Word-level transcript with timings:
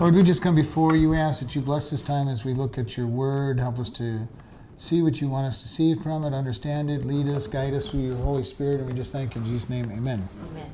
Lord, 0.00 0.14
we 0.14 0.22
just 0.22 0.40
come 0.40 0.54
before 0.54 0.96
you, 0.96 1.12
ask 1.12 1.42
that 1.42 1.54
you 1.54 1.60
bless 1.60 1.90
this 1.90 2.00
time 2.00 2.26
as 2.28 2.42
we 2.42 2.54
look 2.54 2.78
at 2.78 2.96
your 2.96 3.06
word. 3.06 3.60
Help 3.60 3.78
us 3.78 3.90
to 3.90 4.26
see 4.78 5.02
what 5.02 5.20
you 5.20 5.28
want 5.28 5.46
us 5.46 5.60
to 5.60 5.68
see 5.68 5.94
from 5.94 6.24
it, 6.24 6.32
understand 6.32 6.90
it, 6.90 7.04
lead 7.04 7.28
us, 7.28 7.46
guide 7.46 7.74
us 7.74 7.90
through 7.90 8.00
your 8.00 8.16
Holy 8.16 8.42
Spirit. 8.42 8.80
And 8.80 8.86
we 8.86 8.94
just 8.94 9.12
thank 9.12 9.34
you 9.34 9.42
in 9.42 9.46
Jesus' 9.46 9.68
name. 9.68 9.92
Amen. 9.92 10.26
Amen. 10.50 10.70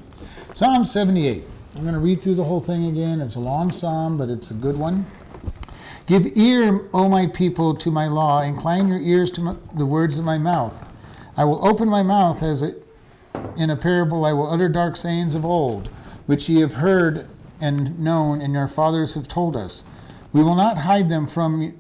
Psalm 0.53 0.85
78. 0.85 1.43
I'm 1.75 1.83
going 1.83 1.95
to 1.95 1.99
read 1.99 2.23
through 2.23 2.37
the 2.37 2.45
whole 2.45 2.61
thing 2.61 2.87
again. 2.87 3.21
It's 3.21 3.35
a 3.35 3.41
long 3.41 3.73
psalm, 3.73 4.17
but 4.17 4.29
it's 4.29 4.53
a 4.53 4.55
good 4.55 4.79
one. 4.79 5.05
Give 6.07 6.25
ear, 6.37 6.89
O 6.95 7.09
my 7.09 7.27
people, 7.27 7.75
to 7.79 7.91
my 7.91 8.07
law. 8.07 8.43
Incline 8.43 8.87
your 8.87 9.01
ears 9.01 9.33
to 9.33 9.41
my, 9.41 9.57
the 9.75 9.87
words 9.87 10.19
of 10.19 10.25
my 10.25 10.39
mouth. 10.39 10.89
I 11.37 11.43
will 11.43 11.67
open 11.67 11.89
my 11.89 12.05
mouth 12.05 12.45
as 12.45 12.63
a, 12.63 12.77
in 13.57 13.71
a 13.71 13.77
parable. 13.77 14.25
I 14.25 14.33
will 14.33 14.49
utter 14.49 14.69
dark 14.69 14.95
sayings 14.95 15.35
of 15.35 15.45
old, 15.45 15.89
which 16.27 16.49
ye 16.49 16.61
have 16.61 16.75
heard 16.75 17.29
and 17.61 17.99
known, 17.99 18.41
and 18.41 18.53
your 18.53 18.69
fathers 18.69 19.15
have 19.15 19.29
told 19.29 19.57
us. 19.57 19.83
We 20.33 20.43
will 20.43 20.55
not 20.55 20.79
hide 20.79 21.09
them 21.09 21.27
from 21.27 21.79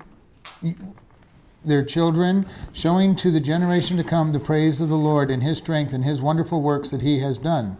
their 1.64 1.84
children, 1.84 2.46
showing 2.72 3.16
to 3.16 3.30
the 3.30 3.40
generation 3.40 3.96
to 3.96 4.04
come 4.04 4.32
the 4.32 4.38
praise 4.38 4.80
of 4.80 4.88
the 4.88 4.96
Lord 4.96 5.30
and 5.30 5.42
his 5.42 5.58
strength 5.58 5.92
and 5.92 6.04
his 6.04 6.22
wonderful 6.22 6.62
works 6.62 6.90
that 6.90 7.02
he 7.02 7.18
has 7.20 7.38
done. 7.38 7.76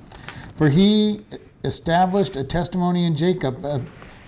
For 0.57 0.69
he 0.69 1.21
established 1.65 2.37
a 2.37 2.45
testimony 2.45 3.05
in 3.05 3.15
Jacob 3.15 3.65
uh, 3.65 3.81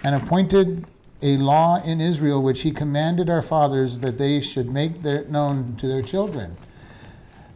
and 0.04 0.14
appointed 0.14 0.86
a 1.22 1.36
law 1.36 1.82
in 1.82 2.00
Israel, 2.00 2.42
which 2.42 2.62
he 2.62 2.70
commanded 2.70 3.28
our 3.28 3.42
fathers 3.42 3.98
that 3.98 4.18
they 4.18 4.40
should 4.40 4.70
make 4.70 5.02
their, 5.02 5.24
known 5.24 5.74
to 5.76 5.88
their 5.88 6.02
children 6.02 6.56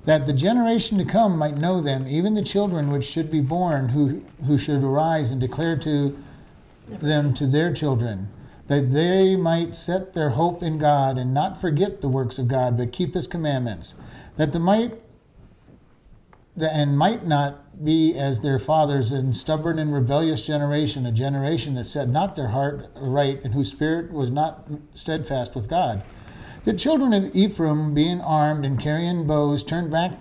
that 0.04 0.26
the 0.26 0.32
generation 0.32 0.98
to 0.98 1.04
come 1.04 1.38
might 1.38 1.56
know 1.58 1.80
them, 1.80 2.06
even 2.08 2.34
the 2.34 2.42
children 2.42 2.90
which 2.90 3.04
should 3.04 3.30
be 3.30 3.40
born, 3.40 3.88
who, 3.88 4.22
who 4.46 4.58
should 4.58 4.82
arise 4.82 5.30
and 5.30 5.40
declare 5.40 5.76
to 5.78 6.16
them 6.88 7.32
to 7.34 7.46
their 7.46 7.72
children, 7.72 8.28
that 8.66 8.92
they 8.92 9.36
might 9.36 9.76
set 9.76 10.14
their 10.14 10.30
hope 10.30 10.62
in 10.62 10.78
God 10.78 11.18
and 11.18 11.32
not 11.32 11.60
forget 11.60 12.00
the 12.00 12.08
works 12.08 12.38
of 12.38 12.48
God, 12.48 12.76
but 12.76 12.92
keep 12.92 13.14
his 13.14 13.26
commandments, 13.26 13.94
that 14.36 14.52
the 14.52 14.58
might 14.58 14.94
and 16.60 16.98
might 16.98 17.24
not 17.24 17.82
be 17.82 18.14
as 18.18 18.40
their 18.40 18.58
fathers 18.58 19.10
in 19.10 19.32
stubborn 19.32 19.78
and 19.78 19.94
rebellious 19.94 20.46
generation, 20.46 21.06
a 21.06 21.12
generation 21.12 21.74
that 21.74 21.84
set 21.84 22.08
not 22.08 22.36
their 22.36 22.48
heart 22.48 22.90
right 22.96 23.42
and 23.42 23.54
whose 23.54 23.70
spirit 23.70 24.12
was 24.12 24.30
not 24.30 24.68
steadfast 24.92 25.54
with 25.54 25.68
God 25.68 26.02
the 26.64 26.72
children 26.72 27.12
of 27.12 27.34
Ephraim, 27.34 27.94
being 27.94 28.20
armed 28.20 28.64
and 28.64 28.80
carrying 28.80 29.26
bows, 29.26 29.64
turned 29.64 29.90
back 29.90 30.12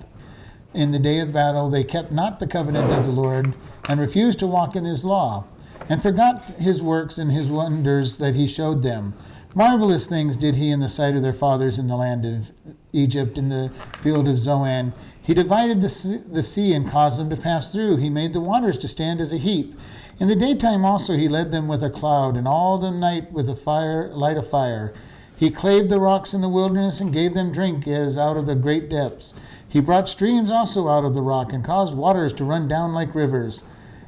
in 0.74 0.92
the 0.92 1.00
day 1.00 1.20
of 1.20 1.34
battle. 1.34 1.70
They 1.70 1.84
kept 1.84 2.12
not 2.12 2.40
the 2.40 2.48
covenant 2.48 2.92
of 2.92 3.06
the 3.06 3.12
Lord 3.12 3.54
and 3.88 4.00
refused 4.00 4.40
to 4.40 4.48
walk 4.48 4.76
in 4.76 4.86
his 4.86 5.06
law, 5.06 5.48
and 5.90 6.02
forgot 6.02 6.46
his 6.46 6.82
works 6.82 7.18
and 7.18 7.32
his 7.32 7.50
wonders 7.50 8.18
that 8.18 8.36
he 8.36 8.48
showed 8.48 8.82
them. 8.82 9.14
Marvelous 9.54 10.06
things 10.06 10.38
did 10.38 10.56
he 10.56 10.70
in 10.70 10.80
the 10.80 10.88
sight 10.88 11.16
of 11.16 11.22
their 11.22 11.34
fathers 11.34 11.78
in 11.78 11.88
the 11.88 11.98
land 11.98 12.26
of 12.26 12.52
Egypt, 12.94 13.38
in 13.38 13.50
the 13.50 13.70
field 14.00 14.28
of 14.28 14.38
Zoan. 14.38 14.94
He 15.22 15.34
divided 15.34 15.82
the 15.82 15.90
sea, 15.90 16.18
the 16.32 16.42
sea 16.42 16.74
and 16.74 16.90
caused 16.90 17.20
them 17.20 17.30
to 17.30 17.38
pass 17.38 17.70
through. 17.70 17.98
He 17.98 18.10
made 18.10 18.34
the 18.34 18.40
waters 18.40 18.78
to 18.80 18.88
stand 18.88 19.20
as 19.20 19.34
a 19.34 19.38
heap. 19.38 19.76
In 20.20 20.28
the 20.28 20.36
daytime 20.36 20.86
also 20.86 21.18
he 21.18 21.28
led 21.28 21.52
them 21.52 21.68
with 21.68 21.84
a 21.84 21.90
cloud, 21.90 22.38
and 22.38 22.48
all 22.48 22.78
the 22.78 22.92
night 22.92 23.32
with 23.32 23.50
a 23.50 23.56
fire, 23.56 24.10
light 24.14 24.38
of 24.38 24.50
fire. 24.50 24.94
He 25.42 25.50
clave 25.50 25.90
the 25.90 26.00
rocks 26.00 26.36
in 26.36 26.42
the 26.42 26.50
wilderness 26.50 27.00
and 27.00 27.12
gave 27.12 27.34
them 27.34 27.52
drink 27.52 27.88
as 27.88 28.16
out 28.16 28.38
of 28.38 28.46
the 28.46 28.54
great 28.54 28.92
depths. 28.92 29.34
He 29.68 29.80
brought 29.80 30.08
streams 30.08 30.52
also 30.52 30.88
out 30.88 31.04
of 31.04 31.16
the 31.16 31.24
rock 31.24 31.52
and 31.52 31.64
caused 31.64 31.98
waters 31.98 32.32
to 32.34 32.44
run 32.44 32.68
down 32.68 32.94
like 32.94 33.16
rivers. 33.16 33.64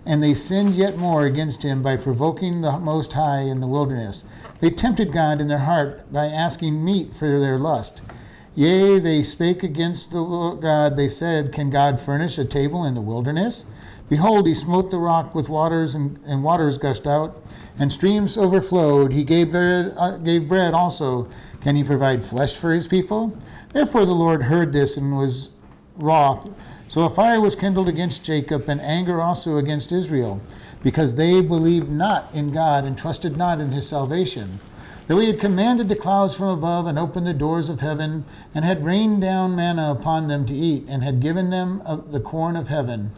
And 0.06 0.22
they 0.22 0.36
sinned 0.36 0.76
yet 0.76 0.96
more 0.96 1.26
against 1.26 1.64
him 1.64 1.82
by 1.82 1.98
provoking 1.98 2.62
the 2.62 2.78
Most 2.78 3.14
High 3.14 3.40
in 3.40 3.62
the 3.62 3.68
wilderness. 3.68 4.26
They 4.60 4.70
tempted 4.70 5.12
God 5.12 5.42
in 5.42 5.48
their 5.48 5.58
heart 5.58 6.14
by 6.14 6.28
asking 6.28 6.86
meat 6.86 7.16
for 7.16 7.40
their 7.40 7.58
lust. 7.58 8.04
Yea, 8.54 9.00
they 9.00 9.24
spake 9.24 9.64
against 9.64 10.12
the 10.12 10.22
Lord 10.22 10.62
God. 10.62 10.96
They 10.96 11.08
said, 11.08 11.52
Can 11.52 11.72
God 11.72 12.00
furnish 12.00 12.38
a 12.38 12.46
table 12.46 12.86
in 12.86 12.94
the 12.94 13.02
wilderness? 13.02 13.66
Behold, 14.08 14.46
he 14.46 14.54
smote 14.54 14.92
the 14.92 15.00
rock 15.00 15.34
with 15.34 15.50
waters, 15.50 15.96
and, 15.96 16.20
and 16.28 16.44
waters 16.44 16.78
gushed 16.78 17.08
out 17.08 17.42
and 17.80 17.92
streams 17.92 18.38
overflowed. 18.38 19.14
He 19.14 19.24
gave 19.24 19.52
bread, 19.52 19.94
uh, 19.98 20.18
gave 20.18 20.48
bread 20.48 20.74
also. 20.74 21.30
Can 21.62 21.76
he 21.76 21.84
provide 21.84 22.24
flesh 22.24 22.58
for 22.58 22.72
his 22.72 22.88
people? 22.88 23.38
Therefore 23.72 24.06
the 24.06 24.14
Lord 24.14 24.44
heard 24.44 24.74
this 24.74 24.98
and 24.98 25.18
was 25.18 25.50
wroth. 25.98 26.54
So 26.88 27.04
a 27.04 27.10
fire 27.10 27.42
was 27.42 27.56
kindled 27.56 27.88
against 27.88 28.24
Jacob, 28.24 28.70
and 28.70 28.80
anger 28.82 29.22
also 29.22 29.58
against 29.58 29.92
Israel, 29.92 30.42
because 30.84 31.16
they 31.16 31.42
believed 31.42 31.90
not 31.90 32.34
in 32.36 32.52
God 32.52 32.86
and 32.86 32.98
trusted 32.98 33.38
not 33.38 33.60
in 33.60 33.72
his 33.72 33.88
salvation. 33.88 34.60
Though 35.08 35.20
he 35.20 35.28
had 35.28 35.40
commanded 35.40 35.90
the 35.90 35.96
clouds 35.96 36.36
from 36.36 36.50
above 36.50 36.86
and 36.86 37.00
opened 37.00 37.26
the 37.26 37.34
doors 37.34 37.70
of 37.70 37.80
heaven, 37.80 38.26
and 38.54 38.64
had 38.64 38.86
rained 38.86 39.22
down 39.22 39.56
manna 39.56 39.92
upon 39.92 40.28
them 40.28 40.46
to 40.46 40.54
eat, 40.54 40.86
and 40.88 41.04
had 41.04 41.20
given 41.20 41.50
them 41.50 41.82
the 42.08 42.20
corn 42.20 42.56
of 42.56 42.68
heaven. 42.68 43.12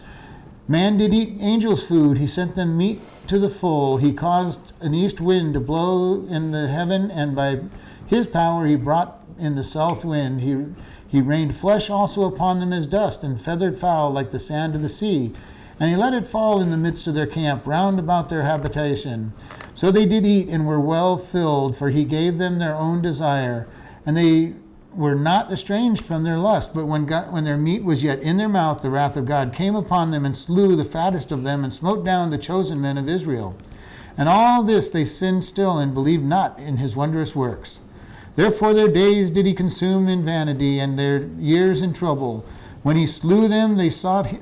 Man 0.67 0.97
did 0.97 1.13
eat 1.13 1.37
angels' 1.41 1.85
food. 1.85 2.17
He 2.17 2.27
sent 2.27 2.55
them 2.55 2.77
meat 2.77 3.01
to 3.27 3.39
the 3.39 3.49
full. 3.49 3.97
He 3.97 4.13
caused 4.13 4.73
an 4.81 4.93
east 4.93 5.19
wind 5.19 5.53
to 5.53 5.59
blow 5.59 6.25
in 6.27 6.51
the 6.51 6.67
heaven, 6.67 7.09
and 7.11 7.35
by 7.35 7.61
his 8.07 8.27
power 8.27 8.65
he 8.65 8.75
brought 8.75 9.23
in 9.37 9.55
the 9.55 9.63
south 9.63 10.05
wind. 10.05 10.41
He, 10.41 10.65
he 11.07 11.21
rained 11.21 11.55
flesh 11.55 11.89
also 11.89 12.23
upon 12.23 12.59
them 12.59 12.73
as 12.73 12.87
dust, 12.87 13.23
and 13.23 13.39
feathered 13.39 13.77
fowl 13.77 14.11
like 14.11 14.31
the 14.31 14.39
sand 14.39 14.75
of 14.75 14.81
the 14.81 14.89
sea. 14.89 15.33
And 15.79 15.89
he 15.89 15.95
let 15.95 16.13
it 16.13 16.25
fall 16.25 16.61
in 16.61 16.71
the 16.71 16.77
midst 16.77 17.05
of 17.07 17.15
their 17.15 17.27
camp, 17.27 17.67
round 17.67 17.99
about 17.99 18.29
their 18.29 18.43
habitation. 18.43 19.33
So 19.73 19.91
they 19.91 20.05
did 20.05 20.25
eat 20.25 20.47
and 20.47 20.65
were 20.65 20.79
well 20.79 21.17
filled, 21.17 21.75
for 21.77 21.89
he 21.89 22.05
gave 22.05 22.37
them 22.37 22.59
their 22.59 22.75
own 22.75 23.01
desire. 23.01 23.67
And 24.05 24.15
they 24.15 24.53
were 24.95 25.15
not 25.15 25.51
estranged 25.51 26.05
from 26.05 26.23
their 26.23 26.37
lust, 26.37 26.73
but 26.73 26.85
when, 26.85 27.05
God, 27.05 27.31
when 27.31 27.43
their 27.43 27.57
meat 27.57 27.83
was 27.83 28.03
yet 28.03 28.21
in 28.21 28.37
their 28.37 28.49
mouth, 28.49 28.81
the 28.81 28.89
wrath 28.89 29.17
of 29.17 29.25
God 29.25 29.53
came 29.53 29.75
upon 29.75 30.11
them 30.11 30.25
and 30.25 30.35
slew 30.35 30.75
the 30.75 30.83
fattest 30.83 31.31
of 31.31 31.43
them 31.43 31.63
and 31.63 31.73
smote 31.73 32.05
down 32.05 32.31
the 32.31 32.37
chosen 32.37 32.81
men 32.81 32.97
of 32.97 33.09
Israel. 33.09 33.57
And 34.17 34.29
all 34.29 34.63
this 34.63 34.89
they 34.89 35.05
sinned 35.05 35.43
still 35.43 35.77
and 35.77 35.93
believed 35.93 36.23
not 36.23 36.57
in 36.57 36.77
his 36.77 36.95
wondrous 36.95 37.35
works. 37.35 37.79
Therefore 38.35 38.73
their 38.73 38.87
days 38.87 39.31
did 39.31 39.45
he 39.45 39.53
consume 39.53 40.07
in 40.07 40.23
vanity 40.23 40.79
and 40.79 40.97
their 40.97 41.23
years 41.23 41.81
in 41.81 41.93
trouble. 41.93 42.45
When 42.83 42.95
he 42.95 43.07
slew 43.07 43.47
them, 43.47 43.77
they 43.77 43.89
sought, 43.89 44.33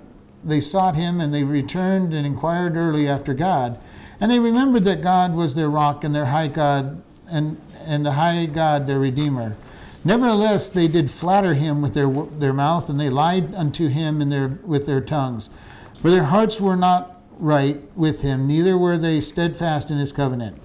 they 0.44 0.62
sought 0.62 0.96
him 0.96 1.20
and 1.20 1.34
they 1.34 1.44
returned 1.44 2.14
and 2.14 2.26
inquired 2.26 2.76
early 2.76 3.08
after 3.08 3.34
God. 3.34 3.80
And 4.20 4.30
they 4.30 4.40
remembered 4.40 4.84
that 4.86 5.02
God 5.02 5.36
was 5.36 5.56
their 5.56 5.70
rock 5.70 6.04
and 6.04 6.14
their 6.14 6.26
high 6.26 6.48
God 6.48 7.02
and, 7.30 7.60
and 7.86 8.06
the 8.06 8.14
high 8.14 8.46
God 8.46 8.86
their 8.86 9.00
Redeemer. 9.00 9.58
Nevertheless, 10.06 10.68
they 10.68 10.88
did 10.88 11.10
flatter 11.10 11.54
him 11.54 11.82
with 11.82 11.94
their, 11.94 12.10
their 12.10 12.54
mouth, 12.54 12.90
and 12.90 13.00
they 13.00 13.10
lied 13.10 13.56
unto 13.56 13.88
him 13.88 14.22
in 14.22 14.30
their, 14.30 14.60
with 14.66 14.86
their 14.86 15.00
tongues. 15.00 15.50
For 16.02 16.10
their 16.10 16.26
hearts 16.26 16.60
were 16.60 16.76
not 16.76 17.22
right 17.40 17.82
with 17.96 18.22
him, 18.22 18.46
neither 18.46 18.78
were 18.78 18.98
they 18.98 19.22
steadfast 19.22 19.90
in 19.90 19.98
his 19.98 20.12
covenant. 20.12 20.58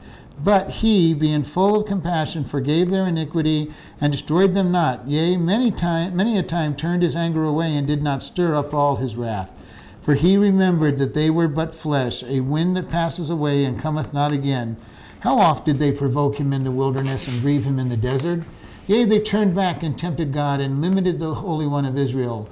But 0.43 0.71
he, 0.71 1.15
being 1.15 1.43
full 1.43 1.81
of 1.81 1.87
compassion, 1.87 2.45
forgave 2.45 2.91
their 2.91 3.07
iniquity 3.07 3.73
and 4.01 4.13
destroyed 4.13 4.55
them 4.55 4.71
not. 4.71 5.07
Yea, 5.09 5.37
many, 5.37 5.71
time, 5.71 6.17
many 6.17 6.37
a 6.37 6.43
time 6.43 6.75
turned 6.75 7.03
his 7.03 7.17
anger 7.17 7.45
away 7.45 7.77
and 7.77 7.87
did 7.87 8.03
not 8.03 8.23
stir 8.23 8.55
up 8.55 8.73
all 8.73 8.97
his 8.97 9.17
wrath. 9.17 9.53
For 10.01 10.15
he 10.15 10.37
remembered 10.37 10.99
that 10.99 11.15
they 11.15 11.29
were 11.29 11.49
but 11.49 11.75
flesh, 11.75 12.23
a 12.23 12.41
wind 12.41 12.77
that 12.77 12.91
passes 12.91 13.31
away 13.31 13.65
and 13.65 13.81
cometh 13.81 14.15
not 14.15 14.33
again. 14.33 14.77
How 15.21 15.39
oft 15.39 15.65
did 15.65 15.77
they 15.77 15.91
provoke 15.91 16.37
him 16.39 16.53
in 16.53 16.65
the 16.65 16.71
wilderness 16.71 17.27
and 17.27 17.41
grieve 17.41 17.65
him 17.65 17.79
in 17.79 17.89
the 17.89 17.97
desert? 17.97 18.43
Yea, 18.89 19.05
they 19.05 19.21
turned 19.21 19.55
back 19.55 19.83
and 19.83 19.99
tempted 19.99 20.33
God 20.33 20.61
and 20.61 20.81
limited 20.81 21.19
the 21.19 21.35
Holy 21.35 21.67
One 21.67 21.85
of 21.85 21.99
Israel. 21.99 22.49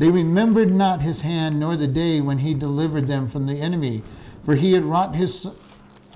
They 0.00 0.10
remembered 0.10 0.72
not 0.72 1.00
his 1.00 1.22
hand 1.22 1.60
nor 1.60 1.76
the 1.76 1.86
day 1.86 2.20
when 2.20 2.38
he 2.38 2.54
delivered 2.54 3.06
them 3.06 3.28
from 3.28 3.46
the 3.46 3.60
enemy, 3.60 4.02
for 4.42 4.56
he 4.56 4.72
had 4.72 4.84
wrought 4.84 5.14
his, 5.14 5.46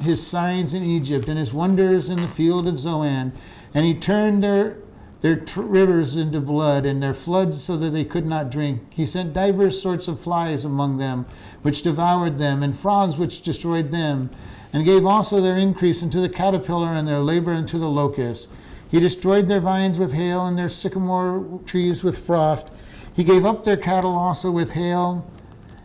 his 0.01 0.27
signs 0.27 0.75
in 0.75 0.83
Egypt 0.83 1.29
and 1.29 1.39
his 1.39 1.53
wonders 1.53 2.09
in 2.09 2.21
the 2.21 2.27
field 2.27 2.67
of 2.67 2.81
Zoan, 2.81 3.33
and 3.73 3.87
he 3.87 3.95
turned 3.95 4.43
their 4.43 4.79
their 5.21 5.45
rivers 5.57 6.17
into 6.17 6.41
blood 6.41 6.87
and 6.87 7.03
their 7.03 7.15
floods 7.15 7.63
so 7.63 7.77
that 7.77 7.91
they 7.91 8.05
could 8.05 8.25
not 8.25 8.51
drink. 8.51 8.81
He 8.89 9.05
sent 9.05 9.35
divers 9.35 9.81
sorts 9.81 10.09
of 10.09 10.19
flies 10.19 10.65
among 10.65 10.97
them, 10.97 11.27
which 11.63 11.83
devoured 11.83 12.39
them, 12.39 12.63
and 12.63 12.75
frogs 12.75 13.19
which 13.19 13.43
destroyed 13.43 13.91
them, 13.91 14.31
and 14.73 14.85
gave 14.85 15.05
also 15.05 15.41
their 15.41 15.59
increase 15.59 16.03
unto 16.03 16.23
the 16.23 16.29
caterpillar 16.29 16.89
and 16.89 17.07
their 17.07 17.21
labor 17.21 17.53
unto 17.53 17.79
the 17.79 17.89
locust. 17.89 18.49
He 18.91 19.01
destroyed 19.01 19.47
their 19.47 19.61
vines 19.61 19.99
with 19.99 20.13
hail 20.13 20.47
and 20.47 20.59
their 20.59 20.69
sycamore 20.69 21.61
trees 21.65 22.03
with 22.03 22.19
frost. 22.19 22.71
He 23.15 23.25
gave 23.25 23.45
up 23.45 23.65
their 23.65 23.77
cattle 23.77 24.17
also 24.17 24.51
with 24.51 24.73
hail 24.73 25.27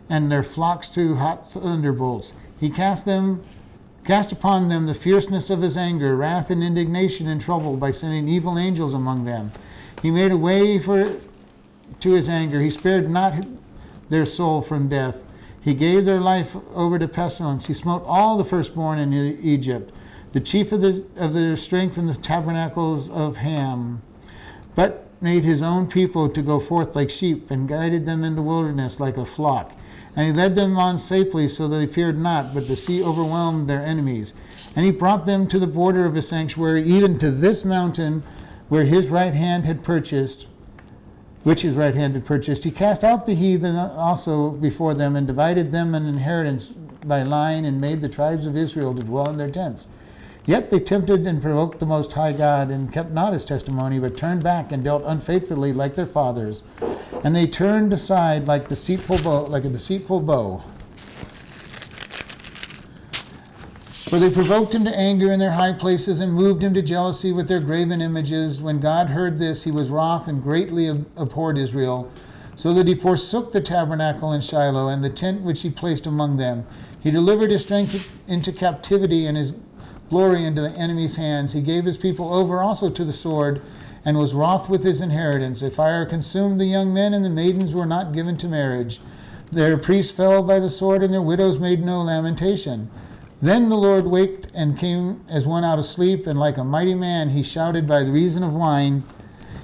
and 0.08 0.30
their 0.30 0.42
flocks 0.42 0.88
to 0.90 1.14
hot 1.14 1.50
thunderbolts. 1.52 2.34
He 2.58 2.70
cast 2.70 3.04
them 3.04 3.44
cast 4.04 4.30
upon 4.30 4.68
them 4.68 4.86
the 4.86 4.94
fierceness 4.94 5.50
of 5.50 5.60
his 5.60 5.76
anger, 5.76 6.16
wrath 6.16 6.48
and 6.50 6.62
indignation 6.62 7.26
and 7.26 7.40
trouble 7.40 7.76
by 7.76 7.90
sending 7.90 8.28
evil 8.28 8.56
angels 8.56 8.94
among 8.94 9.24
them. 9.24 9.50
He 10.00 10.12
made 10.12 10.30
a 10.30 10.36
way 10.36 10.78
for 10.78 11.12
to 12.00 12.12
his 12.12 12.28
anger. 12.28 12.60
He 12.60 12.70
spared 12.70 13.10
not 13.10 13.34
their 14.08 14.24
soul 14.24 14.62
from 14.62 14.88
death. 14.88 15.26
He 15.60 15.74
gave 15.74 16.04
their 16.04 16.20
life 16.20 16.56
over 16.72 16.98
to 16.98 17.08
pestilence. 17.08 17.66
He 17.66 17.74
smote 17.74 18.04
all 18.06 18.36
the 18.36 18.44
firstborn 18.44 19.00
in 19.00 19.12
Egypt 19.12 19.92
the 20.36 20.42
chief 20.42 20.70
of, 20.70 20.82
the, 20.82 21.02
of 21.16 21.32
their 21.32 21.56
strength 21.56 21.96
in 21.96 22.06
the 22.06 22.12
tabernacles 22.12 23.08
of 23.08 23.38
Ham, 23.38 24.02
but 24.74 25.08
made 25.22 25.42
his 25.42 25.62
own 25.62 25.88
people 25.88 26.28
to 26.28 26.42
go 26.42 26.60
forth 26.60 26.94
like 26.94 27.08
sheep, 27.08 27.50
and 27.50 27.66
guided 27.66 28.04
them 28.04 28.22
in 28.22 28.36
the 28.36 28.42
wilderness 28.42 29.00
like 29.00 29.16
a 29.16 29.24
flock. 29.24 29.72
And 30.14 30.26
he 30.26 30.32
led 30.34 30.54
them 30.54 30.76
on 30.76 30.98
safely, 30.98 31.48
so 31.48 31.66
that 31.68 31.76
they 31.78 31.86
feared 31.86 32.18
not, 32.18 32.52
but 32.52 32.68
the 32.68 32.76
sea 32.76 33.02
overwhelmed 33.02 33.66
their 33.66 33.80
enemies. 33.80 34.34
And 34.76 34.84
he 34.84 34.92
brought 34.92 35.24
them 35.24 35.48
to 35.48 35.58
the 35.58 35.66
border 35.66 36.04
of 36.04 36.14
his 36.14 36.28
sanctuary, 36.28 36.82
even 36.82 37.18
to 37.20 37.30
this 37.30 37.64
mountain 37.64 38.22
where 38.68 38.84
his 38.84 39.08
right 39.08 39.32
hand 39.32 39.64
had 39.64 39.82
purchased, 39.82 40.48
which 41.44 41.62
his 41.62 41.76
right 41.76 41.94
hand 41.94 42.12
had 42.12 42.26
purchased. 42.26 42.62
He 42.64 42.70
cast 42.70 43.04
out 43.04 43.24
the 43.24 43.34
heathen 43.34 43.74
also 43.74 44.50
before 44.50 44.92
them, 44.92 45.16
and 45.16 45.26
divided 45.26 45.72
them 45.72 45.94
an 45.94 46.04
inheritance 46.04 46.72
by 47.06 47.22
line, 47.22 47.64
and 47.64 47.80
made 47.80 48.02
the 48.02 48.08
tribes 48.10 48.46
of 48.46 48.54
Israel 48.54 48.94
to 48.94 49.02
dwell 49.02 49.30
in 49.30 49.38
their 49.38 49.50
tents. 49.50 49.88
Yet 50.46 50.70
they 50.70 50.78
tempted 50.78 51.26
and 51.26 51.42
provoked 51.42 51.80
the 51.80 51.86
Most 51.86 52.12
High 52.12 52.32
God, 52.32 52.70
and 52.70 52.92
kept 52.92 53.10
not 53.10 53.32
his 53.32 53.44
testimony, 53.44 53.98
but 53.98 54.16
turned 54.16 54.44
back 54.44 54.70
and 54.70 54.82
dealt 54.82 55.02
unfaithfully 55.04 55.72
like 55.72 55.96
their 55.96 56.06
fathers. 56.06 56.62
And 57.24 57.34
they 57.34 57.48
turned 57.48 57.92
aside 57.92 58.46
like 58.46 58.68
deceitful 58.68 59.18
bow, 59.18 59.46
like 59.46 59.64
a 59.64 59.68
deceitful 59.68 60.20
bow. 60.20 60.62
For 64.08 64.20
they 64.20 64.30
provoked 64.30 64.72
him 64.72 64.84
to 64.84 64.96
anger 64.96 65.32
in 65.32 65.40
their 65.40 65.50
high 65.50 65.72
places 65.72 66.20
and 66.20 66.32
moved 66.32 66.62
him 66.62 66.72
to 66.74 66.82
jealousy 66.82 67.32
with 67.32 67.48
their 67.48 67.58
graven 67.58 68.00
images. 68.00 68.62
When 68.62 68.78
God 68.78 69.10
heard 69.10 69.40
this, 69.40 69.64
he 69.64 69.72
was 69.72 69.90
wroth 69.90 70.28
and 70.28 70.40
greatly 70.40 70.86
abhorred 71.16 71.58
Israel, 71.58 72.08
so 72.54 72.72
that 72.74 72.86
he 72.86 72.94
forsook 72.94 73.50
the 73.50 73.60
tabernacle 73.60 74.32
in 74.32 74.40
Shiloh 74.40 74.86
and 74.86 75.02
the 75.02 75.10
tent 75.10 75.42
which 75.42 75.62
he 75.62 75.70
placed 75.70 76.06
among 76.06 76.36
them. 76.36 76.64
He 77.00 77.10
delivered 77.10 77.50
his 77.50 77.62
strength 77.62 78.16
into 78.28 78.52
captivity 78.52 79.26
and 79.26 79.36
his 79.36 79.52
glory 80.08 80.44
into 80.44 80.60
the 80.62 80.70
enemy's 80.70 81.16
hands. 81.16 81.52
He 81.52 81.62
gave 81.62 81.84
his 81.84 81.98
people 81.98 82.32
over 82.32 82.60
also 82.60 82.90
to 82.90 83.04
the 83.04 83.12
sword 83.12 83.62
and 84.04 84.16
was 84.16 84.34
wroth 84.34 84.68
with 84.68 84.84
his 84.84 85.00
inheritance. 85.00 85.62
A 85.62 85.70
fire 85.70 86.06
consumed 86.06 86.60
the 86.60 86.66
young 86.66 86.94
men, 86.94 87.12
and 87.12 87.24
the 87.24 87.30
maidens 87.30 87.74
were 87.74 87.86
not 87.86 88.12
given 88.12 88.36
to 88.36 88.48
marriage. 88.48 89.00
Their 89.50 89.76
priests 89.76 90.12
fell 90.12 90.42
by 90.42 90.60
the 90.60 90.70
sword, 90.70 91.02
and 91.02 91.12
their 91.12 91.22
widows 91.22 91.58
made 91.58 91.84
no 91.84 92.02
lamentation. 92.02 92.88
Then 93.42 93.68
the 93.68 93.76
Lord 93.76 94.06
waked 94.06 94.48
and 94.54 94.78
came 94.78 95.20
as 95.28 95.46
one 95.46 95.64
out 95.64 95.78
of 95.78 95.84
sleep, 95.84 96.26
and 96.26 96.38
like 96.38 96.56
a 96.56 96.64
mighty 96.64 96.94
man 96.94 97.30
he 97.30 97.42
shouted 97.42 97.86
by 97.86 98.02
the 98.02 98.12
reason 98.12 98.42
of 98.42 98.54
wine. 98.54 99.02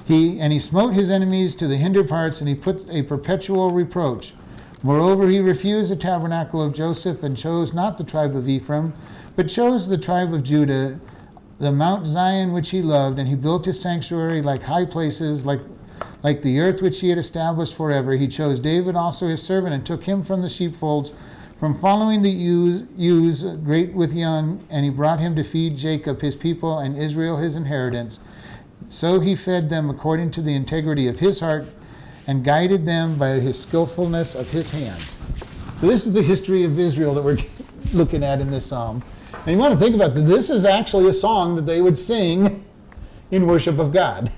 He 0.04 0.40
and 0.40 0.52
he 0.52 0.58
smote 0.58 0.92
his 0.92 1.10
enemies 1.10 1.54
to 1.54 1.68
the 1.68 1.76
hinder 1.76 2.02
parts, 2.02 2.40
and 2.40 2.48
he 2.48 2.54
put 2.56 2.84
a 2.90 3.02
perpetual 3.02 3.70
reproach. 3.70 4.34
Moreover, 4.82 5.28
he 5.28 5.38
refused 5.38 5.90
the 5.90 5.96
tabernacle 5.96 6.62
of 6.62 6.72
Joseph, 6.72 7.22
and 7.22 7.36
chose 7.36 7.72
not 7.72 7.98
the 7.98 8.04
tribe 8.04 8.34
of 8.34 8.48
Ephraim, 8.48 8.92
but 9.36 9.48
chose 9.48 9.86
the 9.86 9.98
tribe 9.98 10.34
of 10.34 10.42
Judah, 10.42 11.00
the 11.58 11.70
Mount 11.70 12.06
Zion 12.06 12.52
which 12.52 12.70
he 12.70 12.82
loved, 12.82 13.18
and 13.18 13.28
he 13.28 13.36
built 13.36 13.64
his 13.64 13.80
sanctuary 13.80 14.42
like 14.42 14.62
high 14.62 14.86
places, 14.86 15.46
like 15.46 15.60
like 16.24 16.42
the 16.42 16.60
earth 16.60 16.82
which 16.82 17.00
he 17.00 17.08
had 17.08 17.18
established 17.18 17.76
forever. 17.76 18.12
He 18.12 18.28
chose 18.28 18.60
David 18.60 18.96
also 18.96 19.28
his 19.28 19.42
servant, 19.42 19.74
and 19.74 19.84
took 19.84 20.04
him 20.04 20.22
from 20.22 20.42
the 20.42 20.48
sheepfolds 20.48 21.12
from 21.56 21.74
following 21.76 22.22
the 22.22 22.30
ewes, 22.30 22.82
ewes 22.96 23.44
great 23.62 23.92
with 23.92 24.12
young, 24.12 24.58
and 24.68 24.84
he 24.84 24.90
brought 24.90 25.20
him 25.20 25.36
to 25.36 25.44
feed 25.44 25.76
Jacob 25.76 26.20
his 26.20 26.34
people 26.34 26.80
and 26.80 26.96
Israel 26.96 27.36
his 27.36 27.54
inheritance. 27.54 28.18
So 28.88 29.20
he 29.20 29.36
fed 29.36 29.68
them 29.68 29.88
according 29.88 30.32
to 30.32 30.42
the 30.42 30.54
integrity 30.54 31.06
of 31.06 31.20
his 31.20 31.38
heart 31.38 31.66
and 32.26 32.44
guided 32.44 32.86
them 32.86 33.18
by 33.18 33.30
his 33.32 33.60
skillfulness 33.60 34.34
of 34.34 34.50
his 34.50 34.70
hand. 34.70 35.00
So, 35.80 35.86
this 35.86 36.06
is 36.06 36.12
the 36.12 36.22
history 36.22 36.64
of 36.64 36.78
Israel 36.78 37.14
that 37.14 37.22
we're 37.22 37.38
looking 37.92 38.22
at 38.22 38.40
in 38.40 38.50
this 38.50 38.66
psalm. 38.66 39.02
And 39.32 39.48
you 39.48 39.58
want 39.58 39.72
to 39.72 39.78
think 39.78 39.94
about 39.94 40.14
this. 40.14 40.24
This 40.24 40.50
is 40.50 40.64
actually 40.64 41.08
a 41.08 41.12
song 41.12 41.56
that 41.56 41.66
they 41.66 41.82
would 41.82 41.98
sing 41.98 42.64
in 43.32 43.46
worship 43.46 43.78
of 43.78 43.92
God, 43.92 44.30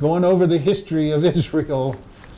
going 0.00 0.24
over 0.24 0.46
the 0.46 0.58
history 0.58 1.10
of 1.10 1.24
Israel. 1.24 1.96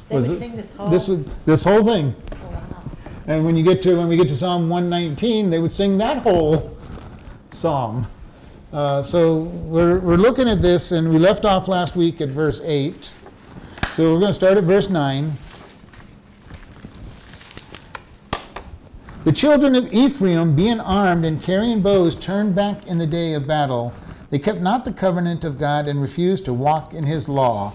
They 0.09 0.17
would 0.17 0.39
sing 0.39 0.57
this 0.57 0.75
whole. 0.75 0.91
This, 0.91 1.09
would, 1.09 1.25
this 1.47 1.65
whole 1.65 1.83
thing. 1.83 2.15
Oh, 2.33 2.51
wow. 2.51 2.83
And 3.27 3.45
when 3.45 3.57
you 3.57 3.65
get 3.65 3.81
to 3.83 3.97
when 3.97 4.09
we 4.09 4.17
get 4.17 4.29
to 4.29 4.37
Psalm 4.37 4.69
119, 4.69 5.49
they 5.49 5.59
would 5.59 5.73
sing 5.73 5.97
that 5.99 6.19
whole 6.19 6.77
psalm. 7.51 8.07
Uh, 8.71 9.01
so 9.03 9.43
we're, 9.43 10.01
we're 10.01 10.17
looking 10.17 10.49
at 10.49 10.61
this, 10.61 10.93
and 10.93 11.09
we 11.09 11.19
left 11.19 11.45
off 11.45 11.69
last 11.69 11.97
week 11.97 12.21
at 12.21 12.29
verse 12.29 12.61
8. 12.63 13.13
So 13.95 14.13
we're 14.13 14.19
going 14.19 14.31
to 14.31 14.35
start 14.35 14.59
at 14.59 14.65
verse 14.65 14.91
9. 14.91 15.33
The 19.23 19.31
children 19.31 19.77
of 19.77 19.95
Ephraim, 19.95 20.57
being 20.57 20.81
armed 20.81 21.25
and 21.25 21.41
carrying 21.41 21.81
bows, 21.81 22.17
turned 22.17 22.57
back 22.57 22.89
in 22.89 22.99
the 22.99 23.07
day 23.07 23.35
of 23.35 23.47
battle. 23.47 23.93
They 24.31 24.41
kept 24.41 24.61
not 24.61 24.85
the 24.85 24.91
covenant 24.91 25.45
of 25.45 25.61
God 25.61 25.87
and 25.87 26.03
refused 26.03 26.45
to 26.47 26.53
walk 26.53 26.93
in 26.93 27.05
his 27.05 27.29
law. 27.29 27.73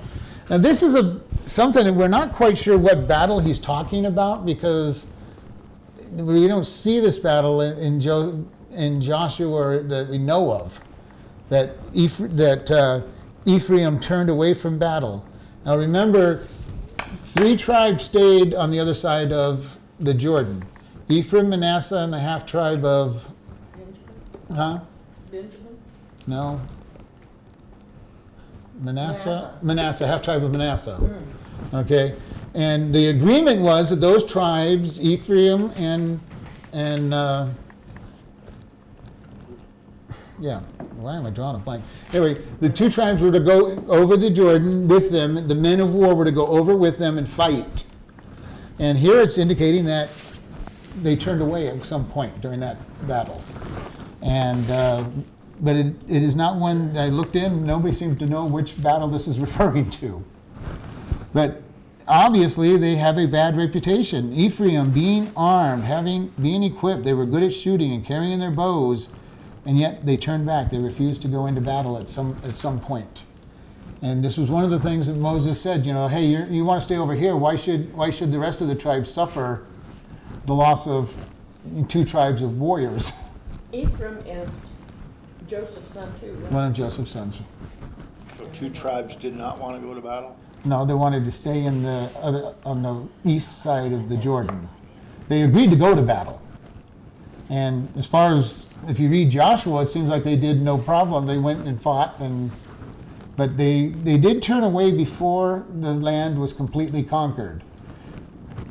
Now, 0.50 0.57
this 0.57 0.83
is 0.83 0.94
a, 0.94 1.21
something 1.45 1.86
that 1.86 1.94
we're 1.94 2.10
not 2.10 2.33
quite 2.33 2.57
sure 2.57 2.77
what 2.77 3.07
battle 3.07 3.39
he's 3.39 3.57
talking 3.57 4.06
about 4.06 4.45
because 4.45 5.07
we 6.12 6.50
don't 6.50 6.66
see 6.66 7.00
this 7.00 7.18
battle 7.18 7.62
in, 7.62 7.77
in, 7.77 8.00
jo, 8.01 8.45
in 8.71 9.00
Joshua 9.00 9.83
that 9.83 10.10
we 10.10 10.18
know 10.18 10.51
of, 10.51 10.81
that, 11.48 11.77
that 11.94 12.69
uh, 12.69 13.07
Ephraim 13.45 14.01
turned 14.01 14.30
away 14.30 14.54
from 14.54 14.77
battle. 14.77 15.25
Now 15.66 15.78
remember, 15.78 16.46
three 17.12 17.56
tribes 17.56 18.04
stayed 18.04 18.54
on 18.54 18.72
the 18.72 18.80
other 18.80 18.94
side 18.94 19.32
of 19.32 19.78
the 20.00 20.14
Jordan 20.14 20.64
Ephraim, 21.12 21.50
Manasseh, 21.50 21.98
and 21.98 22.14
the 22.14 22.20
half 22.20 22.46
tribe 22.46 22.86
of. 22.86 23.32
Benjamin? 23.74 24.56
Huh? 24.56 24.80
Benjamin? 25.32 25.80
No. 26.28 26.62
Manasseh? 28.80 29.58
Manasseh, 29.64 30.06
half 30.06 30.22
tribe 30.22 30.44
of 30.44 30.52
Manasseh. 30.52 31.20
Okay? 31.74 32.16
And 32.54 32.94
the 32.94 33.08
agreement 33.08 33.62
was 33.62 33.90
that 33.90 33.98
those 33.98 34.24
tribes, 34.24 35.02
Ephraim 35.02 35.72
and, 35.78 36.20
and 36.74 37.14
uh, 37.14 37.48
yeah, 40.40 40.62
why 40.96 41.16
am 41.16 41.26
I 41.26 41.30
drawing 41.30 41.56
a 41.56 41.60
blank? 41.60 41.84
Anyway, 42.14 42.42
the 42.62 42.70
two 42.70 42.90
tribes 42.90 43.22
were 43.22 43.32
to 43.32 43.40
go 43.40 43.84
over 43.88 44.18
the 44.18 44.30
Jordan 44.30 44.88
with 44.88 45.12
them. 45.12 45.48
The 45.48 45.56
men 45.56 45.80
of 45.80 45.94
war 45.94 46.16
were 46.16 46.26
to 46.26 46.32
go 46.32 46.48
over 46.48 46.76
with 46.76 46.98
them 46.98 47.18
and 47.18 47.28
fight. 47.28 47.86
And 48.80 48.98
here 48.98 49.20
it's 49.20 49.38
indicating 49.38 49.86
that 49.86 50.10
they 51.02 51.16
turned 51.16 51.42
away 51.42 51.68
at 51.68 51.84
some 51.84 52.08
point 52.08 52.40
during 52.42 52.60
that 52.62 52.78
battle. 53.08 53.42
And 54.22 54.70
uh, 54.70 55.06
but 55.62 55.76
it, 55.76 55.88
it 56.08 56.24
is 56.24 56.36
not 56.36 56.58
one 56.58 56.96
I 56.98 57.10
looked 57.10 57.36
in. 57.36 57.66
Nobody 57.66 57.94
seems 57.94 58.18
to 58.19 58.26
know 58.26 58.46
which 58.46 58.81
battle 58.81 59.08
this 59.08 59.28
is 59.28 59.40
referring 59.40 59.90
to. 59.92 60.24
But 61.34 61.62
obviously, 62.08 62.78
they 62.78 62.96
have 62.96 63.18
a 63.18 63.28
bad 63.28 63.58
reputation. 63.58 64.34
Ephraim, 64.34 64.92
being 64.92 65.31
armed, 65.36 65.84
having 65.84 66.28
being 66.42 66.64
equipped, 66.64 67.04
they 67.04 67.14
were 67.14 67.26
good 67.26 67.44
at 67.44 67.54
shooting 67.54 67.92
and 67.92 68.06
carrying 68.06 68.40
their 68.40 68.52
bows, 68.52 69.10
and 69.69 69.78
yet 69.78 70.04
they 70.04 70.18
turned 70.18 70.47
back. 70.47 70.71
They 70.71 70.80
refused 70.80 71.21
to 71.21 71.28
go 71.28 71.45
into 71.45 71.61
battle 71.61 71.99
at 71.99 72.09
some 72.09 72.35
at 72.44 72.56
some 72.56 72.80
point. 72.80 73.26
And 74.02 74.23
this 74.26 74.35
was 74.35 74.49
one 74.49 74.64
of 74.64 74.71
the 74.71 74.80
things 74.80 75.06
that 75.06 75.18
Moses 75.18 75.61
said. 75.61 75.85
You 75.85 75.94
know, 75.94 76.07
hey, 76.07 76.26
you're, 76.26 76.45
you 76.45 76.66
want 76.66 76.81
to 76.81 76.83
stay 76.83 76.97
over 76.97 77.14
here? 77.14 77.35
Why 77.35 77.56
should 77.56 77.94
why 77.94 78.09
should 78.09 78.31
the 78.31 78.40
rest 78.40 78.61
of 78.61 78.68
the 78.68 78.73
tribes 78.73 79.11
suffer 79.11 79.68
the 80.47 80.56
loss 80.56 80.88
of 80.88 81.16
two 81.88 82.04
tribes 82.04 82.42
of 82.42 82.59
warriors? 82.59 83.11
Ephraim 83.71 84.18
is 84.26 84.49
Joseph's 85.47 85.94
son 85.94 86.11
too, 86.19 86.31
right? 86.31 86.52
One 86.52 86.66
of 86.66 86.73
Joseph's 86.73 87.11
sons. 87.11 87.44
So 88.40 88.47
two 88.47 88.71
tribes 88.71 89.16
did 89.18 89.35
not 89.35 89.59
want 89.59 89.80
to 89.80 89.88
go 89.88 89.94
to 89.94 90.02
battle? 90.02 90.35
No, 90.66 90.83
they 90.83 90.95
wanted 90.95 91.23
to 91.26 91.31
stay 91.31 91.66
in 91.66 91.83
the 91.83 92.09
other, 92.23 92.56
on 92.66 92.81
the 92.81 93.07
east 93.23 93.61
side 93.61 93.94
of 93.94 94.09
the 94.09 94.18
Jordan. 94.18 94.68
They 95.28 95.44
agreed 95.44 95.69
to 95.69 95.78
go 95.78 95.94
to 95.94 96.02
battle. 96.02 96.42
And 97.50 97.90
as 97.98 98.08
far 98.08 98.34
as 98.34 98.68
if 98.88 99.00
you 99.00 99.10
read 99.10 99.32
Joshua, 99.32 99.82
it 99.82 99.88
seems 99.88 100.10
like 100.10 100.24
they 100.24 100.36
did 100.36 100.62
no 100.62 100.78
problem. 100.78 101.26
They 101.26 101.38
went 101.38 101.68
and 101.68 101.82
fought, 101.82 102.20
and 102.20 102.52
but 103.36 103.58
they 103.58 103.88
they 104.04 104.18
did 104.18 104.42
turn 104.42 104.64
away 104.64 104.92
before 104.92 105.66
the 105.80 105.94
land 105.96 106.38
was 106.38 106.54
completely 106.54 107.02
conquered. 107.02 107.64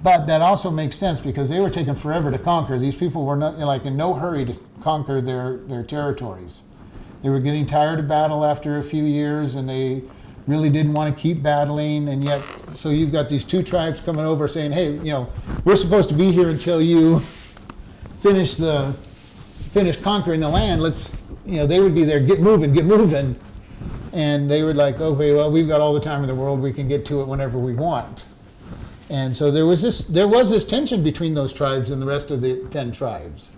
But 0.05 0.27
that 0.27 0.41
also 0.43 0.71
makes 0.71 0.95
sense 0.95 1.19
because 1.19 1.49
they 1.49 1.59
were 1.59 1.71
taking 1.71 1.97
forever 1.97 2.31
to 2.31 2.39
conquer. 2.39 2.79
These 2.79 2.95
people 2.95 3.25
were 3.25 3.37
not 3.37 3.59
like 3.59 3.85
in 3.85 3.97
no 3.97 4.15
hurry 4.15 4.45
to 4.45 4.55
conquer 4.81 5.21
their 5.21 5.57
their 5.57 5.83
territories. 5.83 6.65
They 7.23 7.31
were 7.31 7.41
getting 7.41 7.67
tired 7.67 7.99
of 7.99 8.07
battle 8.07 8.45
after 8.45 8.79
a 8.79 8.83
few 8.83 9.03
years, 9.03 9.57
and 9.57 9.69
they 9.69 10.03
really 10.47 10.71
didn't 10.71 10.93
want 10.93 11.15
to 11.15 11.21
keep 11.21 11.43
battling. 11.43 12.09
And 12.11 12.23
yet, 12.23 12.43
so 12.73 12.91
you've 12.91 13.11
got 13.11 13.29
these 13.29 13.45
two 13.45 13.65
tribes 13.65 14.01
coming 14.01 14.25
over 14.25 14.47
saying, 14.47 14.71
"Hey, 14.71 14.93
you 14.93 15.13
know, 15.13 15.29
we're 15.65 15.75
supposed 15.75 16.09
to 16.11 16.15
be 16.15 16.31
here 16.31 16.49
until 16.49 16.81
you 16.81 17.21
finish 18.21 18.55
the 18.55 18.95
finish 19.71 19.97
conquering 19.97 20.41
the 20.41 20.49
land. 20.49 20.83
Let's, 20.83 21.17
you 21.45 21.57
know, 21.57 21.67
they 21.67 21.81
would 21.81 21.95
be 21.95 22.05
there, 22.05 22.21
get 22.21 22.41
moving, 22.41 22.73
get 22.73 22.85
moving." 22.85 23.39
And 24.13 24.51
they 24.51 24.63
were 24.63 24.75
like, 24.75 25.01
"Okay, 25.01 25.35
well, 25.35 25.51
we've 25.51 25.69
got 25.69 25.81
all 25.81 25.93
the 25.93 26.01
time 26.01 26.23
in 26.23 26.29
the 26.29 26.35
world. 26.35 26.61
We 26.61 26.73
can 26.73 26.89
get 26.89 27.05
to 27.07 27.21
it 27.21 27.29
whenever 27.29 27.59
we 27.59 27.75
want." 27.75 28.27
And 29.11 29.37
so 29.37 29.51
there 29.51 29.67
was 29.67 29.83
this 29.83 30.05
there 30.05 30.29
was 30.29 30.51
this 30.51 30.65
tension 30.65 31.03
between 31.03 31.35
those 31.35 31.53
tribes 31.53 31.91
and 31.91 32.01
the 32.01 32.07
rest 32.07 32.31
of 32.31 32.41
the 32.41 32.57
ten 32.71 32.93
tribes 32.93 33.53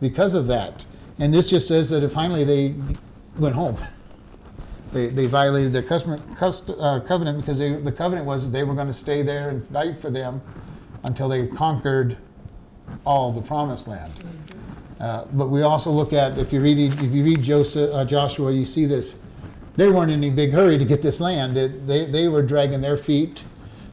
because 0.00 0.34
of 0.34 0.46
that. 0.48 0.86
And 1.18 1.32
this 1.32 1.50
just 1.50 1.68
says 1.68 1.90
that 1.90 2.08
finally 2.10 2.44
they 2.44 2.74
went 3.38 3.54
home. 3.54 3.76
They, 4.92 5.06
they 5.06 5.26
violated 5.26 5.72
their 5.72 5.84
customer, 5.84 6.18
cust, 6.34 6.68
uh, 6.68 6.98
covenant 6.98 7.38
because 7.38 7.60
they, 7.60 7.74
the 7.74 7.92
covenant 7.92 8.26
was 8.26 8.44
that 8.44 8.50
they 8.50 8.64
were 8.64 8.74
going 8.74 8.88
to 8.88 8.92
stay 8.92 9.22
there 9.22 9.50
and 9.50 9.62
fight 9.62 9.96
for 9.96 10.10
them 10.10 10.42
until 11.04 11.28
they 11.28 11.46
conquered 11.46 12.16
all 13.04 13.30
the 13.30 13.42
promised 13.42 13.88
land. 13.88 14.12
Uh, 15.00 15.24
but 15.32 15.48
we 15.48 15.62
also 15.62 15.90
look 15.90 16.12
at 16.12 16.36
if 16.38 16.52
you 16.52 16.60
read 16.60 16.78
if 16.78 17.12
you 17.12 17.24
read 17.24 17.40
Joseph, 17.40 17.90
uh, 17.92 18.04
Joshua, 18.04 18.52
you 18.52 18.66
see 18.66 18.84
this. 18.84 19.20
They 19.76 19.88
weren't 19.88 20.10
in 20.10 20.18
any 20.18 20.30
big 20.30 20.52
hurry 20.52 20.76
to 20.76 20.84
get 20.84 21.00
this 21.00 21.20
land. 21.20 21.56
It, 21.56 21.86
they 21.86 22.04
they 22.04 22.28
were 22.28 22.42
dragging 22.42 22.82
their 22.82 22.98
feet 22.98 23.44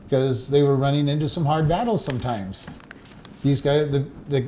because 0.03 0.49
they 0.49 0.63
were 0.63 0.75
running 0.75 1.07
into 1.07 1.27
some 1.27 1.45
hard 1.45 1.67
battles 1.67 2.03
sometimes. 2.03 2.67
These 3.43 3.61
guys, 3.61 3.89
the, 3.91 4.05
the 4.29 4.47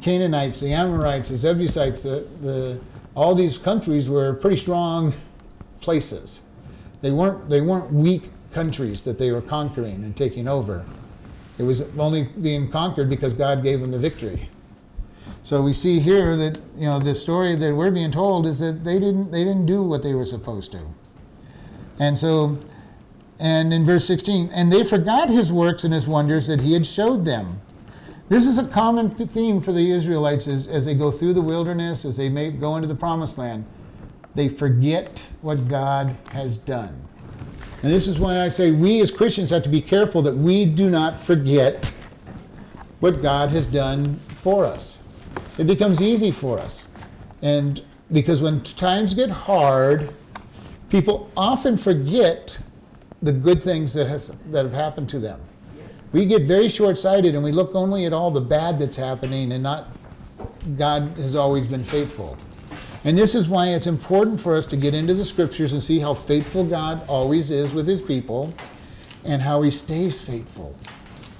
Canaanites, 0.00 0.60
the 0.60 0.72
Amorites, 0.72 1.28
the 1.28 1.36
Jebusites, 1.36 2.02
the, 2.02 2.26
the 2.40 2.80
all 3.14 3.34
these 3.34 3.58
countries 3.58 4.08
were 4.08 4.34
pretty 4.34 4.56
strong 4.56 5.12
places. 5.80 6.42
They 7.00 7.10
weren't 7.10 7.48
they 7.50 7.60
weren't 7.60 7.92
weak 7.92 8.30
countries 8.50 9.02
that 9.02 9.18
they 9.18 9.30
were 9.30 9.42
conquering 9.42 10.04
and 10.04 10.16
taking 10.16 10.48
over. 10.48 10.86
It 11.58 11.62
was 11.64 11.82
only 11.98 12.24
being 12.40 12.70
conquered 12.70 13.10
because 13.10 13.34
God 13.34 13.62
gave 13.62 13.80
them 13.80 13.90
the 13.90 13.98
victory. 13.98 14.48
So 15.42 15.62
we 15.62 15.72
see 15.72 15.98
here 15.98 16.36
that 16.36 16.58
you 16.76 16.86
know 16.86 16.98
the 16.98 17.14
story 17.14 17.54
that 17.54 17.74
we're 17.74 17.90
being 17.90 18.10
told 18.10 18.46
is 18.46 18.58
that 18.58 18.84
they 18.84 18.98
didn't 18.98 19.30
they 19.30 19.44
didn't 19.44 19.66
do 19.66 19.82
what 19.82 20.02
they 20.02 20.14
were 20.14 20.26
supposed 20.26 20.72
to. 20.72 20.80
And 21.98 22.16
so 22.16 22.58
and 23.40 23.72
in 23.72 23.84
verse 23.84 24.04
16, 24.04 24.50
and 24.52 24.72
they 24.72 24.82
forgot 24.82 25.30
his 25.30 25.52
works 25.52 25.84
and 25.84 25.94
his 25.94 26.08
wonders 26.08 26.48
that 26.48 26.60
he 26.60 26.72
had 26.72 26.84
showed 26.84 27.24
them. 27.24 27.60
This 28.28 28.46
is 28.46 28.58
a 28.58 28.66
common 28.66 29.08
theme 29.08 29.60
for 29.60 29.72
the 29.72 29.90
Israelites 29.90 30.48
as, 30.48 30.66
as 30.66 30.84
they 30.84 30.94
go 30.94 31.10
through 31.10 31.34
the 31.34 31.40
wilderness, 31.40 32.04
as 32.04 32.16
they 32.16 32.28
may 32.28 32.50
go 32.50 32.76
into 32.76 32.88
the 32.88 32.94
promised 32.94 33.38
land. 33.38 33.64
They 34.34 34.48
forget 34.48 35.30
what 35.40 35.68
God 35.68 36.14
has 36.30 36.58
done. 36.58 37.07
And 37.82 37.92
this 37.92 38.06
is 38.06 38.18
why 38.18 38.40
I 38.40 38.48
say 38.48 38.72
we 38.72 39.00
as 39.00 39.10
Christians 39.10 39.50
have 39.50 39.62
to 39.62 39.68
be 39.68 39.80
careful 39.80 40.22
that 40.22 40.34
we 40.34 40.64
do 40.64 40.90
not 40.90 41.20
forget 41.20 41.94
what 43.00 43.22
God 43.22 43.50
has 43.50 43.66
done 43.66 44.16
for 44.16 44.64
us. 44.64 45.02
It 45.58 45.66
becomes 45.66 46.02
easy 46.02 46.30
for 46.30 46.58
us. 46.58 46.88
And 47.42 47.82
because 48.10 48.42
when 48.42 48.62
times 48.62 49.14
get 49.14 49.30
hard, 49.30 50.12
people 50.88 51.30
often 51.36 51.76
forget 51.76 52.58
the 53.22 53.32
good 53.32 53.62
things 53.62 53.92
that, 53.94 54.08
has, 54.08 54.28
that 54.50 54.64
have 54.64 54.74
happened 54.74 55.08
to 55.10 55.18
them. 55.18 55.40
We 56.12 56.24
get 56.26 56.42
very 56.42 56.68
short 56.68 56.96
sighted 56.96 57.34
and 57.34 57.44
we 57.44 57.52
look 57.52 57.74
only 57.74 58.06
at 58.06 58.12
all 58.12 58.30
the 58.30 58.40
bad 58.40 58.78
that's 58.78 58.96
happening 58.96 59.52
and 59.52 59.62
not 59.62 59.88
God 60.76 61.02
has 61.16 61.36
always 61.36 61.66
been 61.66 61.84
faithful. 61.84 62.36
And 63.04 63.16
this 63.16 63.34
is 63.34 63.48
why 63.48 63.68
it's 63.68 63.86
important 63.86 64.40
for 64.40 64.56
us 64.56 64.66
to 64.68 64.76
get 64.76 64.94
into 64.94 65.14
the 65.14 65.24
scriptures 65.24 65.72
and 65.72 65.82
see 65.82 65.98
how 65.98 66.14
faithful 66.14 66.64
God 66.64 67.06
always 67.08 67.50
is 67.50 67.72
with 67.72 67.86
his 67.86 68.02
people 68.02 68.52
and 69.24 69.40
how 69.40 69.62
he 69.62 69.70
stays 69.70 70.20
faithful. 70.20 70.76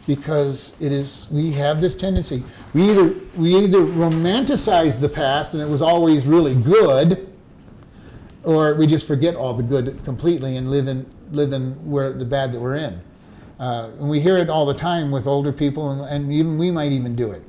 Because 0.06 0.80
it 0.80 0.92
is 0.92 1.28
we 1.30 1.52
have 1.52 1.80
this 1.80 1.94
tendency. 1.94 2.42
We 2.72 2.90
either 2.90 3.14
we 3.36 3.56
either 3.56 3.80
romanticize 3.80 4.98
the 4.98 5.08
past 5.08 5.52
and 5.52 5.62
it 5.62 5.68
was 5.68 5.82
always 5.82 6.24
really 6.24 6.54
good, 6.54 7.28
or 8.42 8.74
we 8.76 8.86
just 8.86 9.06
forget 9.06 9.34
all 9.34 9.52
the 9.52 9.62
good 9.62 10.02
completely 10.04 10.56
and 10.56 10.70
live 10.70 10.88
in 10.88 11.04
live 11.30 11.52
in 11.52 11.72
where 11.90 12.14
the 12.14 12.24
bad 12.24 12.52
that 12.52 12.60
we're 12.60 12.76
in. 12.76 12.98
Uh, 13.60 13.90
and 13.98 14.08
we 14.08 14.20
hear 14.20 14.36
it 14.36 14.48
all 14.48 14.64
the 14.64 14.74
time 14.74 15.10
with 15.10 15.26
older 15.26 15.52
people, 15.52 15.90
and, 15.90 16.24
and 16.24 16.32
even 16.32 16.56
we 16.56 16.70
might 16.70 16.92
even 16.92 17.16
do 17.16 17.32
it. 17.32 17.42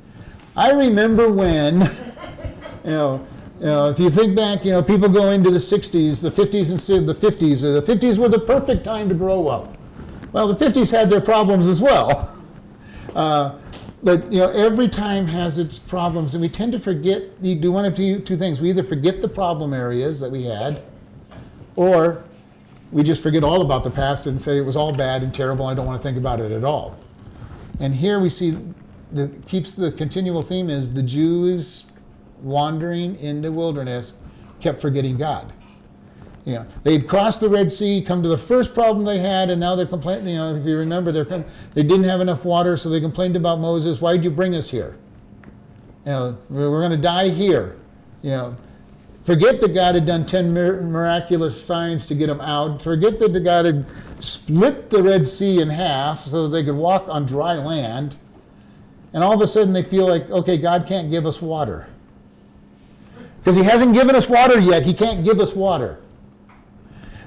I 0.58 0.72
remember 0.72 1.32
when, 1.32 1.82
you 2.84 2.92
know, 2.92 3.28
you 3.60 3.66
know, 3.66 3.90
if 3.90 4.00
you 4.00 4.10
think 4.10 4.36
back, 4.36 4.64
you 4.64 4.72
know, 4.72 4.82
people 4.82 5.10
go 5.10 5.32
into 5.32 5.52
the 5.52 5.58
60s, 5.58 6.22
the 6.22 6.30
50s 6.30 6.98
and 6.98 7.08
the 7.08 7.14
50s, 7.14 7.64
or 7.64 7.80
the 7.80 7.82
50s 7.82 8.18
were 8.18 8.30
the 8.30 8.40
perfect 8.40 8.86
time 8.86 9.10
to 9.10 9.16
grow 9.16 9.48
up. 9.48 9.78
Well, 10.32 10.48
the 10.48 10.66
50s 10.66 10.92
had 10.92 11.10
their 11.10 11.22
problems 11.22 11.68
as 11.68 11.82
well. 11.82 12.36
Uh, 13.16 13.58
but 14.04 14.32
you 14.32 14.40
know, 14.40 14.50
every 14.52 14.88
time 14.88 15.26
has 15.26 15.58
its 15.58 15.80
problems, 15.80 16.36
and 16.36 16.42
we 16.44 16.48
tend 16.48 16.72
to 16.74 16.80
forget. 16.80 17.24
You 17.42 17.56
do 17.56 17.72
one 17.72 17.86
of 17.86 17.96
two, 17.96 18.20
two 18.20 18.38
things: 18.38 18.62
we 18.62 18.70
either 18.70 18.84
forget 18.84 19.20
the 19.20 19.28
problem 19.28 19.74
areas 19.74 20.20
that 20.20 20.32
we 20.32 20.44
had, 20.44 20.84
or 21.76 22.24
we 22.92 23.04
just 23.04 23.22
forget 23.22 23.44
all 23.44 23.62
about 23.62 23.84
the 23.84 23.90
past 23.90 24.28
and 24.28 24.40
say 24.40 24.58
it 24.58 24.66
was 24.66 24.76
all 24.76 24.94
bad 24.94 25.24
and 25.24 25.34
terrible. 25.34 25.66
I 25.66 25.74
don't 25.74 25.88
want 25.88 26.00
to 26.00 26.04
think 26.04 26.18
about 26.18 26.40
it 26.40 26.52
at 26.52 26.64
all. 26.64 26.98
And 27.80 27.94
here 27.94 28.20
we 28.20 28.30
see 28.30 28.58
the 29.12 29.28
keeps 29.48 29.74
the 29.74 29.92
continual 29.92 30.44
theme 30.44 30.70
is 30.70 30.94
the 30.94 31.04
Jews 31.04 31.88
wandering 32.42 33.16
in 33.18 33.42
the 33.42 33.52
wilderness 33.52 34.14
kept 34.60 34.82
forgetting 34.82 35.18
God. 35.18 35.52
You 36.46 36.56
know, 36.56 36.66
they'd 36.84 37.08
crossed 37.08 37.42
the 37.42 37.50
Red 37.50 37.72
Sea, 37.72 38.02
come 38.02 38.24
to 38.24 38.30
the 38.30 38.38
first 38.38 38.74
problem 38.74 39.06
they 39.06 39.20
had, 39.20 39.50
and 39.50 39.60
now 39.60 39.76
they're 39.76 39.86
complaining. 39.86 40.30
You 40.30 40.40
know, 40.40 40.56
if 40.56 40.66
you 40.66 40.78
remember, 40.78 41.12
they're, 41.12 41.26
they 41.74 41.84
didn't 41.84 42.06
have 42.06 42.22
enough 42.22 42.46
water, 42.46 42.78
so 42.78 42.90
they 42.90 43.02
complained 43.02 43.36
about 43.36 43.60
Moses. 43.60 44.02
Why'd 44.02 44.24
you 44.24 44.32
bring 44.32 44.56
us 44.56 44.70
here? 44.70 44.98
You 46.06 46.12
know, 46.12 46.38
we're, 46.50 46.80
going 46.80 46.92
to 46.92 46.98
die 46.98 47.30
here. 47.30 47.78
You 48.24 48.32
know, 48.32 48.58
forget 49.24 49.60
that 49.62 49.74
God 49.74 49.96
had 49.96 50.06
done 50.06 50.26
ten 50.26 50.52
mir- 50.52 50.82
miraculous 50.82 51.62
signs 51.62 52.08
to 52.08 52.16
get 52.16 52.28
them 52.28 52.42
out. 52.42 52.82
Forget 52.82 53.20
that 53.20 53.34
the 53.34 53.40
God 53.40 53.66
had 53.66 53.86
split 54.20 54.90
the 54.90 55.04
Red 55.04 55.28
Sea 55.28 55.62
in 55.62 55.70
half 55.70 56.22
so 56.22 56.44
that 56.44 56.50
they 56.50 56.64
could 56.64 56.76
walk 56.76 57.08
on 57.10 57.26
dry 57.26 57.56
land. 57.56 58.18
And 59.14 59.24
all 59.24 59.34
of 59.34 59.42
a 59.42 59.48
sudden, 59.48 59.74
they 59.74 59.84
feel 59.84 60.08
like, 60.08 60.30
okay, 60.30 60.58
God 60.58 60.88
can't 60.88 61.12
give 61.12 61.26
us 61.26 61.42
water 61.42 61.90
because 63.50 63.66
He 63.66 63.72
hasn't 63.72 63.96
given 63.96 64.16
us 64.16 64.30
water 64.30 64.60
yet. 64.60 64.84
He 64.84 64.94
can't 64.94 65.26
give 65.26 65.40
us 65.40 65.56
water. 65.56 66.00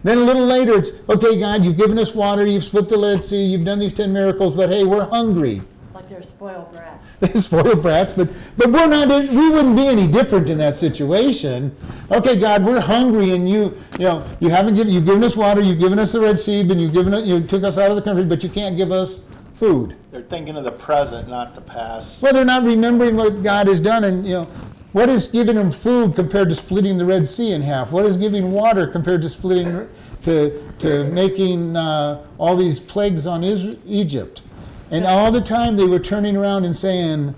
Then 0.05 0.19
a 0.19 0.21
little 0.21 0.47
later, 0.47 0.75
it's 0.75 1.09
okay, 1.09 1.37
God, 1.37 1.65
you've 1.65 1.77
given 1.77 1.99
us 1.99 2.15
water, 2.15 2.47
you've 2.47 2.63
split 2.63 2.89
the 2.89 2.97
Red 2.97 3.25
Sea, 3.25 3.45
you've 3.45 3.65
done 3.65 3.81
these 3.81 3.93
10 3.93 4.13
miracles, 4.13 4.57
but 4.57 4.69
hey, 4.69 4.85
we're 4.85 5.05
hungry. 5.05 5.61
Like 5.93 6.09
they're 6.09 6.23
spoiled 6.23 6.71
brats. 6.71 7.05
they're 7.21 7.43
spoiled 7.43 7.83
brats, 7.83 8.13
but, 8.13 8.29
but 8.57 8.71
we're 8.71 8.87
not, 8.87 9.09
we 9.09 9.51
wouldn't 9.51 9.75
be 9.75 9.89
any 9.89 10.07
different 10.07 10.49
in 10.49 10.59
that 10.59 10.77
situation. 10.77 11.75
Okay, 12.13 12.39
God, 12.39 12.65
we're 12.65 12.81
hungry 12.81 13.33
and 13.33 13.49
you, 13.51 13.77
you 13.99 14.05
know, 14.05 14.25
you 14.39 14.49
haven't 14.49 14.75
given, 14.75 14.93
you've 14.93 15.07
given 15.07 15.25
us 15.25 15.35
water, 15.35 15.61
you've 15.61 15.81
given 15.81 15.99
us 15.99 16.13
the 16.13 16.21
Red 16.21 16.39
Sea, 16.39 16.61
and 16.61 16.81
you've 16.81 16.93
given 16.93 17.15
it, 17.15 17.25
you 17.25 17.41
took 17.41 17.65
us 17.65 17.79
out 17.79 17.91
of 17.91 17.97
the 17.97 18.03
country, 18.03 18.25
but 18.25 18.45
you 18.45 18.49
can't 18.49 18.77
give 18.77 18.93
us 18.93 19.29
food. 19.55 19.97
They're 20.13 20.23
thinking 20.23 20.57
of 20.57 20.63
the 20.63 20.73
present, 20.73 21.29
not 21.29 21.55
the 21.57 21.61
past. 21.61 22.23
Well, 22.23 22.33
they're 22.33 22.45
not 22.45 22.65
remembering 22.65 23.17
what 23.17 23.43
God 23.43 23.67
has 23.67 23.81
done, 23.81 24.05
and 24.05 24.27
you 24.27 24.35
know, 24.35 24.49
what 24.93 25.09
is 25.09 25.27
giving 25.27 25.57
them 25.57 25.71
food 25.71 26.15
compared 26.15 26.49
to 26.51 26.55
splitting 26.55 26.99
the 26.99 27.05
Red 27.05 27.27
Sea 27.27 27.53
in 27.53 27.63
half? 27.63 27.93
What 27.93 28.05
is 28.05 28.17
giving 28.17 28.51
water 28.51 28.87
compared 28.87 29.23
to 29.23 29.29
splitting, 29.29 29.89
to, 30.23 30.73
to 30.79 31.05
making 31.05 31.77
uh, 31.77 32.25
all 32.39 32.57
these 32.57 32.79
plagues 32.79 33.27
on 33.27 33.43
Is- 33.43 33.79
Egypt? 33.87 34.43
And 34.91 35.07
all 35.07 35.33
the 35.33 35.41
time 35.41 35.77
they 35.77 35.87
were 35.87 35.99
turning 35.99 36.37
around 36.37 36.67
and 36.67 36.77
saying, 36.77 37.35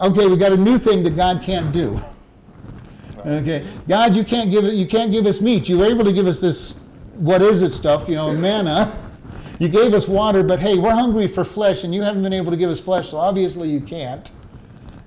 okay, 0.00 0.26
we 0.26 0.36
got 0.36 0.52
a 0.52 0.56
new 0.56 0.76
thing 0.78 1.04
that 1.04 1.14
God 1.14 1.40
can't 1.40 1.72
do. 1.72 2.00
Okay, 3.24 3.66
God, 3.88 4.14
you 4.14 4.24
can't 4.24 4.50
give 4.50 4.64
it, 4.64 4.74
you 4.74 4.86
can't 4.86 5.10
give 5.10 5.26
us 5.26 5.40
meat. 5.40 5.68
You 5.68 5.78
were 5.78 5.86
able 5.86 6.04
to 6.04 6.12
give 6.12 6.26
us 6.26 6.40
this, 6.40 6.80
what 7.14 7.42
is 7.42 7.62
it 7.62 7.72
stuff, 7.72 8.08
you 8.08 8.16
know, 8.16 8.32
manna. 8.32 8.92
You 9.58 9.68
gave 9.68 9.94
us 9.94 10.06
water, 10.06 10.42
but 10.42 10.60
hey, 10.60 10.76
we're 10.76 10.92
hungry 10.94 11.26
for 11.26 11.44
flesh, 11.44 11.82
and 11.82 11.94
you 11.94 12.02
haven't 12.02 12.22
been 12.22 12.32
able 12.32 12.50
to 12.50 12.56
give 12.56 12.68
us 12.70 12.80
flesh, 12.80 13.10
so 13.10 13.16
obviously 13.16 13.68
you 13.68 13.80
can't. 13.80 14.30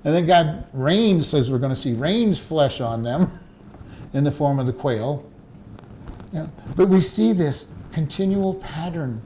And 0.04 0.14
then 0.14 0.26
God 0.26 0.64
rains, 0.72 1.28
says 1.28 1.50
we're 1.50 1.58
going 1.58 1.72
to 1.72 1.76
see, 1.76 1.92
rains 1.92 2.38
flesh 2.38 2.80
on 2.80 3.02
them 3.02 3.30
in 4.12 4.24
the 4.24 4.30
form 4.30 4.58
of 4.58 4.66
the 4.66 4.72
quail. 4.72 5.30
Yeah. 6.32 6.46
But 6.76 6.88
we 6.88 7.00
see 7.00 7.32
this 7.32 7.74
continual 7.92 8.54
pattern. 8.54 9.20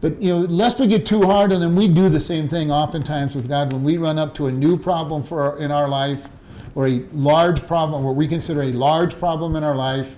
But 0.00 0.20
you 0.20 0.34
know, 0.34 0.40
lest 0.40 0.80
we 0.80 0.86
get 0.86 1.06
too 1.06 1.22
hard 1.22 1.52
on 1.52 1.60
them, 1.60 1.76
we 1.76 1.88
do 1.88 2.08
the 2.08 2.20
same 2.20 2.48
thing 2.48 2.70
oftentimes 2.70 3.34
with 3.34 3.48
God 3.48 3.72
when 3.72 3.84
we 3.84 3.96
run 3.96 4.18
up 4.18 4.34
to 4.34 4.46
a 4.46 4.52
new 4.52 4.76
problem 4.76 5.22
for 5.22 5.40
our, 5.40 5.58
in 5.58 5.70
our 5.70 5.88
life, 5.88 6.28
or 6.74 6.88
a 6.88 7.04
large 7.12 7.66
problem, 7.66 8.02
what 8.02 8.16
we 8.16 8.26
consider 8.26 8.62
a 8.62 8.72
large 8.72 9.18
problem 9.18 9.56
in 9.56 9.64
our 9.64 9.76
life. 9.76 10.16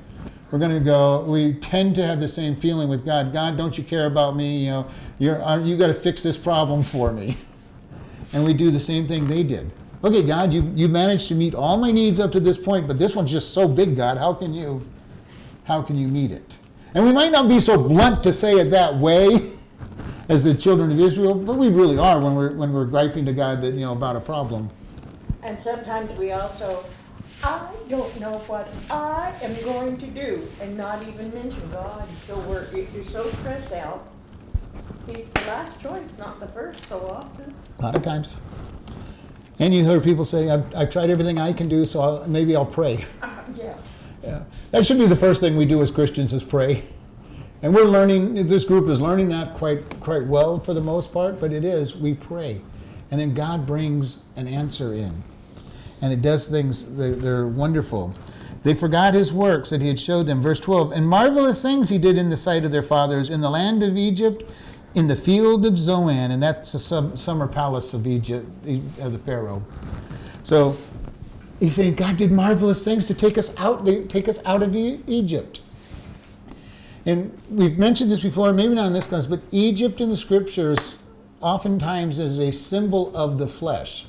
We're 0.51 0.59
going 0.59 0.73
to 0.73 0.81
go. 0.81 1.25
We 1.25 1.55
tend 1.55 1.95
to 1.97 2.03
have 2.03 2.21
the 2.21 2.29
same 2.29 2.55
feeling 2.55 2.89
with 2.89 3.05
God. 3.05 3.33
God, 3.33 3.57
don't 3.57 3.77
you 3.77 3.85
care 3.85 4.07
about 4.07 4.37
me? 4.37 4.65
You 4.65 4.71
know, 4.71 4.87
you're 5.19 5.61
you 5.61 5.77
got 5.77 5.89
to 5.89 5.95
fix 5.95 6.23
this 6.23 6.39
problem 6.39 6.83
for 6.83 7.13
me. 7.13 7.37
And 8.33 8.45
we 8.45 8.53
do 8.53 8.71
the 8.71 8.81
same 8.81 9.07
thing 9.07 9.27
they 9.27 9.43
did. 9.43 9.71
Okay, 10.05 10.23
God, 10.23 10.53
you've, 10.53 10.77
you've 10.77 10.91
managed 10.91 11.29
to 11.29 11.35
meet 11.35 11.55
all 11.55 11.77
my 11.77 11.91
needs 11.91 12.21
up 12.21 12.31
to 12.33 12.41
this 12.41 12.59
point, 12.59 12.87
but 12.87 12.99
this 12.99 13.17
one's 13.17 13.33
just 13.33 13.53
so 13.53 13.67
big, 13.67 13.97
God. 13.97 14.19
How 14.19 14.33
can 14.35 14.53
you, 14.53 14.85
how 15.65 15.83
can 15.83 15.97
you 15.97 16.09
meet 16.09 16.31
it? 16.31 16.59
And 16.95 17.05
we 17.05 17.13
might 17.13 17.33
not 17.33 17.49
be 17.49 17.61
so 17.61 17.77
blunt 17.77 18.23
to 18.23 18.33
say 18.33 18.59
it 18.59 18.71
that 18.71 18.95
way 18.97 19.53
as 20.29 20.45
the 20.45 20.55
children 20.55 20.91
of 20.91 21.01
Israel, 21.01 21.35
but 21.35 21.57
we 21.57 21.69
really 21.69 21.99
are 21.99 22.21
when 22.21 22.35
we're 22.35 22.55
when 22.55 22.73
we're 22.73 22.85
griping 22.85 23.25
to 23.27 23.33
God 23.33 23.61
that 23.63 23.75
you 23.75 23.81
know 23.81 23.93
about 23.93 24.17
a 24.17 24.21
problem. 24.21 24.71
And 25.43 25.61
sometimes 25.61 26.11
we 26.19 26.33
also, 26.33 26.85
I 27.45 27.69
don't 27.89 28.19
know 28.21 28.39
what 28.47 28.69
I 28.91 29.33
am 29.43 29.55
going 29.63 29.97
to 29.99 30.07
do, 30.07 30.43
and 30.61 30.77
not 30.77 31.07
even 31.07 31.33
mention 31.33 31.71
God. 31.71 32.09
So 32.27 32.37
we're, 32.41 32.67
you're 32.73 33.05
so 33.05 33.23
stressed 33.25 33.73
out. 33.73 34.09
He's 35.09 35.29
the 35.31 35.41
last 35.47 35.81
choice, 35.81 36.17
not 36.19 36.41
the 36.41 36.49
first 36.49 36.89
so 36.89 37.01
often. 37.09 37.55
A 37.79 37.83
lot 37.83 37.97
of 37.97 38.03
times. 38.03 38.41
And 39.59 39.75
you 39.75 39.85
hear 39.85 40.01
people 40.01 40.25
say, 40.25 40.51
I've, 40.51 40.75
I've 40.75 40.91
tried 40.91 41.11
everything 41.11 41.39
I 41.39 41.53
can 41.53 41.69
do, 41.69 41.85
so 41.85 42.01
I'll, 42.01 42.29
maybe 42.29 42.55
I'll 42.55 42.67
pray. 42.67 43.05
Uh, 43.23 43.43
yeah. 43.57 43.77
Yeah. 44.23 44.43
That 44.73 44.85
should 44.85 44.99
be 44.99 45.07
the 45.07 45.17
first 45.17 45.41
thing 45.41 45.57
we 45.57 45.67
do 45.67 45.83
as 45.83 45.91
Christians 45.91 46.33
is 46.33 46.43
pray. 46.43 46.83
And 47.63 47.75
we're 47.75 47.85
learning, 47.85 48.47
this 48.47 48.65
group 48.65 48.89
is 48.89 49.01
learning 49.01 49.29
that 49.31 49.55
quite, 49.55 49.89
quite 50.01 50.27
well 50.27 50.59
for 50.59 50.75
the 50.75 50.81
most 50.81 51.13
part, 51.13 51.41
but 51.41 51.53
it 51.53 51.65
is, 51.65 51.97
we 51.97 52.15
pray. 52.15 52.61
And 53.11 53.21
then 53.21 53.33
God 53.33 53.67
brings 53.67 54.25
an 54.37 54.47
answer 54.47 54.93
in. 54.93 55.23
And 56.03 56.13
it 56.13 56.21
does 56.21 56.49
things 56.49 56.85
that 56.97 57.25
are 57.25 57.49
wonderful. 57.49 58.15
They 58.63 58.75
forgot 58.75 59.15
his 59.15 59.33
works 59.33 59.71
that 59.71 59.81
he 59.81 59.89
had 59.89 59.99
showed 59.99 60.27
them. 60.27 60.43
Verse 60.43 60.61
12, 60.61 60.93
and 60.93 61.09
marvelous 61.09 61.63
things 61.63 61.89
he 61.89 61.99
did 61.99 62.19
in 62.19 62.31
the 62.31 62.37
sight 62.37 62.65
of 62.65 62.73
their 62.73 62.83
fathers 62.83 63.31
in 63.31 63.41
the 63.41 63.49
land 63.49 63.83
of 63.83 63.97
Egypt, 63.97 64.43
in 64.97 65.09
the 65.09 65.17
field 65.17 65.67
of 65.67 65.77
Zoan, 65.77 66.31
and 66.31 66.43
that's 66.43 66.73
the 66.73 66.79
sum, 66.79 67.17
summer 67.17 67.47
palace 67.47 67.93
of 67.93 68.07
Egypt, 68.07 68.47
of 68.99 69.13
the 69.13 69.19
Pharaoh. 69.19 69.63
So 70.43 70.77
he's 71.61 71.75
saying 71.75 71.97
God 71.97 72.17
did 72.17 72.33
marvelous 72.33 72.83
things 72.83 73.05
to 73.07 73.15
take 73.15 73.37
us 73.37 73.55
out, 73.59 73.87
take 74.09 74.27
us 74.27 74.45
out 74.47 74.63
of 74.63 74.75
E- 74.75 75.01
Egypt. 75.07 75.61
And 77.05 77.37
we've 77.51 77.79
mentioned 77.79 78.11
this 78.11 78.21
before, 78.21 78.53
maybe 78.53 78.75
not 78.75 78.87
in 78.87 78.95
this 78.95 79.07
class, 79.07 79.27
but 79.27 79.41
Egypt 79.53 80.01
in 80.01 80.09
the 80.09 80.17
scriptures 80.17 80.97
oftentimes 81.41 82.19
is 82.19 82.39
a 82.39 82.51
symbol 82.51 83.15
of 83.15 83.39
the 83.39 83.47
flesh. 83.47 84.07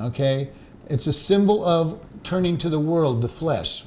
Okay? 0.00 0.48
It's 0.88 1.06
a 1.06 1.12
symbol 1.12 1.64
of 1.64 2.02
turning 2.22 2.56
to 2.58 2.68
the 2.68 2.80
world, 2.80 3.22
the 3.22 3.28
flesh. 3.28 3.84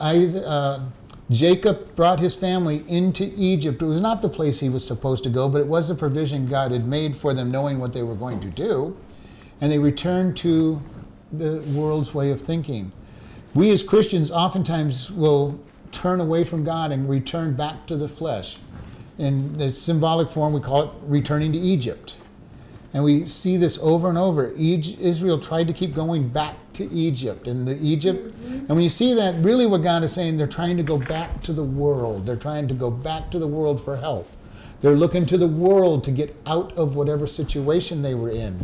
Isaac, 0.00 0.44
uh, 0.46 0.80
Jacob 1.30 1.96
brought 1.96 2.20
his 2.20 2.36
family 2.36 2.84
into 2.86 3.32
Egypt. 3.36 3.82
It 3.82 3.86
was 3.86 4.00
not 4.00 4.22
the 4.22 4.28
place 4.28 4.60
he 4.60 4.68
was 4.68 4.86
supposed 4.86 5.24
to 5.24 5.30
go, 5.30 5.48
but 5.48 5.60
it 5.60 5.66
was 5.66 5.90
a 5.90 5.94
provision 5.94 6.46
God 6.46 6.70
had 6.70 6.86
made 6.86 7.16
for 7.16 7.34
them, 7.34 7.50
knowing 7.50 7.78
what 7.78 7.92
they 7.92 8.02
were 8.02 8.14
going 8.14 8.40
to 8.40 8.48
do. 8.48 8.96
And 9.60 9.72
they 9.72 9.78
returned 9.78 10.36
to 10.38 10.80
the 11.32 11.62
world's 11.74 12.14
way 12.14 12.30
of 12.30 12.40
thinking. 12.40 12.92
We 13.54 13.70
as 13.70 13.82
Christians 13.82 14.30
oftentimes 14.30 15.10
will 15.10 15.58
turn 15.90 16.20
away 16.20 16.44
from 16.44 16.62
God 16.62 16.92
and 16.92 17.08
return 17.08 17.54
back 17.54 17.86
to 17.86 17.96
the 17.96 18.06
flesh. 18.06 18.58
In 19.18 19.54
the 19.54 19.72
symbolic 19.72 20.30
form, 20.30 20.52
we 20.52 20.60
call 20.60 20.84
it 20.84 20.90
returning 21.02 21.52
to 21.52 21.58
Egypt. 21.58 22.18
And 22.92 23.04
we 23.04 23.26
see 23.26 23.56
this 23.56 23.78
over 23.82 24.08
and 24.08 24.16
over. 24.16 24.52
Israel 24.56 25.38
tried 25.38 25.66
to 25.66 25.72
keep 25.72 25.94
going 25.94 26.28
back 26.28 26.56
to 26.74 26.84
Egypt. 26.90 27.46
And 27.46 27.66
the 27.66 27.76
Egypt, 27.84 28.24
mm-hmm. 28.24 28.54
and 28.54 28.68
when 28.68 28.82
you 28.82 28.88
see 28.88 29.14
that, 29.14 29.34
really 29.44 29.66
what 29.66 29.82
God 29.82 30.02
is 30.02 30.12
saying, 30.12 30.36
they're 30.36 30.46
trying 30.46 30.76
to 30.76 30.82
go 30.82 30.96
back 30.96 31.40
to 31.42 31.52
the 31.52 31.64
world. 31.64 32.24
They're 32.24 32.36
trying 32.36 32.68
to 32.68 32.74
go 32.74 32.90
back 32.90 33.30
to 33.32 33.38
the 33.38 33.48
world 33.48 33.82
for 33.82 33.96
help. 33.96 34.30
They're 34.80 34.96
looking 34.96 35.26
to 35.26 35.38
the 35.38 35.48
world 35.48 36.04
to 36.04 36.10
get 36.10 36.36
out 36.46 36.76
of 36.78 36.96
whatever 36.96 37.26
situation 37.26 38.02
they 38.02 38.14
were 38.14 38.30
in. 38.30 38.60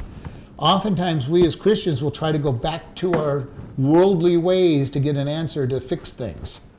Oftentimes, 0.58 1.28
we 1.28 1.44
as 1.44 1.56
Christians 1.56 2.02
will 2.02 2.10
try 2.10 2.30
to 2.30 2.38
go 2.38 2.52
back 2.52 2.94
to 2.96 3.14
our 3.14 3.48
worldly 3.76 4.36
ways 4.36 4.90
to 4.92 5.00
get 5.00 5.16
an 5.16 5.26
answer 5.26 5.66
to 5.66 5.80
fix 5.80 6.12
things. 6.12 6.72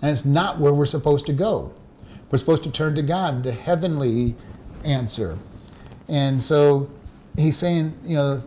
And 0.00 0.10
it's 0.10 0.24
not 0.24 0.58
where 0.58 0.72
we're 0.72 0.86
supposed 0.86 1.26
to 1.26 1.32
go. 1.32 1.72
We're 2.30 2.38
supposed 2.38 2.62
to 2.64 2.70
turn 2.70 2.94
to 2.94 3.02
God, 3.02 3.42
the 3.42 3.52
heavenly 3.52 4.36
answer. 4.84 5.36
And 6.08 6.42
so 6.42 6.90
he's 7.36 7.56
saying, 7.56 7.96
you 8.04 8.16
know, 8.16 8.42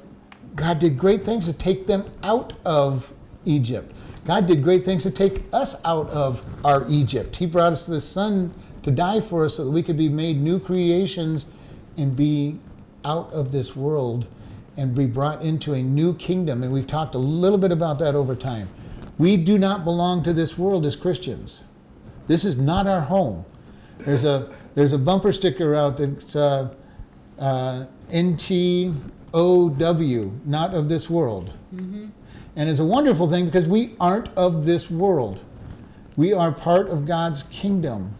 God 0.56 0.80
did 0.80 0.98
great 0.98 1.24
things 1.24 1.46
to 1.46 1.54
take 1.54 1.88
them 1.88 2.06
out 2.24 2.54
of 2.66 3.14
Egypt. 3.46 3.94
God 4.26 4.46
did 4.46 4.64
great 4.64 4.84
things 4.84 5.04
to 5.04 5.12
take 5.12 5.44
us 5.54 5.84
out 5.86 6.10
of 6.10 6.44
our 6.66 6.86
Egypt. 6.90 7.36
He 7.36 7.46
brought 7.46 7.72
us 7.74 7.86
the 7.86 8.02
Son 8.02 8.54
to 8.84 8.92
die 8.92 9.22
for 9.22 9.46
us 9.46 9.56
so 9.56 9.66
that 9.66 9.72
we 9.72 9.82
could 9.82 9.98
be 9.98 10.10
made 10.10 10.38
new 10.38 10.60
creations 10.60 11.46
and 11.98 12.16
be 12.16 12.58
out 13.06 13.32
of 13.32 13.52
this 13.52 13.76
world 13.76 14.28
and 14.76 14.96
be 14.96 15.06
brought 15.06 15.42
into 15.42 15.74
a 15.74 15.82
new 15.82 16.14
kingdom. 16.16 16.64
And 16.64 16.72
we've 16.72 16.88
talked 16.88 17.16
a 17.16 17.20
little 17.20 17.58
bit 17.58 17.72
about 17.72 18.00
that 18.00 18.16
over 18.16 18.36
time. 18.36 18.68
We 19.18 19.38
do 19.38 19.58
not 19.58 19.84
belong 19.84 20.24
to 20.24 20.34
this 20.34 20.58
world 20.58 20.86
as 20.86 20.96
Christians. 20.96 21.66
This 22.28 22.46
is 22.46 22.60
not 22.60 22.86
our 22.86 23.02
home. 23.02 23.46
There's 24.00 24.26
a 24.26 24.54
there's 24.76 24.94
a 24.94 24.98
bumper 24.98 25.32
sticker 25.32 25.74
out 25.74 25.98
that's 25.98 26.36
uh, 26.36 26.74
uh, 27.40 27.86
NTOW, 28.10 28.96
not 30.46 30.74
of 30.74 30.90
this 30.90 31.10
world. 31.10 31.54
And 32.56 32.70
it's 32.70 32.80
a 32.80 32.86
wonderful 32.86 33.30
thing 33.30 33.46
because 33.46 33.68
we 33.68 33.96
aren't 34.00 34.30
of 34.30 34.66
this 34.66 34.90
world. 34.90 35.44
We 36.16 36.34
are 36.34 36.52
part 36.52 36.90
of 36.90 37.06
God's 37.06 37.44
kingdom. 37.44 38.18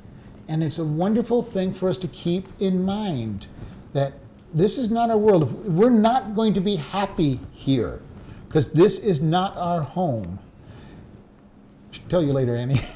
And 0.48 0.64
it's 0.64 0.80
a 0.80 0.86
wonderful 0.86 1.42
thing 1.42 1.72
for 1.72 1.90
us 1.90 1.98
to 1.98 2.08
keep 2.10 2.48
in 2.60 2.86
mind 2.86 3.48
that 3.94 4.14
this 4.54 4.78
is 4.78 4.90
not 4.90 5.10
our 5.10 5.18
world. 5.18 5.66
We're 5.66 5.90
not 5.90 6.36
going 6.36 6.54
to 6.54 6.62
be 6.62 6.76
happy 6.76 7.40
here 7.52 8.02
because 8.48 8.72
this 8.72 9.00
is 9.00 9.22
not 9.22 9.58
our 9.58 9.82
home. 9.82 10.40
Should 11.92 12.10
tell 12.10 12.24
you 12.24 12.34
later, 12.34 12.56
Annie. 12.56 12.80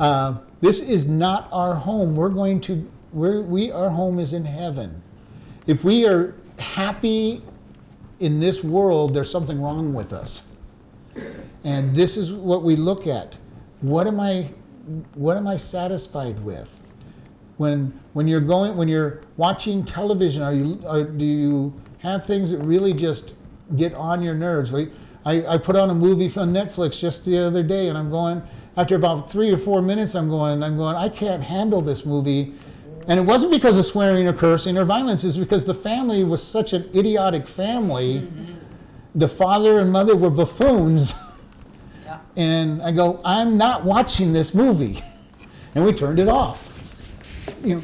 Uh, 0.00 0.34
this 0.60 0.80
is 0.80 1.06
not 1.06 1.48
our 1.52 1.72
home. 1.72 2.16
We're 2.16 2.28
going 2.28 2.60
to, 2.62 2.84
we're, 3.14 3.42
we, 3.42 3.70
our 3.70 3.88
home 3.88 4.18
is 4.18 4.32
in 4.32 4.44
heaven. 4.44 5.02
If 5.66 5.84
we 5.84 6.06
are 6.06 6.34
happy 6.58 7.42
in 8.18 8.40
this 8.40 8.62
world, 8.62 9.14
there's 9.14 9.30
something 9.30 9.60
wrong 9.62 9.94
with 9.94 10.12
us. 10.12 10.56
And 11.64 11.94
this 11.94 12.16
is 12.16 12.32
what 12.32 12.62
we 12.62 12.76
look 12.76 13.06
at. 13.06 13.38
What 13.80 14.06
am 14.06 14.20
I, 14.20 14.50
what 15.14 15.36
am 15.36 15.46
I 15.46 15.56
satisfied 15.56 16.38
with? 16.44 16.80
When, 17.56 17.98
when 18.14 18.26
you're 18.26 18.40
going, 18.40 18.76
when 18.76 18.88
you're 18.88 19.22
watching 19.36 19.84
television, 19.84 20.42
are 20.42 20.52
you, 20.52 20.80
are, 20.86 21.04
do 21.04 21.24
you 21.24 21.80
have 21.98 22.26
things 22.26 22.50
that 22.50 22.58
really 22.58 22.92
just 22.92 23.36
get 23.76 23.94
on 23.94 24.20
your 24.20 24.34
nerves? 24.34 24.74
I, 25.24 25.46
I 25.46 25.56
put 25.56 25.76
on 25.76 25.88
a 25.90 25.94
movie 25.94 26.28
from 26.28 26.52
Netflix 26.52 27.00
just 27.00 27.24
the 27.24 27.38
other 27.38 27.62
day, 27.62 27.88
and 27.88 27.96
I'm 27.96 28.10
going. 28.10 28.42
After 28.76 28.96
about 28.96 29.30
three 29.30 29.52
or 29.52 29.56
four 29.56 29.80
minutes, 29.80 30.14
I'm 30.14 30.28
going. 30.28 30.62
I'm 30.62 30.76
going. 30.76 30.96
I 30.96 31.08
can't 31.08 31.42
handle 31.42 31.80
this 31.80 32.04
movie, 32.04 32.54
and 33.08 33.18
it 33.18 33.22
wasn't 33.22 33.52
because 33.52 33.76
of 33.76 33.84
swearing 33.84 34.26
or 34.26 34.32
cursing 34.32 34.76
or 34.78 34.84
violence. 34.84 35.24
It's 35.24 35.36
because 35.36 35.64
the 35.64 35.74
family 35.74 36.24
was 36.24 36.42
such 36.42 36.72
an 36.72 36.88
idiotic 36.94 37.46
family. 37.46 38.20
Mm-hmm. 38.20 38.54
The 39.16 39.28
father 39.28 39.78
and 39.78 39.92
mother 39.92 40.16
were 40.16 40.30
buffoons, 40.30 41.14
Yeah. 42.04 42.18
and 42.36 42.82
I 42.82 42.90
go. 42.92 43.20
I'm 43.24 43.56
not 43.56 43.84
watching 43.84 44.32
this 44.32 44.54
movie, 44.54 45.00
and 45.74 45.84
we 45.84 45.92
turned 45.92 46.18
it 46.18 46.28
off. 46.28 46.70
You 47.62 47.76
know, 47.76 47.82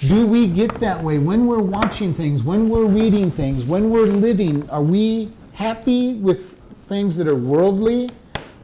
do 0.00 0.26
we 0.26 0.46
get 0.48 0.74
that 0.76 1.00
way 1.02 1.18
when 1.18 1.46
we're 1.46 1.62
watching 1.62 2.12
things, 2.12 2.42
when 2.42 2.68
we're 2.68 2.86
reading 2.86 3.30
things, 3.30 3.64
when 3.64 3.90
we're 3.90 4.06
living? 4.06 4.68
Are 4.70 4.82
we 4.82 5.30
happy 5.52 6.14
with 6.14 6.58
things 6.88 7.16
that 7.16 7.28
are 7.28 7.36
worldly, 7.36 8.10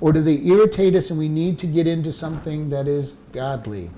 or 0.01 0.13
do 0.13 0.21
they 0.21 0.39
irritate 0.39 0.97
us 0.97 1.11
and 1.11 1.19
we 1.19 1.29
need 1.29 1.59
to 1.61 1.67
get 1.67 1.87
into 1.87 2.11
something 2.13 2.69
that 2.71 2.89
is 2.89 3.13
godly? 3.33 3.89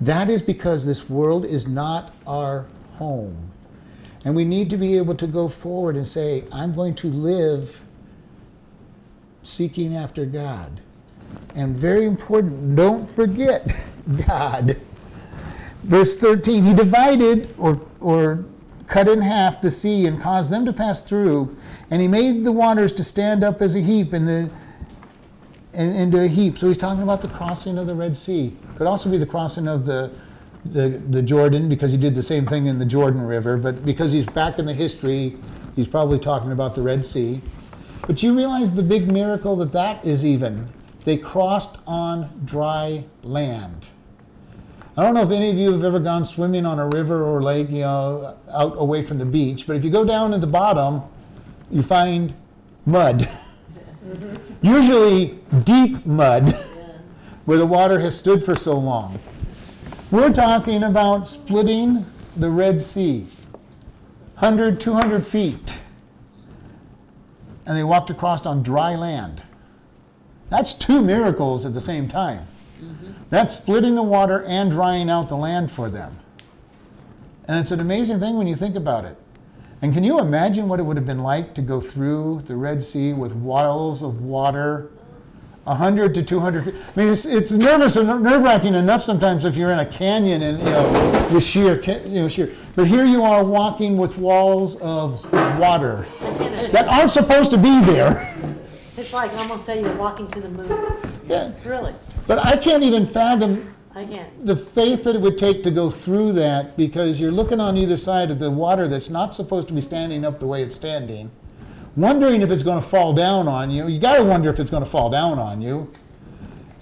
That 0.00 0.28
is 0.28 0.42
because 0.42 0.84
this 0.84 1.08
world 1.08 1.44
is 1.44 1.66
not 1.66 2.14
our 2.26 2.66
home. 2.94 3.50
And 4.24 4.34
we 4.34 4.44
need 4.44 4.70
to 4.70 4.76
be 4.76 4.96
able 4.98 5.14
to 5.14 5.26
go 5.26 5.48
forward 5.48 5.96
and 5.96 6.06
say, 6.06 6.44
I'm 6.52 6.72
going 6.74 6.94
to 6.96 7.06
live 7.08 7.80
seeking 9.42 9.94
after 9.94 10.26
God. 10.26 10.80
And 11.54 11.76
very 11.76 12.04
important, 12.04 12.76
don't 12.76 13.08
forget 13.08 13.72
God. 14.26 14.76
Verse 15.84 16.16
13, 16.16 16.64
he 16.64 16.74
divided 16.74 17.54
or, 17.56 17.80
or 18.00 18.44
cut 18.86 19.08
in 19.08 19.20
half 19.20 19.60
the 19.60 19.70
sea 19.70 20.06
and 20.06 20.20
caused 20.20 20.50
them 20.50 20.66
to 20.66 20.72
pass 20.72 21.00
through, 21.00 21.54
and 21.90 22.02
he 22.02 22.08
made 22.08 22.44
the 22.44 22.52
waters 22.52 22.92
to 22.92 23.04
stand 23.04 23.44
up 23.44 23.62
as 23.62 23.74
a 23.74 23.80
heap 23.80 24.12
in 24.12 24.26
the 24.26 24.50
in, 25.76 25.94
into 25.94 26.22
a 26.22 26.26
heap. 26.26 26.58
So 26.58 26.68
he's 26.68 26.78
talking 26.78 27.02
about 27.02 27.20
the 27.22 27.28
crossing 27.28 27.78
of 27.78 27.86
the 27.86 27.94
Red 27.94 28.16
Sea. 28.16 28.56
Could 28.76 28.86
also 28.86 29.10
be 29.10 29.18
the 29.18 29.26
crossing 29.26 29.68
of 29.68 29.84
the, 29.86 30.10
the 30.64 30.88
the 31.10 31.22
Jordan 31.22 31.68
because 31.68 31.92
he 31.92 31.98
did 31.98 32.14
the 32.14 32.22
same 32.22 32.46
thing 32.46 32.66
in 32.66 32.78
the 32.78 32.84
Jordan 32.84 33.22
River, 33.22 33.56
but 33.56 33.84
because 33.84 34.12
he's 34.12 34.26
back 34.26 34.58
in 34.58 34.66
the 34.66 34.74
history, 34.74 35.36
he's 35.76 35.88
probably 35.88 36.18
talking 36.18 36.52
about 36.52 36.74
the 36.74 36.82
Red 36.82 37.04
Sea. 37.04 37.40
But 38.06 38.22
you 38.22 38.36
realize 38.36 38.74
the 38.74 38.82
big 38.82 39.10
miracle 39.10 39.56
that 39.56 39.72
that 39.72 40.04
is 40.04 40.24
even. 40.24 40.66
They 41.04 41.16
crossed 41.16 41.78
on 41.86 42.28
dry 42.44 43.04
land. 43.22 43.88
I 44.96 45.02
don't 45.02 45.14
know 45.14 45.22
if 45.22 45.30
any 45.30 45.50
of 45.50 45.56
you 45.56 45.72
have 45.72 45.84
ever 45.84 46.00
gone 46.00 46.24
swimming 46.24 46.64
on 46.64 46.78
a 46.78 46.88
river 46.88 47.22
or 47.22 47.42
lake, 47.42 47.68
you 47.70 47.82
know, 47.82 48.36
out 48.50 48.74
away 48.76 49.02
from 49.02 49.18
the 49.18 49.26
beach, 49.26 49.66
but 49.66 49.76
if 49.76 49.84
you 49.84 49.90
go 49.90 50.04
down 50.04 50.32
at 50.32 50.40
the 50.40 50.46
bottom, 50.46 51.02
you 51.70 51.82
find 51.82 52.34
mud. 52.86 53.28
Usually 54.62 55.38
deep 55.64 56.04
mud 56.06 56.52
where 57.44 57.58
the 57.58 57.66
water 57.66 58.00
has 58.00 58.18
stood 58.18 58.42
for 58.42 58.54
so 58.54 58.76
long. 58.76 59.18
We're 60.10 60.32
talking 60.32 60.84
about 60.84 61.28
splitting 61.28 62.06
the 62.36 62.50
Red 62.50 62.80
Sea 62.80 63.26
100, 64.38 64.78
200 64.78 65.26
feet. 65.26 65.80
And 67.64 67.76
they 67.76 67.82
walked 67.82 68.10
across 68.10 68.46
on 68.46 68.62
dry 68.62 68.94
land. 68.94 69.44
That's 70.50 70.74
two 70.74 71.02
miracles 71.02 71.64
at 71.64 71.74
the 71.74 71.80
same 71.80 72.06
time. 72.06 72.46
Mm-hmm. 72.78 73.12
That's 73.30 73.54
splitting 73.54 73.94
the 73.94 74.02
water 74.02 74.44
and 74.44 74.70
drying 74.70 75.10
out 75.10 75.28
the 75.28 75.36
land 75.36 75.70
for 75.70 75.88
them. 75.88 76.20
And 77.48 77.58
it's 77.58 77.70
an 77.70 77.80
amazing 77.80 78.20
thing 78.20 78.36
when 78.36 78.46
you 78.46 78.54
think 78.54 78.76
about 78.76 79.04
it. 79.04 79.16
And 79.82 79.92
can 79.92 80.02
you 80.02 80.20
imagine 80.20 80.68
what 80.68 80.80
it 80.80 80.84
would 80.84 80.96
have 80.96 81.06
been 81.06 81.18
like 81.18 81.54
to 81.54 81.62
go 81.62 81.80
through 81.80 82.42
the 82.46 82.56
Red 82.56 82.82
Sea 82.82 83.12
with 83.12 83.34
walls 83.34 84.02
of 84.02 84.22
water, 84.22 84.90
100 85.64 86.14
to 86.14 86.22
200 86.22 86.64
feet? 86.64 86.74
I 86.74 87.00
mean, 87.00 87.08
it's, 87.10 87.26
it's 87.26 87.52
nervous 87.52 87.96
and 87.96 88.08
nerve 88.22 88.42
wracking 88.42 88.74
enough 88.74 89.02
sometimes 89.02 89.44
if 89.44 89.54
you're 89.56 89.72
in 89.72 89.80
a 89.80 89.86
canyon 89.86 90.42
and, 90.42 90.58
you 90.58 90.64
know, 90.64 91.28
with 91.32 91.44
sheer, 91.44 91.80
you 91.82 92.20
know, 92.20 92.28
sheer. 92.28 92.50
But 92.74 92.86
here 92.86 93.04
you 93.04 93.22
are 93.22 93.44
walking 93.44 93.98
with 93.98 94.16
walls 94.16 94.80
of 94.80 95.22
water 95.58 96.06
that 96.72 96.86
aren't 96.88 97.10
supposed 97.10 97.50
to 97.50 97.58
be 97.58 97.80
there. 97.82 98.34
It's 98.96 99.12
like 99.12 99.30
almost 99.34 99.66
say 99.66 99.82
you're 99.82 99.94
walking 99.96 100.26
to 100.28 100.40
the 100.40 100.48
moon. 100.48 100.96
Yeah. 101.26 101.52
Really, 101.66 101.92
But 102.26 102.38
I 102.38 102.56
can't 102.56 102.82
even 102.82 103.06
fathom 103.06 103.74
I 103.96 104.26
the 104.42 104.54
faith 104.54 105.04
that 105.04 105.14
it 105.14 105.22
would 105.22 105.38
take 105.38 105.62
to 105.62 105.70
go 105.70 105.88
through 105.88 106.32
that 106.32 106.76
because 106.76 107.18
you're 107.18 107.32
looking 107.32 107.60
on 107.60 107.78
either 107.78 107.96
side 107.96 108.30
of 108.30 108.38
the 108.38 108.50
water 108.50 108.88
that's 108.88 109.08
not 109.08 109.34
supposed 109.34 109.68
to 109.68 109.74
be 109.74 109.80
standing 109.80 110.22
up 110.22 110.38
the 110.38 110.46
way 110.46 110.62
it's 110.62 110.74
standing, 110.74 111.30
wondering 111.96 112.42
if 112.42 112.50
it's 112.50 112.62
going 112.62 112.78
to 112.78 112.86
fall 112.86 113.14
down 113.14 113.48
on 113.48 113.70
you. 113.70 113.88
You 113.88 113.98
got 113.98 114.18
to 114.18 114.22
wonder 114.22 114.50
if 114.50 114.60
it's 114.60 114.70
going 114.70 114.84
to 114.84 114.88
fall 114.88 115.08
down 115.08 115.38
on 115.38 115.62
you. 115.62 115.90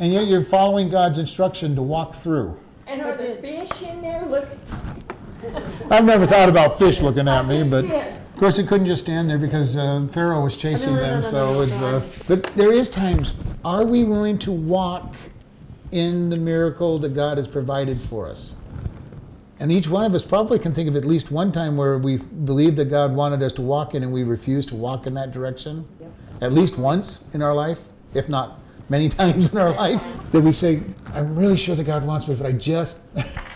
And 0.01 0.13
yet 0.13 0.27
you're 0.27 0.43
following 0.43 0.89
God's 0.89 1.19
instruction 1.19 1.77
to 1.77 1.83
walk 1.83 2.15
through. 2.15 2.59
And 2.89 3.01
are 3.01 3.17
the 3.17 3.37
fish 3.37 3.83
in 3.83 4.03
there? 4.03 4.27
Look. 4.27 4.49
I've 5.93 6.05
never 6.05 6.27
thought 6.27 6.49
about 6.49 6.81
fish 6.81 7.01
looking 7.01 7.29
at 7.29 7.47
me, 7.47 7.63
but 7.63 7.85
of 7.85 8.37
course 8.39 8.59
it 8.59 8.67
couldn't 8.67 8.87
just 8.87 9.05
stand 9.05 9.31
there 9.31 9.39
because 9.39 9.77
uh, 9.77 10.05
Pharaoh 10.11 10.43
was 10.43 10.57
chasing 10.57 10.97
them. 10.97 11.23
So 11.23 11.61
it's. 11.61 11.81
Uh, 11.81 12.05
but 12.27 12.43
there 12.57 12.73
is 12.73 12.89
times. 12.89 13.35
Are 13.65 13.87
we 13.87 14.03
willing 14.03 14.37
to 14.39 14.51
walk 14.51 15.15
in 15.95 16.29
the 16.29 16.37
miracle 16.37 16.99
that 16.99 17.15
God 17.15 17.39
has 17.39 17.47
provided 17.47 18.01
for 18.03 18.29
us? 18.29 18.57
And 19.61 19.71
each 19.71 19.87
one 19.87 20.05
of 20.05 20.15
us 20.15 20.25
probably 20.25 20.59
can 20.59 20.75
think 20.75 20.89
of 20.89 20.97
at 20.97 21.05
least 21.05 21.31
one 21.31 21.53
time 21.53 21.77
where 21.77 21.97
we 21.97 22.17
believed 22.17 22.77
that 22.79 22.87
God 22.87 23.15
wanted 23.15 23.41
us 23.43 23.53
to 23.55 23.63
walk 23.63 23.95
in 23.95 24.03
and 24.03 24.13
we 24.13 24.25
refused 24.25 24.69
to 24.71 24.75
walk 24.75 25.07
in 25.07 25.15
that 25.15 25.31
direction. 25.31 25.87
Yep. 26.01 26.13
At 26.43 26.53
least 26.53 26.77
once 26.77 27.33
in 27.33 27.41
our 27.41 27.55
life, 27.55 27.89
if 28.13 28.29
not 28.29 28.59
many 28.89 29.09
times 29.21 29.53
in 29.53 29.59
our 29.61 29.73
life, 29.73 30.03
that 30.33 30.41
we 30.41 30.51
say, 30.51 30.83
I'm 31.15 31.39
really 31.39 31.57
sure 31.57 31.77
that 31.77 31.85
God 31.85 32.05
wants 32.05 32.27
me, 32.27 32.35
but 32.35 32.47
I 32.47 32.53
just 32.53 33.05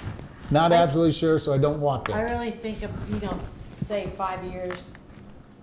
not 0.52 0.72
absolutely 0.72 1.12
sure, 1.12 1.40
so 1.40 1.52
I 1.52 1.58
don't 1.58 1.80
walk 1.80 2.08
it. 2.08 2.14
I 2.14 2.22
really 2.22 2.52
think 2.52 2.84
of, 2.84 2.92
you 3.12 3.20
know, 3.26 3.36
say 3.84 4.12
five 4.16 4.44
years 4.44 4.80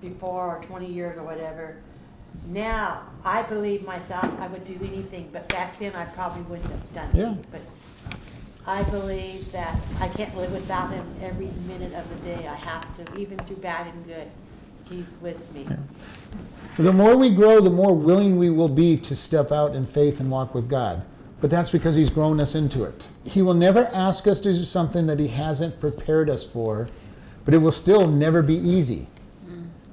before 0.02 0.58
or 0.58 0.62
twenty 0.62 0.92
years 0.92 1.18
or 1.18 1.24
whatever. 1.24 1.78
Now, 2.48 3.02
I 3.24 3.41
believe 3.43 3.86
myself, 3.86 4.30
I 4.39 4.48
would 4.48 4.65
do 4.65 4.76
anything, 4.86 5.30
but 5.34 5.48
back 5.50 5.80
then 5.80 5.95
I 5.95 6.06
probably 6.06 6.43
wouldn't 6.43 6.69
have 6.69 6.93
done 6.93 7.10
Yeah. 7.13 7.34
it. 7.34 7.52
But 7.52 7.62
I 8.67 8.84
believe 8.84 9.52
that 9.52 9.76
I 10.00 10.08
can't 10.10 10.36
live 10.38 10.52
without 10.52 10.91
him 10.91 11.06
every 11.21 11.50
minute 11.67 11.93
of 11.93 12.10
the 12.10 12.30
day. 12.30 12.48
I 12.48 12.56
have 12.56 12.86
to, 12.98 13.17
even 13.17 13.38
through 13.39 13.58
bad 13.58 13.88
and 13.88 14.06
good. 14.06 14.28
He's 14.89 15.06
with 15.21 15.52
me. 15.54 15.65
The 16.78 16.93
more 16.93 17.15
we 17.17 17.30
grow, 17.30 17.60
the 17.60 17.69
more 17.69 17.95
willing 17.95 18.38
we 18.38 18.50
will 18.50 18.69
be 18.69 18.98
to 18.98 19.15
step 19.15 19.52
out 19.52 19.76
in 19.76 19.86
faith 19.86 20.19
and 20.19 20.30
walk 20.30 20.54
with 20.54 20.69
God. 20.69 21.04
But 21.41 21.50
that's 21.50 21.69
because 21.69 21.95
He's 21.95 22.10
grown 22.10 22.39
us 22.39 22.56
into 22.56 22.84
it. 22.84 23.10
He 23.24 23.41
will 23.41 23.54
never 23.54 23.89
ask 23.93 24.28
us 24.28 24.39
to 24.41 24.54
do 24.54 24.65
something 24.65 25.06
that 25.08 25.19
He 25.19 25.28
hasn't 25.28 25.80
prepared 25.80 26.30
us 26.30 26.45
for, 26.45 26.89
but 27.45 27.54
it 27.54 27.60
will 27.60 27.71
still 27.71 28.08
never 28.08 28.41
be 28.41 28.56
easy. 28.56 29.08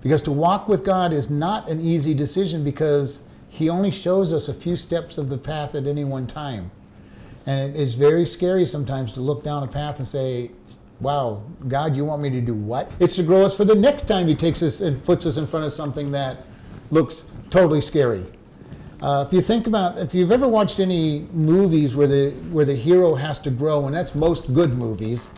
Because 0.03 0.21
to 0.23 0.33
walk 0.33 0.69
with 0.69 0.85
God 0.85 1.13
is 1.13 1.31
not 1.31 1.69
an 1.69 1.81
easy 1.81 2.13
decision 2.13 2.65
because 2.65 3.25
He 3.49 3.69
only 3.69 3.91
shows 3.91 4.33
us 4.33 4.49
a 4.49 4.55
few 4.55 4.77
steps 4.77 5.17
of 5.17 5.29
the 5.29 5.39
path 5.39 5.75
at 5.75 5.87
any 5.87 6.05
one 6.05 6.27
time. 6.27 6.71
And 7.47 7.77
it's 7.77 7.95
very 7.95 8.27
scary 8.27 8.67
sometimes 8.67 9.13
to 9.13 9.21
look 9.21 9.43
down 9.43 9.63
a 9.63 9.69
path 9.69 9.99
and 9.99 10.07
say, 10.07 10.51
Wow, 11.01 11.43
God, 11.67 11.97
you 11.97 12.05
want 12.05 12.23
me 12.23 12.31
to 12.31 12.41
do 12.41 12.55
what? 12.55 12.93
It's 13.01 13.17
to 13.17 13.25
grow 13.25 13.45
us 13.45 13.57
for 13.57 13.65
the 13.65 13.75
next 13.75 14.03
time 14.03 14.27
He 14.27 14.35
takes 14.35 14.63
us 14.63 14.81
and 14.81 15.03
puts 15.05 15.27
us 15.27 15.37
in 15.37 15.47
front 15.47 15.65
of 15.65 15.73
something 15.73 16.13
that 16.13 16.39
looks 16.91 17.27
totally 17.51 17.81
scary. 17.81 18.25
Uh, 19.01 19.25
if 19.27 19.33
you 19.33 19.41
think 19.41 19.67
about, 19.67 19.99
if 19.99 20.15
you've 20.15 20.31
ever 20.31 20.47
watched 20.47 20.79
any 20.79 21.27
movies 21.33 21.97
where 21.97 22.07
the 22.07 22.31
where 22.53 22.65
the 22.65 22.75
hero 22.75 23.17
has 23.17 23.41
to 23.41 23.51
grow, 23.51 23.87
and 23.87 23.95
that's 23.95 24.15
most 24.15 24.55
good 24.55 24.79
movies, 24.79 25.31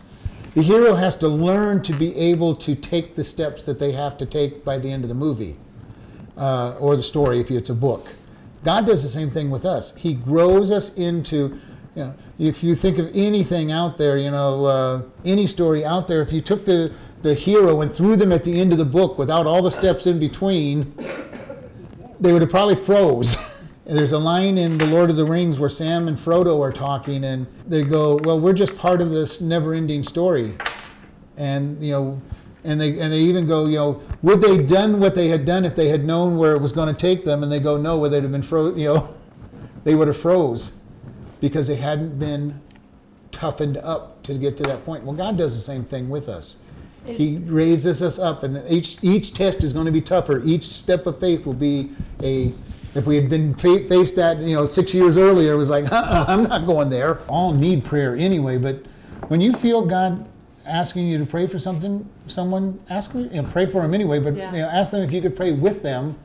the 0.55 0.61
hero 0.61 0.95
has 0.95 1.17
to 1.17 1.27
learn 1.27 1.83
to 1.83 1.93
be 1.93 2.15
able 2.15 2.55
to 2.55 2.75
take 2.75 3.15
the 3.15 3.23
steps 3.23 3.65
that 3.65 3.77
they 3.77 3.91
have 3.91 4.17
to 4.17 4.25
take 4.25 4.63
by 4.63 4.79
the 4.79 4.89
end 4.89 5.03
of 5.03 5.09
the 5.09 5.15
movie 5.15 5.57
uh, 6.37 6.77
or 6.79 6.95
the 6.95 7.03
story 7.03 7.41
if 7.41 7.51
it's 7.51 7.69
a 7.69 7.75
book. 7.75 8.07
God 8.63 8.85
does 8.85 9.03
the 9.03 9.09
same 9.09 9.29
thing 9.29 9.49
with 9.49 9.65
us. 9.65 9.95
He 9.97 10.13
grows 10.13 10.71
us 10.71 10.97
into, 10.97 11.59
you 11.93 12.03
know, 12.03 12.15
if 12.39 12.63
you 12.63 12.73
think 12.73 12.97
of 12.97 13.11
anything 13.13 13.73
out 13.73 13.97
there, 13.97 14.17
you 14.17 14.31
know, 14.31 14.65
uh, 14.65 15.01
any 15.25 15.45
story 15.45 15.83
out 15.83 16.07
there, 16.07 16.21
if 16.21 16.31
you 16.31 16.39
took 16.39 16.63
the, 16.63 16.95
the 17.21 17.33
hero 17.33 17.81
and 17.81 17.93
threw 17.93 18.15
them 18.15 18.31
at 18.31 18.45
the 18.45 18.59
end 18.59 18.71
of 18.71 18.77
the 18.77 18.85
book 18.85 19.17
without 19.17 19.45
all 19.45 19.61
the 19.61 19.71
steps 19.71 20.07
in 20.07 20.19
between, 20.19 20.93
they 22.19 22.31
would 22.31 22.41
have 22.41 22.51
probably 22.51 22.75
froze. 22.75 23.37
There's 23.85 24.13
a 24.13 24.19
line 24.19 24.57
in 24.57 24.77
The 24.77 24.87
Lord 24.87 25.09
of 25.09 25.15
the 25.15 25.25
Rings 25.25 25.59
where 25.59 25.69
Sam 25.69 26.07
and 26.07 26.17
Frodo 26.17 26.59
are 26.59 26.71
talking, 26.71 27.23
and 27.23 27.45
they 27.67 27.83
go, 27.83 28.19
"Well, 28.23 28.39
we're 28.39 28.53
just 28.53 28.77
part 28.77 29.01
of 29.01 29.11
this 29.11 29.41
never-ending 29.41 30.03
story," 30.03 30.53
and 31.37 31.81
you 31.81 31.91
know, 31.91 32.21
and 32.65 32.81
they 32.81 32.99
and 32.99 33.13
they 33.13 33.19
even 33.19 33.45
go, 33.45 33.67
you 33.67 33.75
know, 33.75 34.01
would 34.23 34.41
they 34.41 34.63
done 34.63 34.99
what 34.99 35.15
they 35.15 35.27
had 35.27 35.45
done 35.45 35.65
if 35.65 35.75
they 35.75 35.87
had 35.87 36.03
known 36.03 36.37
where 36.37 36.55
it 36.55 36.61
was 36.61 36.71
going 36.71 36.93
to 36.93 36.99
take 36.99 37.23
them? 37.23 37.43
And 37.43 37.51
they 37.51 37.59
go, 37.59 37.77
no, 37.77 37.97
would 37.99 38.11
they 38.11 38.19
have 38.19 38.31
been 38.31 38.41
froze? 38.41 38.77
You 38.77 38.95
know, 38.95 39.09
they 39.83 39.93
would 39.93 40.07
have 40.07 40.17
froze 40.17 40.81
because 41.39 41.67
they 41.67 41.75
hadn't 41.75 42.17
been 42.17 42.59
toughened 43.31 43.77
up 43.77 44.23
to 44.23 44.33
get 44.33 44.57
to 44.57 44.63
that 44.63 44.83
point. 44.83 45.03
Well, 45.03 45.15
God 45.15 45.37
does 45.37 45.53
the 45.53 45.61
same 45.61 45.83
thing 45.83 46.09
with 46.09 46.27
us. 46.27 46.63
He 47.05 47.37
raises 47.37 48.01
us 48.01 48.17
up, 48.17 48.41
and 48.41 48.63
each 48.67 48.97
each 49.03 49.35
test 49.35 49.63
is 49.63 49.73
going 49.73 49.85
to 49.85 49.91
be 49.91 50.01
tougher. 50.01 50.41
Each 50.43 50.63
step 50.63 51.05
of 51.05 51.19
faith 51.19 51.45
will 51.45 51.53
be 51.53 51.91
a. 52.23 52.51
If 52.95 53.07
we 53.07 53.15
had 53.15 53.29
been 53.29 53.53
faced 53.53 54.15
that, 54.15 54.37
you 54.39 54.55
know, 54.55 54.65
six 54.65 54.93
years 54.93 55.17
earlier, 55.17 55.51
it 55.53 55.57
was 55.57 55.69
like, 55.69 55.91
uh-uh, 55.91 56.25
I'm 56.29 56.43
not 56.43 56.65
going 56.65 56.89
there. 56.89 57.19
All 57.27 57.53
need 57.53 57.83
prayer 57.83 58.15
anyway, 58.15 58.57
but 58.57 58.85
when 59.27 59.41
you 59.41 59.51
feel 59.51 59.85
God 59.85 60.25
asking 60.65 61.07
you 61.07 61.17
to 61.17 61.25
pray 61.25 61.45
for 61.45 61.59
something, 61.59 62.07
someone 62.27 62.79
ask 62.89 63.13
you 63.13 63.29
know, 63.29 63.43
pray 63.43 63.65
for 63.65 63.81
them 63.81 63.93
anyway, 63.93 64.19
but 64.19 64.35
Yeah. 64.35 64.51
you 64.53 64.61
know, 64.61 64.69
ask 64.69 64.91
them 64.91 65.03
if 65.03 65.11
you 65.11 65.21
could 65.21 65.35
pray 65.35 65.51
with 65.51 65.83
them, 65.83 66.15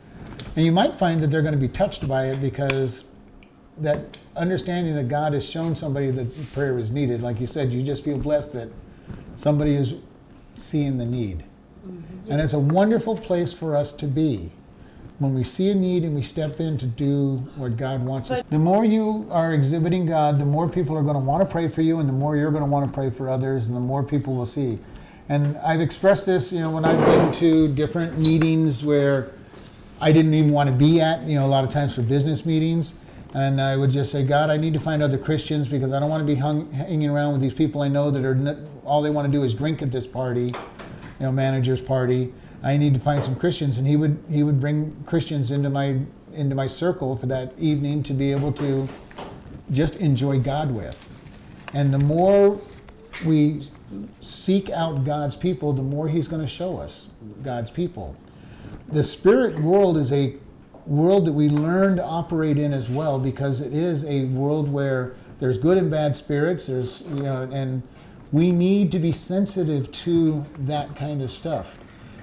and 0.57 0.65
you 0.65 0.73
might 0.73 0.95
find 0.95 1.21
that 1.23 1.27
they're 1.29 1.43
going 1.43 1.55
to 1.55 1.61
be 1.61 1.69
touched 1.69 2.07
by 2.07 2.27
it 2.27 2.41
because 2.41 3.07
that 3.79 4.17
understanding 4.37 4.95
that 4.95 5.09
God 5.09 5.33
has 5.33 5.49
shown 5.49 5.75
somebody 5.75 6.11
that 6.13 6.53
prayer 6.53 6.79
is 6.79 6.91
needed, 6.91 7.21
like 7.21 7.41
you 7.41 7.47
said, 7.47 7.73
you 7.75 7.83
just 7.83 8.05
feel 8.05 8.19
blessed 8.19 8.53
that 8.55 8.69
somebody 9.35 9.75
is 9.75 9.95
seeing 10.55 10.99
the 10.99 11.05
need. 11.05 11.43
Mm-hmm. 11.87 12.33
And 12.33 12.41
it's 12.41 12.53
a 12.53 12.59
wonderful 12.59 13.17
place 13.17 13.53
for 13.53 13.75
us 13.75 13.93
to 13.93 14.07
be 14.07 14.53
when 15.21 15.35
we 15.35 15.43
see 15.43 15.71
a 15.71 15.75
need 15.75 16.03
and 16.03 16.15
we 16.15 16.23
step 16.23 16.61
in 16.61 16.79
to 16.79 16.87
do 16.87 17.37
what 17.57 17.77
God 17.77 18.03
wants 18.03 18.31
us. 18.31 18.43
The 18.49 18.59
more 18.59 18.87
you 18.87 19.29
are 19.31 19.53
exhibiting 19.53 20.07
God, 20.07 20.39
the 20.39 20.47
more 20.47 20.67
people 20.67 20.97
are 20.97 21.03
going 21.03 21.15
to 21.15 21.21
want 21.21 21.47
to 21.47 21.51
pray 21.51 21.69
for 21.69 21.83
you, 21.83 22.01
and 22.01 22.09
the 22.09 22.13
more 22.13 22.37
you're 22.37 22.51
going 22.51 22.65
to 22.65 22.71
want 22.71 22.89
to 22.89 22.93
pray 22.93 23.11
for 23.11 23.29
others, 23.29 23.69
and 23.69 23.77
the 23.77 23.81
more 23.81 24.03
people 24.03 24.35
will 24.35 24.47
see. 24.47 24.79
And 25.29 25.59
I've 25.59 25.83
expressed 25.83 26.25
this, 26.25 26.53
you 26.53 26.61
know, 26.61 26.71
when 26.71 26.87
I've 26.87 27.05
been 27.05 27.33
to 27.35 27.69
different 27.75 28.19
meetings 28.19 28.83
where 28.83 29.33
I 30.01 30.11
didn't 30.11 30.33
even 30.33 30.53
want 30.53 30.71
to 30.71 30.75
be 30.75 31.03
at, 31.03 31.23
you 31.25 31.35
know, 31.39 31.45
a 31.45 31.49
lot 31.49 31.65
of 31.65 31.71
times 31.71 31.95
for 31.95 32.03
business 32.03 32.47
meetings. 32.47 32.95
And 33.35 33.61
I 33.61 33.77
would 33.77 33.91
just 33.91 34.11
say, 34.11 34.25
God, 34.25 34.49
I 34.49 34.57
need 34.57 34.73
to 34.73 34.81
find 34.81 35.03
other 35.03 35.19
Christians 35.19 35.69
because 35.69 35.93
I 35.93 36.01
don't 36.01 36.09
want 36.09 36.23
to 36.23 36.27
be 36.27 36.35
hung, 36.35 36.69
hanging 36.71 37.11
around 37.11 37.33
with 37.33 37.43
these 37.43 37.55
people 37.55 37.83
I 37.83 37.89
know 37.89 38.11
that 38.11 38.25
are 38.25 38.59
all 38.85 39.03
they 39.03 39.11
want 39.11 39.27
to 39.27 39.31
do 39.31 39.45
is 39.45 39.53
drink 39.53 39.83
at 39.83 39.93
this 39.93 40.07
party, 40.07 40.47
you 40.47 40.55
know, 41.21 41.31
manager's 41.31 41.83
party. 41.83 42.33
I 42.63 42.77
need 42.77 42.95
to 42.95 43.01
find 43.01 43.25
some 43.25 43.35
Christians, 43.37 43.79
and 43.79 43.87
he 43.87 43.97
would 43.97 44.23
he 44.31 44.43
would 44.43 44.61
bring 44.61 44.95
Christians 45.07 45.51
into 45.51 45.71
my 45.71 45.99
into 46.33 46.55
my 46.55 46.67
circle 46.67 47.17
for 47.17 47.27
that 47.27 47.53
evening 47.59 48.03
to 48.05 48.13
be 48.13 48.31
able 48.31 48.53
to 48.53 48.89
just 49.73 49.97
enjoy 49.97 50.39
God 50.39 50.71
with. 50.71 51.09
And 51.73 51.93
the 51.93 51.99
more 51.99 52.61
we 53.25 53.63
seek 54.21 54.71
out 54.71 55.05
God's 55.05 55.37
people, 55.37 55.73
the 55.73 55.83
more 55.83 56.09
He's 56.09 56.29
going 56.29 56.43
to 56.43 56.49
show 56.49 56.79
us 56.79 57.11
God's 57.43 57.71
people. 57.71 58.17
The 58.89 59.05
spirit 59.05 59.59
world 59.61 59.97
is 59.97 60.13
a 60.13 60.35
world 60.87 61.27
that 61.27 61.33
we 61.33 61.49
learn 61.49 61.97
to 61.97 62.05
operate 62.05 62.59
in 62.59 62.73
as 62.73 62.89
well 62.89 63.19
because 63.19 63.61
it 63.61 63.73
is 63.75 64.05
a 64.05 64.25
world 64.27 64.71
where 64.71 65.15
there's 65.39 65.59
good 65.59 65.79
and 65.79 65.91
bad 65.91 66.17
spirits. 66.17 66.67
There's 66.67 67.03
you 67.09 67.23
know, 67.23 67.49
and 67.53 67.83
we 68.33 68.53
need 68.53 68.93
to 68.93 68.99
be 68.99 69.13
sensitive 69.13 69.91
to 69.93 70.43
that 70.61 70.95
kind 70.97 71.23
of 71.23 71.31
stuff. 71.31 71.79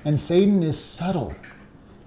And 0.05 0.19
Satan 0.19 0.63
is 0.63 0.81
subtle. 0.81 1.33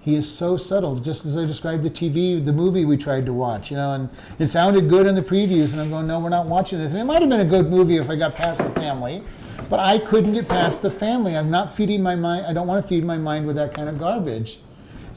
He 0.01 0.15
is 0.15 0.29
so 0.29 0.57
subtle, 0.57 0.95
just 0.95 1.25
as 1.27 1.37
I 1.37 1.45
described 1.45 1.83
the 1.83 1.89
TV, 1.89 2.43
the 2.43 2.51
movie 2.51 2.85
we 2.85 2.97
tried 2.97 3.23
to 3.27 3.33
watch, 3.33 3.69
you 3.69 3.77
know, 3.77 3.93
and 3.93 4.09
it 4.39 4.47
sounded 4.47 4.89
good 4.89 5.05
in 5.05 5.13
the 5.13 5.21
previews, 5.21 5.73
and 5.73 5.81
I'm 5.81 5.91
going, 5.91 6.07
no, 6.07 6.19
we're 6.19 6.29
not 6.29 6.47
watching 6.47 6.79
this. 6.79 6.93
And 6.93 6.99
it 6.99 7.05
might 7.05 7.21
have 7.21 7.29
been 7.29 7.41
a 7.41 7.45
good 7.45 7.69
movie 7.69 7.97
if 7.97 8.09
I 8.09 8.15
got 8.15 8.33
past 8.33 8.63
the 8.63 8.71
family, 8.81 9.21
but 9.69 9.79
I 9.79 9.99
couldn't 9.99 10.33
get 10.33 10.47
past 10.47 10.81
the 10.81 10.89
family. 10.89 11.37
I'm 11.37 11.51
not 11.51 11.71
feeding 11.71 12.01
my 12.01 12.15
mind, 12.15 12.47
I 12.47 12.53
don't 12.53 12.65
want 12.65 12.83
to 12.83 12.87
feed 12.89 13.03
my 13.03 13.17
mind 13.17 13.45
with 13.45 13.55
that 13.57 13.75
kind 13.75 13.87
of 13.87 13.99
garbage. 13.99 14.57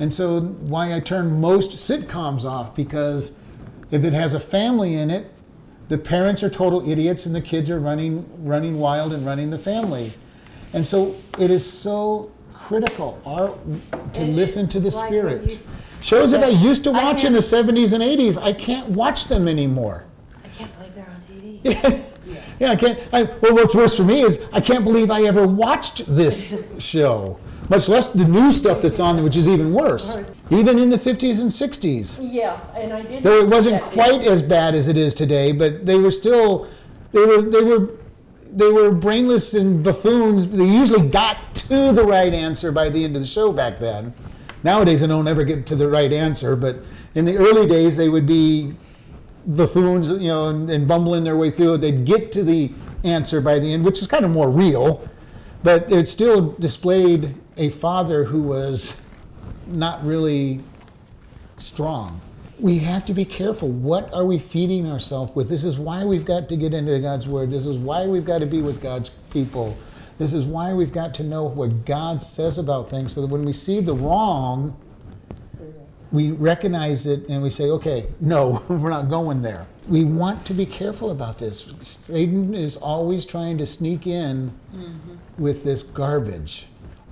And 0.00 0.12
so, 0.12 0.40
why 0.40 0.94
I 0.94 1.00
turn 1.00 1.40
most 1.40 1.70
sitcoms 1.70 2.44
off, 2.44 2.74
because 2.74 3.38
if 3.90 4.04
it 4.04 4.12
has 4.12 4.34
a 4.34 4.40
family 4.40 4.96
in 4.96 5.08
it, 5.08 5.32
the 5.88 5.96
parents 5.96 6.42
are 6.42 6.50
total 6.50 6.86
idiots 6.86 7.24
and 7.24 7.34
the 7.34 7.40
kids 7.40 7.70
are 7.70 7.80
running, 7.80 8.26
running 8.44 8.78
wild 8.78 9.14
and 9.14 9.24
running 9.24 9.48
the 9.48 9.58
family. 9.58 10.12
And 10.74 10.86
so, 10.86 11.14
it 11.38 11.50
is 11.50 11.64
so 11.64 12.30
critical 12.64 13.20
our, 13.26 13.54
to 14.14 14.22
listen 14.22 14.66
to 14.68 14.80
the 14.80 14.90
like 14.90 15.08
Spirit. 15.08 15.58
Shows 16.00 16.30
that 16.30 16.42
I 16.42 16.48
used 16.48 16.84
to 16.84 16.92
watch 16.92 17.24
in 17.24 17.32
the 17.32 17.38
70s 17.38 17.92
and 17.92 18.02
80s, 18.02 18.42
I 18.42 18.52
can't 18.52 18.88
watch 18.90 19.26
them 19.26 19.48
anymore. 19.48 20.06
I 20.42 20.48
can't 20.48 20.78
believe 20.78 20.94
they're 20.94 21.06
on 21.06 21.22
TV. 21.30 21.60
Yeah, 21.62 22.38
yeah, 22.60 22.70
I 22.70 22.76
can't. 22.76 22.98
I, 23.12 23.22
well, 23.40 23.54
what's 23.54 23.74
worse 23.74 23.96
for 23.96 24.04
me 24.04 24.22
is 24.22 24.46
I 24.52 24.60
can't 24.60 24.84
believe 24.84 25.10
I 25.10 25.24
ever 25.24 25.46
watched 25.46 26.04
this 26.06 26.62
show, 26.78 27.38
much 27.68 27.88
less 27.88 28.08
the 28.10 28.24
new 28.24 28.50
stuff 28.50 28.80
that's 28.80 29.00
on 29.00 29.16
there, 29.16 29.24
which 29.24 29.36
is 29.36 29.48
even 29.48 29.72
worse. 29.72 30.30
Even 30.50 30.78
in 30.78 30.90
the 30.90 30.98
50s 30.98 31.40
and 31.40 31.50
60s. 31.50 32.18
Yeah, 32.20 32.60
and 32.76 32.92
I 32.92 32.98
did. 33.00 33.22
Though 33.22 33.40
it 33.42 33.50
wasn't 33.50 33.82
quite 33.82 34.22
as 34.22 34.42
bad 34.42 34.74
as 34.74 34.88
it 34.88 34.96
is 34.96 35.14
today, 35.14 35.52
but 35.52 35.86
they 35.86 35.98
were 35.98 36.10
still, 36.10 36.66
they 37.12 37.24
were, 37.24 37.42
they 37.42 37.62
were, 37.62 37.90
they 38.54 38.70
were 38.70 38.92
brainless 38.92 39.54
and 39.54 39.82
buffoons. 39.82 40.48
They 40.48 40.64
usually 40.64 41.08
got 41.08 41.54
to 41.56 41.92
the 41.92 42.04
right 42.04 42.32
answer 42.32 42.70
by 42.70 42.88
the 42.88 43.04
end 43.04 43.16
of 43.16 43.22
the 43.22 43.28
show 43.28 43.52
back 43.52 43.78
then. 43.78 44.14
Nowadays, 44.62 45.00
they 45.00 45.06
don't 45.06 45.28
ever 45.28 45.44
get 45.44 45.66
to 45.66 45.76
the 45.76 45.88
right 45.88 46.12
answer, 46.12 46.56
but 46.56 46.76
in 47.14 47.24
the 47.24 47.36
early 47.36 47.66
days, 47.66 47.96
they 47.96 48.08
would 48.08 48.26
be 48.26 48.72
buffoons, 49.46 50.08
you 50.08 50.28
know, 50.28 50.48
and, 50.48 50.70
and 50.70 50.88
bumbling 50.88 51.24
their 51.24 51.36
way 51.36 51.50
through 51.50 51.74
it. 51.74 51.78
They'd 51.78 52.04
get 52.04 52.32
to 52.32 52.44
the 52.44 52.70
answer 53.02 53.40
by 53.40 53.58
the 53.58 53.72
end, 53.72 53.84
which 53.84 54.00
is 54.00 54.06
kind 54.06 54.24
of 54.24 54.30
more 54.30 54.50
real, 54.50 55.06
but 55.62 55.90
it 55.92 56.06
still 56.08 56.52
displayed 56.52 57.34
a 57.56 57.68
father 57.70 58.24
who 58.24 58.42
was 58.42 59.00
not 59.66 60.04
really 60.04 60.60
strong. 61.56 62.20
We 62.64 62.78
have 62.78 63.04
to 63.04 63.12
be 63.12 63.26
careful. 63.26 63.68
What 63.68 64.10
are 64.14 64.24
we 64.24 64.38
feeding 64.38 64.90
ourselves 64.90 65.34
with? 65.34 65.50
This 65.50 65.64
is 65.64 65.78
why 65.78 66.02
we've 66.06 66.24
got 66.24 66.48
to 66.48 66.56
get 66.56 66.72
into 66.72 66.98
God's 66.98 67.28
Word. 67.28 67.50
This 67.50 67.66
is 67.66 67.76
why 67.76 68.06
we've 68.06 68.24
got 68.24 68.38
to 68.38 68.46
be 68.46 68.62
with 68.62 68.80
God's 68.80 69.10
people. 69.30 69.76
This 70.16 70.32
is 70.32 70.46
why 70.46 70.72
we've 70.72 70.90
got 70.90 71.12
to 71.16 71.24
know 71.24 71.44
what 71.44 71.84
God 71.84 72.22
says 72.22 72.56
about 72.56 72.88
things 72.88 73.12
so 73.12 73.20
that 73.20 73.26
when 73.26 73.44
we 73.44 73.52
see 73.52 73.82
the 73.82 73.94
wrong, 73.94 74.74
we 76.10 76.30
recognize 76.30 77.06
it 77.06 77.28
and 77.28 77.42
we 77.42 77.50
say, 77.50 77.64
okay, 77.64 78.06
no, 78.18 78.62
we're 78.70 78.88
not 78.88 79.10
going 79.10 79.42
there. 79.42 79.66
We 79.86 80.04
want 80.04 80.46
to 80.46 80.54
be 80.54 80.64
careful 80.64 81.10
about 81.10 81.36
this. 81.36 81.70
Satan 81.80 82.54
is 82.54 82.78
always 82.78 83.26
trying 83.26 83.58
to 83.58 83.66
sneak 83.66 84.06
in 84.06 84.50
mm-hmm. 84.74 85.16
with 85.36 85.64
this 85.64 85.82
garbage, 85.82 86.64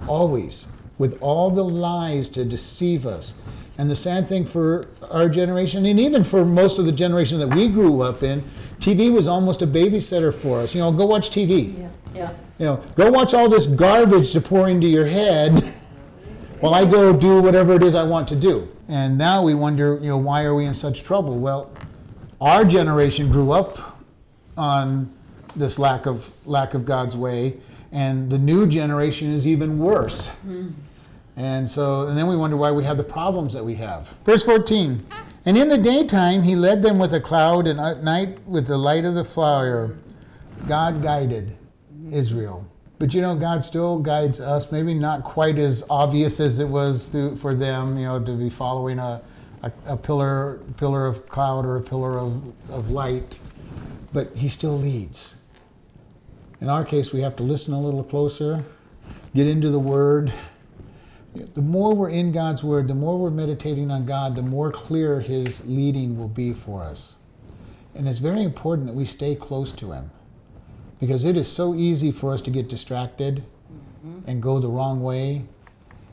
always, 0.09 0.69
with 0.97 1.21
all 1.21 1.51
the 1.51 1.63
lies 1.63 2.31
to 2.31 2.47
deceive 2.47 3.05
us. 3.05 3.35
And 3.79 3.91
the 3.91 3.97
sad 3.97 4.29
thing 4.29 4.45
for 4.45 4.89
our 5.11 5.29
generation, 5.29 5.87
and 5.87 5.99
even 5.99 6.25
for 6.25 6.45
most 6.45 6.79
of 6.79 6.85
the 6.85 6.93
generation 6.93 7.39
that 7.39 7.49
we 7.49 7.69
grew 7.69 8.03
up 8.03 8.23
in, 8.23 8.43
TV 8.79 9.13
was 9.13 9.27
almost 9.27 9.63
a 9.63 9.67
babysitter 9.67 10.35
for 10.35 10.61
us. 10.61 10.75
You 10.75 10.83
know, 10.83 10.93
go 10.93 11.07
watch 11.07 11.31
TV. 11.31 11.79
Yeah. 11.79 11.89
Yes. 12.15 12.57
You 12.59 12.67
know, 12.67 12.77
go 12.95 13.11
watch 13.11 13.33
all 13.35 13.49
this 13.49 13.67
garbage 13.67 14.33
to 14.33 14.41
pour 14.41 14.69
into 14.69 14.87
your 14.87 15.07
head 15.07 15.59
while 16.61 16.75
I 16.75 16.85
go 16.85 17.17
do 17.17 17.41
whatever 17.41 17.75
it 17.75 17.83
is 17.83 17.95
I 17.95 18.03
want 18.05 18.29
to 18.29 18.37
do. 18.37 18.69
And 18.89 19.17
now 19.17 19.43
we 19.43 19.55
wonder, 19.55 19.99
you 20.03 20.09
know, 20.09 20.19
why 20.19 20.45
are 20.45 20.55
we 20.55 20.67
in 20.67 20.75
such 20.75 21.03
trouble? 21.03 21.39
Well, 21.39 21.71
our 22.41 22.65
generation 22.65 23.31
grew 23.31 23.53
up 23.53 23.99
on 24.57 25.11
this 25.57 25.79
lack 25.79 26.07
of 26.07 26.31
lack 26.45 26.75
of 26.75 26.85
God's 26.85 27.17
way, 27.17 27.57
and 27.93 28.31
the 28.31 28.39
new 28.39 28.67
generation 28.67 29.31
is 29.33 29.47
even 29.47 29.79
worse. 29.79 30.31
Hmm. 30.31 30.71
And 31.37 31.69
so, 31.69 32.09
and 32.09 32.17
then 32.17 32.27
we 32.27 32.37
wonder 32.37 32.57
why 32.57 32.71
we 32.71 32.85
have 32.85 32.97
the 32.97 33.05
problems 33.05 33.53
that 33.55 33.65
we 33.65 33.75
have. 33.77 34.15
Verse 34.25 34.45
14. 34.45 35.05
And 35.45 35.57
in 35.57 35.69
the 35.69 35.79
daytime 35.79 36.43
he 36.43 36.55
led 36.55 36.83
them 36.83 36.99
with 36.99 37.15
a 37.15 37.21
cloud, 37.21 37.67
and 37.67 37.81
at 37.81 38.03
night 38.03 38.39
with 38.47 38.67
the 38.67 38.77
light 38.77 39.05
of 39.05 39.15
the 39.15 39.25
fire. 39.25 39.97
God 40.69 41.03
guided 41.03 41.57
Israel. 42.11 42.67
But 42.99 43.13
you 43.15 43.21
know, 43.21 43.35
God 43.35 43.65
still 43.65 43.99
guides 43.99 44.41
us. 44.41 44.71
Maybe 44.71 44.95
not 44.95 45.25
quite 45.25 45.59
as 45.59 45.83
obvious 45.91 46.39
as 46.39 46.61
it 46.61 46.69
was 46.69 47.09
through, 47.09 47.37
for 47.37 47.55
them, 47.55 47.99
you 47.99 48.05
know, 48.05 48.23
to 48.23 48.33
be 48.33 48.49
following 48.49 49.01
a, 49.01 49.21
a, 49.63 49.73
a 49.87 49.97
pillar, 49.97 50.61
pillar 50.77 51.07
of 51.07 51.29
cloud 51.29 51.67
or 51.67 51.77
a 51.77 51.83
pillar 51.83 52.19
of, 52.19 52.45
of 52.71 52.91
light. 52.91 53.41
But 54.13 54.37
He 54.37 54.49
still 54.49 54.79
leads. 54.79 55.37
In 56.61 56.69
our 56.69 56.85
case, 56.85 57.13
we 57.13 57.21
have 57.23 57.35
to 57.37 57.43
listen 57.43 57.75
a 57.75 57.81
little 57.81 58.05
closer, 58.05 58.65
get 59.35 59.49
into 59.49 59.71
the 59.71 59.81
Word. 59.81 60.33
The 61.35 61.63
more 61.63 61.95
we're 61.95 62.11
in 62.11 62.31
God's 62.31 62.63
Word, 62.63 62.89
the 62.89 62.95
more 62.95 63.19
we're 63.19 63.31
meditating 63.31 63.91
on 63.91 64.05
God, 64.05 64.37
the 64.37 64.43
more 64.43 64.71
clear 64.71 65.21
His 65.21 65.67
leading 65.67 66.19
will 66.19 66.29
be 66.29 66.53
for 66.53 66.83
us. 66.83 67.17
And 67.95 68.07
it's 68.07 68.19
very 68.19 68.43
important 68.43 68.87
that 68.87 68.95
we 68.95 69.05
stay 69.05 69.35
close 69.35 69.73
to 69.73 69.93
Him 69.93 70.11
because 71.01 71.25
it 71.25 71.37
is 71.37 71.51
so 71.51 71.75
easy 71.75 72.13
for 72.13 72.33
us 72.33 72.41
to 72.43 72.51
get 72.51 72.69
distracted 72.69 73.45
mm-hmm. 74.07 74.29
and 74.29 74.43
go 74.43 74.59
the 74.59 74.69
wrong 74.69 75.03
way 75.03 75.45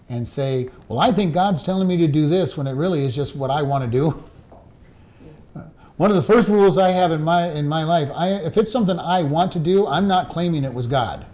and 0.10 0.28
say, 0.28 0.70
Well, 0.88 1.00
I 1.00 1.12
think 1.12 1.34
God's 1.34 1.64
telling 1.64 1.88
me 1.88 1.98
to 1.98 2.08
do 2.08 2.28
this 2.28 2.58
when 2.58 2.66
it 2.66 2.74
really 2.74 3.04
is 3.06 3.16
just 3.16 3.36
what 3.36 3.52
I 3.52 3.62
want 3.62 3.84
to 3.84 3.90
do. 3.90 4.10
One 5.98 6.10
of 6.10 6.16
the 6.16 6.24
first 6.24 6.48
rules 6.48 6.78
I 6.78 6.92
have 6.92 7.12
in 7.12 7.22
my 7.22 7.50
in 7.52 7.68
my 7.68 7.84
life, 7.84 8.10
I, 8.16 8.30
if 8.30 8.56
it's 8.56 8.72
something 8.72 8.98
I 8.98 9.24
want 9.24 9.52
to 9.52 9.60
do, 9.60 9.86
I'm 9.86 10.08
not 10.08 10.30
claiming 10.30 10.64
it 10.64 10.74
was 10.74 10.88
God, 10.88 11.26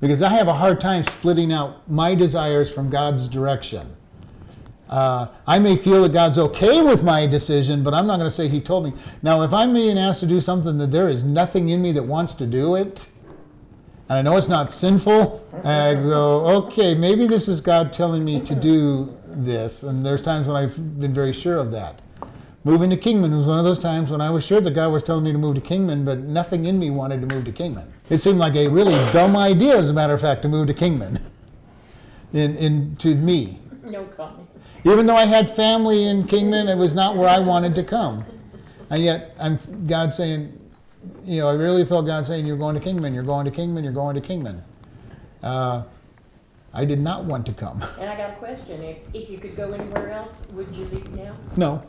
because 0.00 0.22
I 0.22 0.30
have 0.30 0.48
a 0.48 0.54
hard 0.54 0.80
time 0.80 1.02
splitting 1.02 1.52
out 1.52 1.88
my 1.88 2.14
desires 2.14 2.72
from 2.72 2.90
God's 2.90 3.28
direction. 3.28 3.96
Uh, 4.88 5.28
I 5.46 5.60
may 5.60 5.76
feel 5.76 6.02
that 6.02 6.12
God's 6.12 6.36
okay 6.36 6.82
with 6.82 7.04
my 7.04 7.24
decision, 7.26 7.84
but 7.84 7.94
I'm 7.94 8.08
not 8.08 8.16
going 8.16 8.26
to 8.26 8.34
say 8.34 8.48
He 8.48 8.60
told 8.60 8.84
me. 8.84 8.92
Now, 9.22 9.42
if 9.42 9.52
I'm 9.52 9.72
being 9.72 9.96
asked 9.96 10.20
to 10.20 10.26
do 10.26 10.40
something 10.40 10.78
that 10.78 10.90
there 10.90 11.08
is 11.08 11.22
nothing 11.22 11.68
in 11.68 11.80
me 11.80 11.92
that 11.92 12.02
wants 12.02 12.34
to 12.34 12.46
do 12.46 12.74
it, 12.74 13.08
and 14.08 14.18
I 14.18 14.22
know 14.22 14.36
it's 14.36 14.48
not 14.48 14.72
sinful, 14.72 15.46
I 15.64 15.94
go, 15.94 16.44
okay, 16.64 16.96
maybe 16.96 17.28
this 17.28 17.46
is 17.46 17.60
God 17.60 17.92
telling 17.92 18.24
me 18.24 18.40
to 18.40 18.54
do 18.56 19.08
this. 19.26 19.84
And 19.84 20.04
there's 20.04 20.22
times 20.22 20.48
when 20.48 20.56
I've 20.56 20.98
been 20.98 21.14
very 21.14 21.32
sure 21.32 21.58
of 21.58 21.70
that. 21.70 22.02
Moving 22.64 22.90
to 22.90 22.96
Kingman 22.96 23.34
was 23.34 23.46
one 23.46 23.60
of 23.60 23.64
those 23.64 23.78
times 23.78 24.10
when 24.10 24.20
I 24.20 24.30
was 24.30 24.44
sure 24.44 24.60
that 24.60 24.72
God 24.72 24.90
was 24.90 25.04
telling 25.04 25.22
me 25.22 25.30
to 25.30 25.38
move 25.38 25.54
to 25.54 25.60
Kingman, 25.60 26.04
but 26.04 26.18
nothing 26.18 26.64
in 26.64 26.80
me 26.80 26.90
wanted 26.90 27.20
to 27.20 27.28
move 27.28 27.44
to 27.44 27.52
Kingman. 27.52 27.92
It 28.10 28.18
seemed 28.18 28.38
like 28.38 28.56
a 28.56 28.66
really 28.68 28.94
dumb 29.12 29.36
idea, 29.36 29.78
as 29.78 29.88
a 29.90 29.92
matter 29.94 30.12
of 30.14 30.20
fact, 30.20 30.42
to 30.42 30.48
move 30.48 30.66
to 30.66 30.74
Kingman. 30.74 31.20
In, 32.32 32.56
in 32.56 32.96
to 32.96 33.14
me, 33.14 33.58
No 33.84 34.04
comment. 34.04 34.48
even 34.84 35.06
though 35.06 35.16
I 35.16 35.24
had 35.24 35.48
family 35.48 36.04
in 36.04 36.24
Kingman, 36.26 36.68
it 36.68 36.76
was 36.76 36.94
not 36.94 37.16
where 37.16 37.28
I 37.28 37.38
wanted 37.40 37.74
to 37.76 37.82
come. 37.84 38.24
And 38.90 39.02
yet, 39.02 39.34
I'm 39.40 39.58
God 39.86 40.12
saying, 40.14 40.56
you 41.24 41.40
know, 41.40 41.48
I 41.48 41.54
really 41.54 41.84
felt 41.84 42.06
God 42.06 42.24
saying, 42.26 42.46
"You're 42.46 42.56
going 42.56 42.74
to 42.76 42.80
Kingman. 42.80 43.14
You're 43.14 43.24
going 43.24 43.44
to 43.46 43.50
Kingman. 43.50 43.82
You're 43.84 43.92
going 43.92 44.14
to 44.14 44.20
Kingman." 44.20 44.62
Uh, 45.42 45.82
I 46.72 46.84
did 46.84 47.00
not 47.00 47.24
want 47.24 47.46
to 47.46 47.52
come. 47.52 47.82
And 48.00 48.08
I 48.08 48.16
got 48.16 48.30
a 48.30 48.36
question. 48.36 48.80
If, 48.82 48.98
if 49.12 49.30
you 49.30 49.38
could 49.38 49.56
go 49.56 49.70
anywhere 49.72 50.10
else, 50.10 50.46
would 50.52 50.68
you 50.74 50.84
leave 50.86 51.12
now? 51.16 51.34
No, 51.56 51.82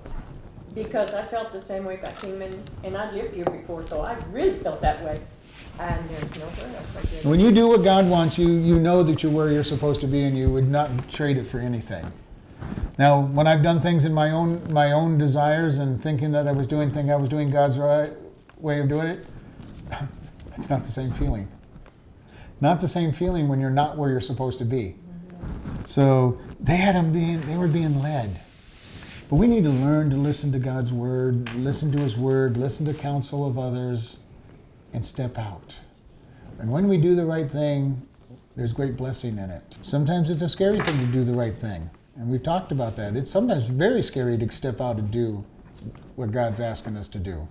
Because 0.73 1.13
I 1.13 1.21
felt 1.23 1.51
the 1.51 1.60
same 1.60 1.86
way 1.86 1.95
about 1.99 2.15
Kingman, 2.15 2.63
and 2.84 2.95
I 2.97 3.12
lived 3.12 3.36
here 3.36 3.45
before, 3.45 3.86
so 3.88 4.01
I 4.01 4.15
really 4.31 4.57
felt 4.57 4.81
that 4.81 5.03
way. 5.03 5.19
And 5.82 6.10
there's 6.10 6.30
did. 7.10 7.26
when 7.26 7.39
you 7.39 7.52
do 7.52 7.67
what 7.67 7.84
God 7.84 8.08
wants 8.08 8.38
you, 8.38 8.48
you 8.48 8.80
know 8.80 9.02
that 9.02 9.24
you're 9.24 9.32
where 9.32 9.52
you're 9.52 9.63
supposed 9.63 10.00
to 10.02 10.08
be, 10.08 10.26
and 10.26 10.38
you 10.38 10.48
would 10.50 10.70
not 10.70 11.10
trade 11.10 11.38
it 11.38 11.44
for 11.44 11.60
anything. 11.60 12.06
Now, 13.00 13.22
when 13.22 13.48
I've 13.48 13.63
done 13.63 13.82
things 13.82 14.06
in 14.06 14.13
my 14.13 14.30
own 14.30 14.62
my 14.72 14.91
own 14.91 15.17
desires 15.17 15.80
and 15.80 16.00
thinking 16.00 16.32
that 16.34 16.48
I 16.48 16.52
was 16.52 16.67
doing 16.67 16.91
thing 16.91 17.10
I 17.10 17.15
was 17.15 17.30
doing 17.30 17.50
God's 17.50 17.80
right 17.80 18.12
way 18.58 18.80
of 18.80 18.89
doing 18.89 19.08
it, 19.08 19.26
it's 20.56 20.70
not 20.70 20.84
the 20.84 20.91
same 20.91 21.10
feeling. 21.10 21.48
Not 22.60 22.80
the 22.80 22.88
same 22.88 23.12
feeling 23.12 23.48
when 23.48 23.60
you're 23.60 23.72
not 23.72 23.98
where 23.98 24.12
you're 24.12 24.20
supposed 24.20 24.60
to 24.60 24.65
be. 24.65 24.96
So 25.88 26.39
they 26.60 26.76
had 26.76 26.94
them 26.94 27.12
being 27.12 27.41
they 27.41 27.58
were 27.58 27.67
being 27.67 28.00
led. 28.04 28.39
But 29.32 29.38
we 29.38 29.48
need 29.48 29.63
to 29.63 29.72
learn 29.72 30.12
to 30.12 30.15
listen 30.15 30.52
to 30.52 30.60
God's 30.60 30.94
word, 30.94 31.52
listen 31.56 31.91
to 31.94 31.98
his 31.98 32.17
word, 32.17 32.56
listen 32.58 32.86
to 32.86 32.94
counsel 32.94 33.48
of 33.48 33.58
others, 33.58 34.20
and 34.93 35.04
step 35.04 35.38
out. 35.38 35.80
And 36.60 36.71
when 36.71 36.88
we 36.88 36.97
do 36.97 37.15
the 37.15 37.25
right 37.25 37.49
thing, 37.49 38.01
there's 38.56 38.73
great 38.73 38.97
blessing 38.97 39.38
in 39.38 39.49
it. 39.49 39.77
Sometimes 39.82 40.30
it's 40.30 40.41
a 40.41 40.49
scary 40.49 40.80
thing 40.80 40.99
to 40.99 41.06
do 41.06 41.23
the 41.23 41.34
right 41.34 41.58
thing. 41.58 41.89
And 42.17 42.30
we've 42.30 42.43
talked 42.43 42.71
about 42.71 42.95
that. 42.97 43.15
It's 43.15 43.32
sometimes 43.32 43.67
very 43.67 44.01
scary 44.01 44.38
to 44.38 44.51
step 44.51 44.82
out 44.82 44.97
and 44.97 45.10
do 45.10 45.43
what 46.15 46.32
God's 46.32 46.60
asking 46.60 46.97
us 46.97 47.08
to 47.10 47.19
do. 47.19 47.47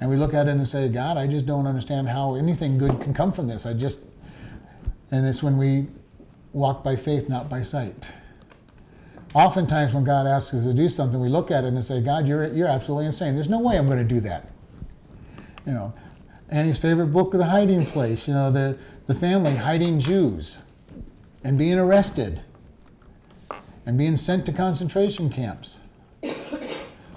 And 0.00 0.10
we 0.10 0.16
look 0.16 0.34
at 0.34 0.48
it 0.48 0.50
and 0.50 0.66
say, 0.66 0.88
God, 0.88 1.16
I 1.16 1.26
just 1.26 1.46
don't 1.46 1.66
understand 1.66 2.08
how 2.08 2.34
anything 2.34 2.78
good 2.78 3.00
can 3.00 3.14
come 3.14 3.32
from 3.32 3.46
this. 3.46 3.66
I 3.66 3.74
just, 3.74 4.06
and 5.10 5.26
it's 5.26 5.42
when 5.42 5.56
we 5.56 5.86
walk 6.52 6.82
by 6.82 6.96
faith, 6.96 7.28
not 7.28 7.48
by 7.48 7.62
sight. 7.62 8.14
Oftentimes, 9.34 9.94
when 9.94 10.02
God 10.02 10.26
asks 10.26 10.54
us 10.54 10.64
to 10.64 10.74
do 10.74 10.88
something, 10.88 11.20
we 11.20 11.28
look 11.28 11.50
at 11.50 11.64
it 11.64 11.68
and 11.68 11.84
say, 11.84 12.00
God, 12.00 12.26
you're, 12.26 12.48
you're 12.48 12.66
absolutely 12.66 13.06
insane. 13.06 13.34
There's 13.34 13.48
no 13.48 13.60
way 13.60 13.78
I'm 13.78 13.86
going 13.86 13.98
to 13.98 14.04
do 14.04 14.20
that. 14.20 14.50
You 15.66 15.72
know, 15.72 15.94
Annie's 16.50 16.78
favorite 16.78 17.08
book, 17.08 17.32
of 17.32 17.38
The 17.38 17.46
Hiding 17.46 17.86
Place, 17.86 18.26
you 18.26 18.34
know, 18.34 18.50
the, 18.50 18.76
the 19.06 19.14
family 19.14 19.54
hiding 19.54 20.00
Jews 20.00 20.62
and 21.44 21.56
being 21.56 21.78
arrested 21.78 22.42
and 23.86 23.96
being 23.96 24.16
sent 24.16 24.44
to 24.46 24.52
concentration 24.52 25.30
camps 25.30 25.80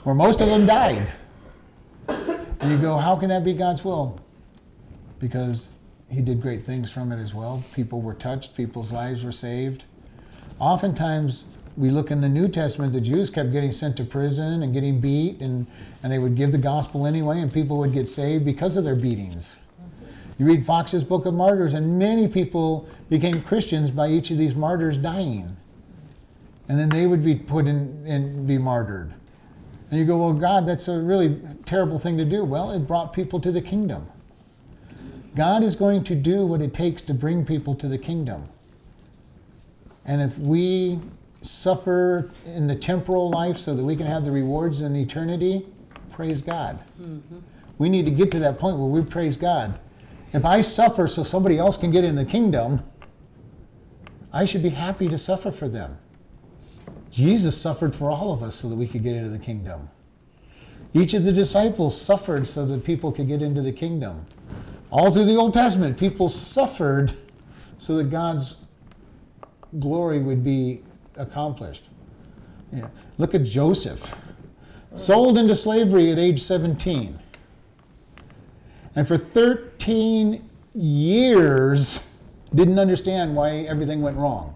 where 0.04 0.15
most 0.15 0.39
of 0.39 0.48
them 0.48 0.65
died. 0.65 1.12
And 2.08 2.72
you 2.72 2.78
go, 2.78 2.98
how 2.98 3.15
can 3.15 3.30
that 3.30 3.43
be 3.43 3.54
God's 3.54 3.84
will? 3.84 4.19
Because 5.19 5.72
he 6.10 6.22
did 6.22 6.41
great 6.41 6.62
things 6.62 6.91
from 6.91 7.12
it 7.12 7.19
as 7.19 7.34
well. 7.34 7.63
People 7.74 8.02
were 8.02 8.13
touched, 8.13 8.56
people's 8.56 8.91
lives 8.91 9.26
were 9.26 9.32
saved. 9.32 9.86
Oftentimes, 10.60 11.46
we 11.76 11.90
look 11.90 12.12
in 12.12 12.22
the 12.22 12.30
New 12.30 12.48
Testament, 12.48 12.94
the 12.94 13.02
Jews 13.02 13.30
kept 13.30 13.52
getting 13.52 13.72
sent 13.72 13.98
to 13.98 14.04
prison 14.04 14.64
and 14.64 14.74
getting 14.74 15.00
beat, 15.00 15.42
and, 15.42 15.66
and 16.04 16.12
they 16.12 16.20
would 16.20 16.36
give 16.36 16.52
the 16.52 16.58
gospel 16.58 17.08
anyway, 17.08 17.40
and 17.40 17.52
people 17.52 17.78
would 17.80 17.94
get 17.94 18.08
saved 18.08 18.46
because 18.46 18.78
of 18.78 18.84
their 18.84 18.96
beatings. 18.96 19.58
You 20.38 20.46
read 20.46 20.66
Fox's 20.66 21.04
Book 21.04 21.26
of 21.26 21.34
Martyrs, 21.34 21.74
and 21.74 21.98
many 21.98 22.28
people 22.28 22.88
became 23.10 23.42
Christians 23.42 23.92
by 23.92 24.08
each 24.08 24.32
of 24.32 24.38
these 24.38 24.56
martyrs 24.56 24.98
dying. 24.98 25.56
And 26.68 26.80
then 26.80 26.90
they 26.90 27.08
would 27.08 27.24
be 27.24 27.36
put 27.36 27.68
in 27.68 28.04
and 28.08 28.48
be 28.48 28.58
martyred. 28.58 29.14
And 29.90 30.00
you 30.00 30.06
go, 30.06 30.18
well, 30.18 30.34
God, 30.34 30.68
that's 30.68 30.88
a 30.88 31.00
really 31.00 31.40
terrible 31.66 32.00
thing 32.00 32.18
to 32.18 32.26
do. 32.26 32.44
Well, 32.44 32.72
it 32.72 32.80
brought 32.88 33.14
people 33.14 33.40
to 33.42 33.52
the 33.52 33.62
kingdom. 33.62 34.08
God 35.36 35.64
is 35.64 35.76
going 35.76 36.04
to 36.06 36.16
do 36.16 36.46
what 36.46 36.62
it 36.62 36.74
takes 36.74 37.02
to 37.04 37.14
bring 37.14 37.46
people 37.46 37.76
to 37.76 37.88
the 37.88 37.98
kingdom. 37.98 38.48
And 40.06 40.22
if 40.22 40.38
we 40.38 41.00
suffer 41.44 42.32
in 42.46 42.68
the 42.68 42.76
temporal 42.76 43.30
life 43.30 43.58
so 43.58 43.76
that 43.76 43.84
we 43.84 43.96
can 43.96 44.08
have 44.08 44.24
the 44.24 44.32
rewards 44.32 44.82
in 44.82 44.96
eternity, 44.96 45.66
praise 46.12 46.42
God. 46.42 46.84
Mm-hmm. 47.02 47.40
We 47.78 47.90
need 47.90 48.06
to 48.06 48.12
get 48.12 48.32
to 48.32 48.40
that 48.40 48.60
point 48.60 48.78
where 48.78 48.88
we 48.88 49.04
praise 49.04 49.38
God. 49.38 49.80
If 50.32 50.46
I 50.46 50.62
suffer 50.62 51.08
so 51.08 51.24
somebody 51.24 51.58
else 51.58 51.78
can 51.78 51.92
get 51.92 52.04
in 52.04 52.16
the 52.16 52.26
kingdom, 52.26 52.82
I 54.32 54.46
should 54.46 54.64
be 54.64 54.70
happy 54.70 55.08
to 55.10 55.18
suffer 55.18 55.52
for 55.52 55.68
them. 55.68 55.98
Jesus 57.12 57.60
suffered 57.60 57.94
for 57.94 58.10
all 58.10 58.34
of 58.34 58.42
us 58.42 58.56
so 58.56 58.70
that 58.70 58.76
we 58.76 58.88
could 58.88 59.04
get 59.04 59.16
into 59.16 59.30
the 59.30 59.38
kingdom. 59.38 59.90
Each 60.94 61.14
of 61.14 61.24
the 61.24 61.32
disciples 61.32 62.00
suffered 62.00 62.48
so 62.48 62.66
that 62.66 62.84
people 62.84 63.12
could 63.12 63.28
get 63.28 63.42
into 63.42 63.62
the 63.62 63.72
kingdom. 63.72 64.26
All 64.92 65.12
through 65.12 65.26
the 65.26 65.36
Old 65.36 65.54
Testament, 65.54 65.98
people 65.98 66.30
suffered 66.30 67.14
so 67.78 67.98
that 67.98 68.10
God's 68.10 68.58
glory 69.80 70.20
would 70.20 70.44
be 70.44 70.83
accomplished. 71.17 71.89
Yeah. 72.71 72.88
Look 73.17 73.36
at 73.36 73.43
Joseph, 73.43 74.15
sold 74.95 75.38
into 75.38 75.56
slavery 75.56 76.12
at 76.12 76.19
age 76.19 76.41
17. 76.41 77.19
And 78.95 79.08
for 79.08 79.17
13 79.17 80.47
years, 80.73 82.08
didn't 82.56 82.80
understand 82.80 83.36
why 83.36 83.60
everything 83.69 84.02
went 84.02 84.17
wrong. 84.17 84.56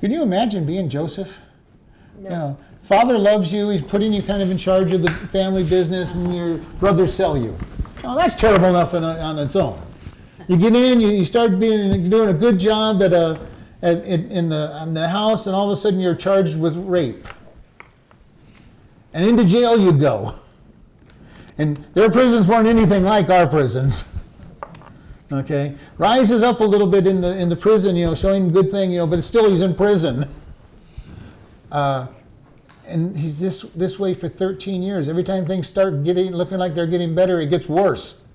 Can 0.00 0.10
you 0.10 0.22
imagine 0.22 0.66
being 0.66 0.88
Joseph? 0.88 1.40
No. 2.18 2.22
You 2.22 2.30
know, 2.30 2.58
father 2.80 3.16
loves 3.16 3.52
you, 3.52 3.70
he's 3.70 3.82
putting 3.82 4.12
you 4.12 4.22
kind 4.22 4.42
of 4.42 4.50
in 4.50 4.58
charge 4.58 4.92
of 4.92 5.02
the 5.02 5.10
family 5.10 5.62
business, 5.62 6.16
and 6.16 6.34
your 6.34 6.58
brothers 6.80 7.14
sell 7.14 7.36
you. 7.36 7.56
Oh, 8.04 8.16
that's 8.16 8.34
terrible 8.34 8.66
enough 8.66 8.94
on, 8.94 9.04
on 9.04 9.38
its 9.38 9.54
own. 9.54 9.80
You 10.48 10.56
get 10.56 10.74
in, 10.74 11.00
you, 11.00 11.08
you 11.08 11.24
start 11.24 11.60
being 11.60 12.10
doing 12.10 12.28
a 12.28 12.34
good 12.34 12.58
job 12.58 13.00
at 13.02 13.12
a 13.12 13.38
in, 13.82 14.30
in 14.30 14.48
the 14.48 14.80
in 14.82 14.94
the 14.94 15.08
house, 15.08 15.46
and 15.46 15.56
all 15.56 15.66
of 15.66 15.72
a 15.72 15.76
sudden 15.76 16.00
you're 16.00 16.14
charged 16.14 16.58
with 16.60 16.76
rape, 16.76 17.26
and 19.12 19.24
into 19.24 19.44
jail 19.44 19.78
you 19.78 19.92
go. 19.92 20.34
And 21.58 21.76
their 21.94 22.10
prisons 22.10 22.48
weren't 22.48 22.66
anything 22.66 23.04
like 23.04 23.30
our 23.30 23.46
prisons. 23.46 24.08
Okay, 25.32 25.74
rises 25.96 26.42
up 26.42 26.60
a 26.60 26.64
little 26.64 26.86
bit 26.86 27.06
in 27.06 27.22
the 27.22 27.34
in 27.38 27.48
the 27.48 27.56
prison, 27.56 27.96
you 27.96 28.04
know, 28.04 28.14
showing 28.14 28.52
good 28.52 28.70
thing, 28.70 28.90
you 28.90 28.98
know, 28.98 29.06
but 29.06 29.24
still 29.24 29.48
he's 29.48 29.62
in 29.62 29.74
prison. 29.74 30.26
Uh, 31.70 32.06
and 32.86 33.16
he's 33.16 33.40
this 33.40 33.62
this 33.62 33.98
way 33.98 34.12
for 34.12 34.28
13 34.28 34.82
years. 34.82 35.08
Every 35.08 35.24
time 35.24 35.46
things 35.46 35.66
start 35.66 36.04
getting 36.04 36.32
looking 36.32 36.58
like 36.58 36.74
they're 36.74 36.86
getting 36.86 37.14
better, 37.14 37.40
it 37.40 37.48
gets 37.48 37.66
worse. 37.66 38.28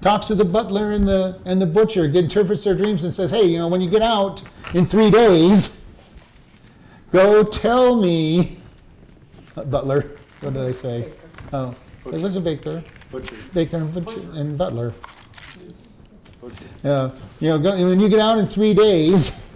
Talks 0.00 0.26
to 0.26 0.34
the 0.34 0.44
butler 0.44 0.92
and 0.92 1.08
the 1.08 1.40
and 1.46 1.60
the 1.60 1.66
butcher, 1.66 2.04
interprets 2.04 2.64
their 2.64 2.74
dreams, 2.74 3.04
and 3.04 3.12
says, 3.14 3.30
"Hey, 3.30 3.44
you 3.44 3.58
know, 3.58 3.68
when 3.68 3.80
you 3.80 3.88
get 3.90 4.02
out 4.02 4.42
in 4.74 4.84
three 4.84 5.10
days, 5.10 5.86
go 7.10 7.42
tell 7.42 8.00
me." 8.00 8.58
Uh, 9.56 9.64
butler, 9.74 10.16
what 10.40 10.54
did 10.54 10.62
I 10.62 10.72
say? 10.72 11.10
Oh, 11.52 11.74
it 12.06 12.20
was 12.20 12.36
a 12.36 12.40
baker, 12.40 12.82
Butcher, 13.10 13.36
baker 13.54 13.76
and 13.78 13.94
butcher 13.94 14.20
and 14.34 14.58
butler. 14.58 14.92
butcher. 16.40 16.64
Uh, 16.84 17.10
you 17.40 17.48
know, 17.48 17.58
go, 17.58 17.70
when 17.88 17.98
you 18.00 18.08
get 18.10 18.18
out 18.18 18.36
in 18.36 18.46
three 18.46 18.74
days, 18.74 19.48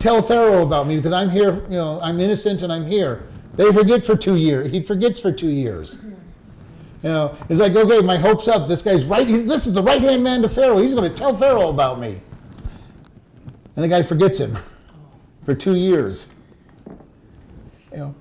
tell 0.00 0.20
Pharaoh 0.22 0.62
about 0.62 0.88
me 0.88 0.96
because 0.96 1.12
I'm 1.12 1.30
here. 1.30 1.54
You 1.64 1.76
know, 1.76 2.00
I'm 2.02 2.18
innocent 2.18 2.62
and 2.62 2.72
I'm 2.72 2.86
here. 2.86 3.22
They 3.54 3.72
forget 3.72 4.04
for 4.04 4.16
two 4.16 4.36
years. 4.36 4.70
He 4.72 4.80
forgets 4.82 5.20
for 5.20 5.30
two 5.30 5.50
years. 5.50 6.02
You 7.02 7.10
know, 7.10 7.36
it's 7.48 7.60
like, 7.60 7.76
okay, 7.76 8.00
my 8.00 8.16
hope's 8.16 8.48
up. 8.48 8.66
This 8.66 8.82
guy's 8.82 9.04
right. 9.04 9.26
he- 9.26 9.42
This 9.42 9.66
is 9.66 9.72
the 9.72 9.82
right 9.82 10.00
hand 10.00 10.24
man 10.24 10.42
to 10.42 10.48
Pharaoh. 10.48 10.78
He's 10.78 10.94
going 10.94 11.08
to 11.08 11.14
tell 11.14 11.36
Pharaoh 11.36 11.68
about 11.68 12.00
me. 12.00 12.20
And 13.76 13.84
the 13.84 13.88
guy 13.88 14.02
forgets 14.02 14.38
him 14.40 14.58
for 15.44 15.54
two 15.54 15.76
years. 15.76 16.34
You 17.92 17.98
know, 17.98 18.14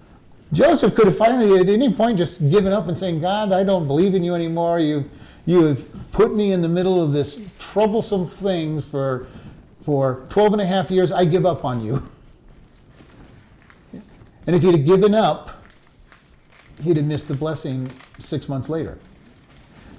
Joseph 0.54 0.94
could 0.96 1.08
have 1.08 1.18
finally, 1.18 1.60
at 1.60 1.70
any 1.70 1.92
point, 1.92 2.20
just 2.20 2.50
given 2.52 2.72
up 2.72 2.88
and 2.88 2.96
saying, 2.98 3.20
God, 3.20 3.52
I 3.52 3.64
don't 3.64 3.88
believe 3.88 4.14
in 4.14 4.24
you 4.24 4.36
anymore. 4.36 4.80
You, 4.80 5.10
you 5.48 5.64
have 5.64 6.12
put 6.12 6.36
me 6.36 6.52
in 6.52 6.62
the 6.62 6.70
middle 6.70 7.02
of 7.02 7.12
this 7.12 7.42
troublesome 7.58 8.30
things 8.30 8.88
for, 8.88 9.28
for 9.82 10.26
12 10.30 10.54
and 10.54 10.62
a 10.62 10.66
half 10.66 10.92
years. 10.92 11.12
I 11.12 11.26
give 11.26 11.46
up 11.46 11.66
on 11.66 11.84
you. 11.84 12.00
And 14.46 14.56
if 14.56 14.64
he'd 14.64 14.72
have 14.78 14.86
given 14.86 15.14
up, 15.14 15.62
he'd 16.82 16.96
have 16.96 17.06
missed 17.06 17.28
the 17.28 17.34
blessing 17.34 17.86
six 18.18 18.50
months 18.50 18.70
later. 18.70 18.98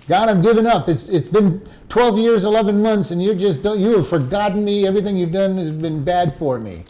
God, 0.09 0.31
I'm 0.31 0.40
giving 0.40 0.66
up. 0.66 0.88
It's, 0.88 1.09
it's 1.11 1.31
been 1.31 1.68
12 1.88 2.18
years, 2.18 2.44
11 2.44 2.81
months, 2.81 3.11
and 3.11 3.22
you 3.22 3.35
just 3.35 3.62
don't, 3.62 3.78
you 3.78 3.96
have 3.96 4.09
forgotten 4.09 4.64
me. 4.64 4.87
Everything 4.87 5.16
you've 5.16 5.33
done 5.33 5.59
has 5.59 5.70
been 5.70 6.02
bad 6.02 6.35
for 6.35 6.59
me. 6.59 6.85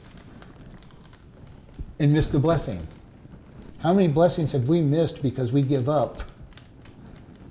And 1.99 2.13
missed 2.13 2.31
the 2.31 2.39
blessing. 2.39 2.87
How 3.81 3.93
many 3.93 4.07
blessings 4.07 4.53
have 4.53 4.69
we 4.69 4.81
missed 4.81 5.21
because 5.21 5.53
we 5.53 5.63
give 5.63 5.89
up 5.89 6.19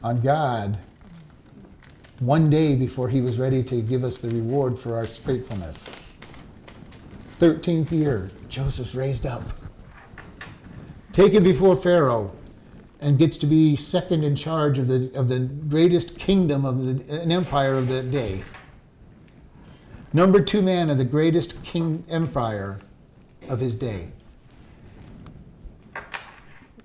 on 0.03 0.21
God 0.21 0.77
one 2.19 2.49
day 2.49 2.75
before 2.75 3.09
He 3.09 3.19
was 3.19 3.37
ready 3.37 3.61
to 3.63 3.81
give 3.81 4.05
us 4.05 4.17
the 4.17 4.29
reward 4.29 4.79
for 4.79 4.95
our 4.95 5.05
faithfulness? 5.05 5.89
13th 7.39 7.91
year, 7.91 8.31
Joseph's 8.47 8.95
raised 8.95 9.25
up, 9.25 9.43
taken 11.11 11.43
before 11.43 11.75
Pharaoh, 11.75 12.31
and 12.99 13.17
gets 13.17 13.37
to 13.37 13.45
be 13.45 13.75
second 13.75 14.23
in 14.23 14.35
charge 14.35 14.79
of 14.79 14.87
the, 14.87 15.11
of 15.15 15.29
the 15.29 15.39
greatest 15.39 16.17
kingdom 16.17 16.65
of 16.65 17.07
the, 17.07 17.21
an 17.21 17.31
empire 17.31 17.75
of 17.75 17.87
that 17.87 18.09
day. 18.09 18.43
Number 20.13 20.41
two 20.41 20.61
man 20.61 20.89
of 20.89 20.97
the 20.97 21.05
greatest 21.05 21.61
king 21.63 22.03
empire 22.09 22.79
of 23.49 23.59
his 23.59 23.75
day 23.75 24.09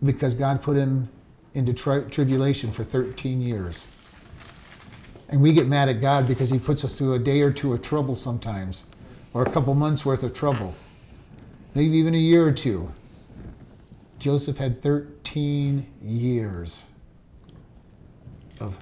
because 0.05 0.35
God 0.35 0.61
put 0.63 0.77
him 0.77 1.09
into 1.55 1.73
tri- 1.73 2.03
tribulation 2.03 2.73
for 2.73 2.85
13 2.85 3.41
years. 3.41 3.87
And 5.29 5.41
we 5.41 5.53
get 5.53 5.67
mad 5.67 5.89
at 5.89 6.01
God 6.01 6.29
because 6.29 6.51
he 6.51 6.59
puts 6.59 6.85
us 6.85 6.99
through 6.99 7.15
a 7.15 7.19
day 7.19 7.41
or 7.41 7.51
two 7.51 7.73
of 7.73 7.83
trouble 7.83 8.15
sometimes, 8.15 8.85
or 9.33 9.43
a 9.45 9.51
couple 9.51 9.75
months 9.75 10.05
worth 10.05 10.23
of 10.23 10.35
trouble, 10.35 10.75
maybe 11.75 11.97
even 11.97 12.15
a 12.15 12.19
year 12.19 12.47
or 12.47 12.53
two. 12.53 12.93
Joseph 14.23 14.57
had 14.57 14.81
13 14.81 15.85
years 16.01 16.85
of 18.61 18.79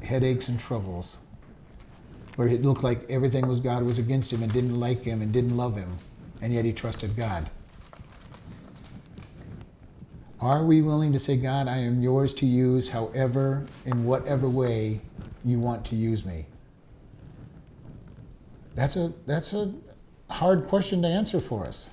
headaches 0.00 0.46
and 0.46 0.60
troubles 0.60 1.18
where 2.36 2.46
it 2.46 2.62
looked 2.62 2.84
like 2.84 3.04
everything 3.10 3.48
was 3.48 3.58
God 3.58 3.82
was 3.82 3.98
against 3.98 4.32
him 4.32 4.44
and 4.44 4.52
didn't 4.52 4.78
like 4.78 5.02
him 5.02 5.22
and 5.22 5.32
didn't 5.32 5.56
love 5.56 5.76
him, 5.76 5.98
and 6.40 6.52
yet 6.52 6.64
he 6.64 6.72
trusted 6.72 7.16
God. 7.16 7.50
Are 10.40 10.64
we 10.64 10.82
willing 10.82 11.12
to 11.12 11.18
say, 11.18 11.36
God, 11.36 11.66
I 11.66 11.78
am 11.78 12.00
yours 12.00 12.32
to 12.34 12.46
use 12.46 12.88
however, 12.88 13.66
in 13.86 14.04
whatever 14.04 14.48
way 14.48 15.00
you 15.44 15.58
want 15.58 15.84
to 15.86 15.96
use 15.96 16.24
me? 16.24 16.46
That's 18.76 18.94
a, 18.94 19.12
that's 19.26 19.52
a 19.52 19.74
hard 20.30 20.68
question 20.68 21.02
to 21.02 21.08
answer 21.08 21.40
for 21.40 21.66
us. 21.66 21.90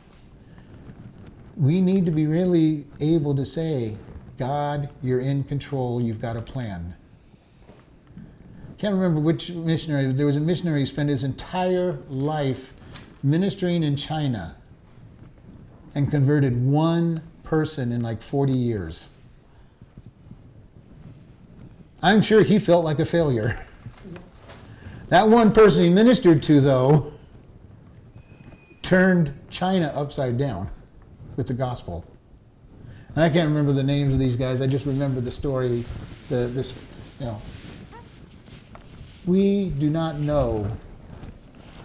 We 1.57 1.81
need 1.81 2.05
to 2.05 2.11
be 2.11 2.27
really 2.27 2.85
able 2.99 3.35
to 3.35 3.45
say, 3.45 3.97
God, 4.37 4.89
you're 5.03 5.19
in 5.19 5.43
control, 5.43 6.01
you've 6.01 6.21
got 6.21 6.37
a 6.37 6.41
plan. 6.41 6.95
Can't 8.77 8.95
remember 8.95 9.19
which 9.19 9.51
missionary, 9.51 10.11
there 10.11 10.25
was 10.25 10.37
a 10.37 10.39
missionary 10.39 10.79
who 10.79 10.85
spent 10.85 11.09
his 11.09 11.23
entire 11.23 11.99
life 12.09 12.73
ministering 13.21 13.83
in 13.83 13.95
China 13.95 14.55
and 15.93 16.09
converted 16.09 16.65
one 16.65 17.21
person 17.43 17.91
in 17.91 18.01
like 18.01 18.21
40 18.21 18.53
years. 18.53 19.09
I'm 22.01 22.21
sure 22.21 22.41
he 22.43 22.57
felt 22.57 22.83
like 22.83 22.99
a 22.99 23.05
failure. 23.05 23.59
That 25.09 25.27
one 25.27 25.51
person 25.51 25.83
he 25.83 25.89
ministered 25.89 26.41
to, 26.43 26.61
though, 26.61 27.11
turned 28.81 29.33
China 29.49 29.91
upside 29.93 30.37
down 30.37 30.71
with 31.41 31.47
the 31.47 31.53
gospel. 31.55 32.05
And 33.15 33.23
I 33.23 33.29
can't 33.29 33.47
remember 33.49 33.73
the 33.73 33.81
names 33.81 34.13
of 34.13 34.19
these 34.19 34.35
guys. 34.35 34.61
I 34.61 34.67
just 34.67 34.85
remember 34.85 35.21
the 35.21 35.31
story. 35.31 35.83
The 36.29 36.45
this, 36.53 36.75
you 37.19 37.25
know, 37.25 37.41
We 39.25 39.69
do 39.69 39.89
not 39.89 40.19
know 40.19 40.67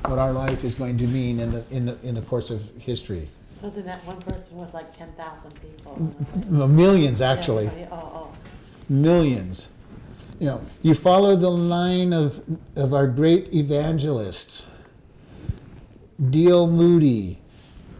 what 0.05 0.19
our 0.19 0.31
life 0.33 0.63
is 0.63 0.75
going 0.75 0.99
to 0.99 1.07
mean 1.07 1.41
in 1.41 1.53
the, 1.53 1.65
in 1.71 1.87
the, 1.87 1.99
in 2.03 2.15
the 2.15 2.21
course 2.21 2.51
of 2.51 2.61
history. 2.79 3.31
Something 3.63 3.85
that 3.85 4.05
one 4.05 4.21
person 4.21 4.59
with 4.59 4.75
like 4.75 4.95
ten 4.95 5.11
thousand 5.13 5.53
people. 5.63 6.69
Millions, 6.69 7.23
actually. 7.23 7.65
Yeah, 7.65 7.89
Oh, 7.91 8.11
oh. 8.15 8.33
Millions. 8.91 9.71
You 10.39 10.49
know, 10.49 10.61
you 10.83 10.93
follow 10.93 11.35
the 11.35 11.49
line 11.51 12.13
of, 12.13 12.43
of 12.77 12.93
our 12.93 13.07
great 13.07 13.55
evangelists 13.55 14.67
D.L. 16.31 16.67
Moody, 16.67 17.39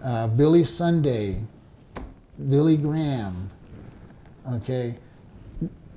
uh, 0.07 0.29
Billy 0.29 0.63
Sunday, 0.63 1.37
Billy 2.49 2.77
Graham, 2.77 3.51
okay, 4.53 4.95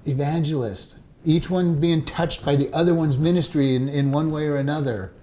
evangelists, 0.08 0.96
each 1.26 1.50
one 1.50 1.80
being 1.80 2.04
touched 2.04 2.44
by 2.44 2.56
the 2.56 2.74
other 2.74 2.96
one's 2.96 3.20
ministry 3.20 3.76
in, 3.76 3.88
in 3.88 4.12
one 4.12 4.32
way 4.32 4.48
or 4.48 4.56
another, 4.56 5.14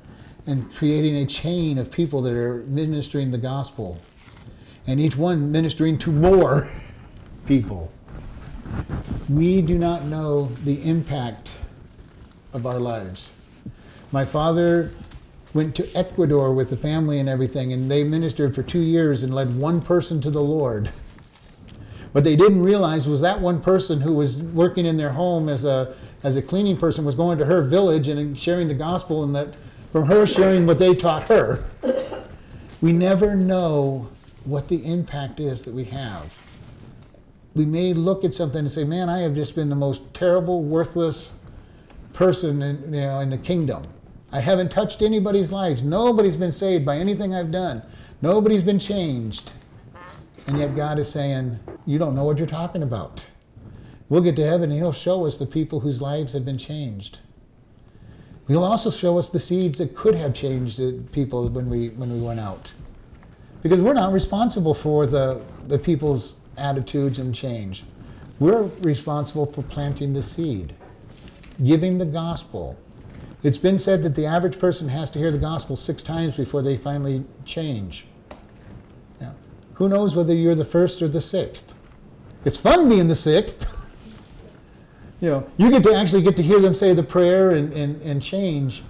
and 0.47 0.73
creating 0.73 1.17
a 1.17 1.27
chain 1.27 1.79
of 1.79 1.91
people 1.91 2.23
that 2.23 2.33
are 2.33 2.63
ministering 2.69 3.33
the 3.33 3.39
gospel, 3.39 4.01
and 4.87 5.01
each 5.01 5.17
one 5.17 5.51
ministering 5.51 5.99
to 5.99 6.13
more 6.13 6.69
people. 7.47 7.93
We 9.29 9.63
do 9.63 9.79
not 9.79 10.05
know 10.05 10.45
the 10.63 10.81
impact 10.89 11.59
of 12.53 12.67
our 12.67 12.79
lives. 12.79 13.33
My 14.13 14.25
father 14.25 14.93
went 15.57 15.75
to 15.77 15.97
Ecuador 15.97 16.55
with 16.55 16.71
the 16.71 16.77
family 16.77 17.19
and 17.19 17.29
everything, 17.29 17.73
and 17.73 17.91
they 17.91 18.05
ministered 18.05 18.55
for 18.55 18.63
two 18.63 18.81
years 18.81 19.23
and 19.23 19.35
led 19.35 19.57
one 19.57 19.81
person 19.81 20.21
to 20.21 20.31
the 20.31 20.43
Lord. 20.43 20.91
What 22.13 22.25
they 22.25 22.37
didn't 22.37 22.63
realize 22.63 23.09
was 23.09 23.21
that 23.23 23.41
one 23.41 23.61
person 23.61 24.01
who 24.01 24.13
was 24.13 24.43
working 24.43 24.87
in 24.87 24.97
their 24.97 25.11
home 25.11 25.49
as 25.49 25.65
a, 25.65 25.95
as 26.23 26.37
a 26.37 26.43
cleaning 26.43 26.77
person 26.77 27.05
was 27.05 27.15
going 27.15 27.39
to 27.39 27.45
her 27.45 27.63
village 27.63 28.09
and 28.09 28.39
sharing 28.39 28.69
the 28.69 28.75
gospel, 28.75 29.25
and 29.25 29.35
that 29.35 29.55
from 29.91 30.07
her 30.07 30.27
sharing 30.27 30.67
what 30.67 30.79
they 30.79 30.95
taught 30.95 31.25
her. 31.29 31.65
We 32.81 32.93
never 32.93 33.35
know 33.35 34.09
what 34.45 34.69
the 34.69 34.85
impact 34.85 35.41
is 35.41 35.65
that 35.65 35.75
we 35.75 35.85
have 35.85 36.47
we 37.57 37.65
may 37.65 37.95
look 37.95 38.23
at 38.23 38.35
something 38.35 38.61
and 38.61 38.71
say, 38.71 38.85
"Man, 38.85 39.09
I 39.09 39.21
have 39.21 39.35
just 39.35 39.55
been 39.55 39.71
the 39.71 39.75
most 39.75 40.13
terrible, 40.13 40.63
worthless 40.63 41.43
person 42.13 42.63
in, 42.63 42.95
you 42.95 43.01
know, 43.01 43.21
in 43.21 43.31
the 43.31 43.39
kingdom. 43.39 43.87
I 44.37 44.41
haven't 44.41 44.71
touched 44.71 45.01
anybody's 45.01 45.51
lives. 45.51 45.83
Nobody's 45.83 46.37
been 46.37 46.53
saved 46.53 46.85
by 46.85 46.99
anything 46.99 47.35
I've 47.35 47.51
done. 47.51 47.81
Nobody's 48.21 48.63
been 48.63 48.79
changed." 48.79 49.53
And 50.47 50.59
yet 50.59 50.77
God 50.77 50.99
is 50.99 51.09
saying, 51.09 51.59
"You 51.87 51.99
don't 51.99 52.15
know 52.15 52.25
what 52.25 52.39
you're 52.39 52.47
talking 52.47 52.83
about. 52.83 53.25
We'll 54.11 54.21
get 54.21 54.37
to 54.37 54.45
heaven 54.45 54.71
and 54.71 54.79
He'll 54.79 54.93
show 54.93 55.25
us 55.25 55.39
the 55.39 55.47
people 55.47 55.81
whose 55.81 56.03
lives 56.03 56.35
have 56.35 56.45
been 56.45 56.59
changed. 56.59 57.21
He'll 58.47 58.63
also 58.63 58.91
show 58.91 59.17
us 59.19 59.31
the 59.31 59.41
seeds 59.41 59.79
that 59.79 59.97
could 59.97 60.15
have 60.15 60.35
changed 60.35 60.79
the 60.79 60.93
people 61.13 61.49
when 61.49 61.71
we 61.71 61.89
when 62.01 62.13
we 62.13 62.21
went 62.21 62.39
out." 62.39 62.75
Because 63.63 63.81
we're 63.81 63.95
not 63.95 64.13
responsible 64.13 64.75
for 64.75 65.07
the, 65.07 65.41
the 65.67 65.79
people's 65.79 66.35
attitudes 66.59 67.19
and 67.19 67.35
change. 67.35 67.85
We're 68.39 68.69
responsible 68.83 69.47
for 69.47 69.63
planting 69.63 70.13
the 70.13 70.23
seed, 70.23 70.75
giving 71.65 71.97
the 71.97 72.05
gospel. 72.05 72.77
It's 73.43 73.59
been 73.59 73.79
said 73.79 74.03
that 74.03 74.15
the 74.15 74.27
average 74.27 74.59
person 74.59 74.89
has 74.89 75.11
to 75.11 75.19
hear 75.19 75.31
the 75.31 75.39
gospel 75.39 75.77
six 75.77 76.03
times 76.03 76.37
before 76.37 76.63
they 76.63 76.77
finally 76.77 77.25
change. 77.45 78.07
Now, 79.21 79.35
who 79.75 79.89
knows 79.89 80.17
whether 80.17 80.35
you're 80.35 80.55
the 80.55 80.65
first 80.65 81.03
or 81.03 81.09
the 81.09 81.21
sixth? 81.21 81.75
It's 82.45 82.57
fun 82.57 82.89
being 82.89 83.09
the 83.09 83.15
sixth. 83.15 83.73
you 85.21 85.31
know, 85.31 85.47
you 85.59 85.71
get 85.71 85.83
to 85.85 85.95
actually 85.95 86.23
get 86.23 86.37
to 86.37 86.43
hear 86.43 86.61
them 86.61 86.75
say 86.75 86.95
the 86.95 87.03
prayer 87.03 87.53
and, 87.53 87.73
and, 87.73 88.01
and 88.03 88.23
change. 88.23 88.83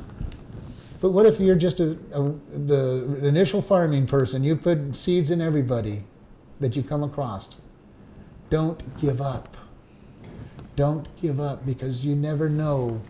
But 1.01 1.11
what 1.11 1.27
if 1.27 1.39
you're 1.39 1.57
just 1.57 1.81
a, 1.81 1.97
a, 2.13 2.23
the 2.67 3.21
initial 3.23 3.61
farming 3.61 4.07
person? 4.07 4.43
You 4.43 4.57
put 4.57 4.97
seeds 4.97 5.31
in 5.31 5.41
everybody 5.41 6.05
that 6.61 6.75
you 6.77 6.83
come 6.83 7.03
across. 7.03 7.57
Don't 8.49 8.83
give 9.01 9.21
up. 9.21 9.57
Don't 10.77 11.07
give 11.21 11.41
up 11.41 11.67
because 11.67 12.05
you 12.05 12.15
never 12.15 12.49
know 12.49 13.01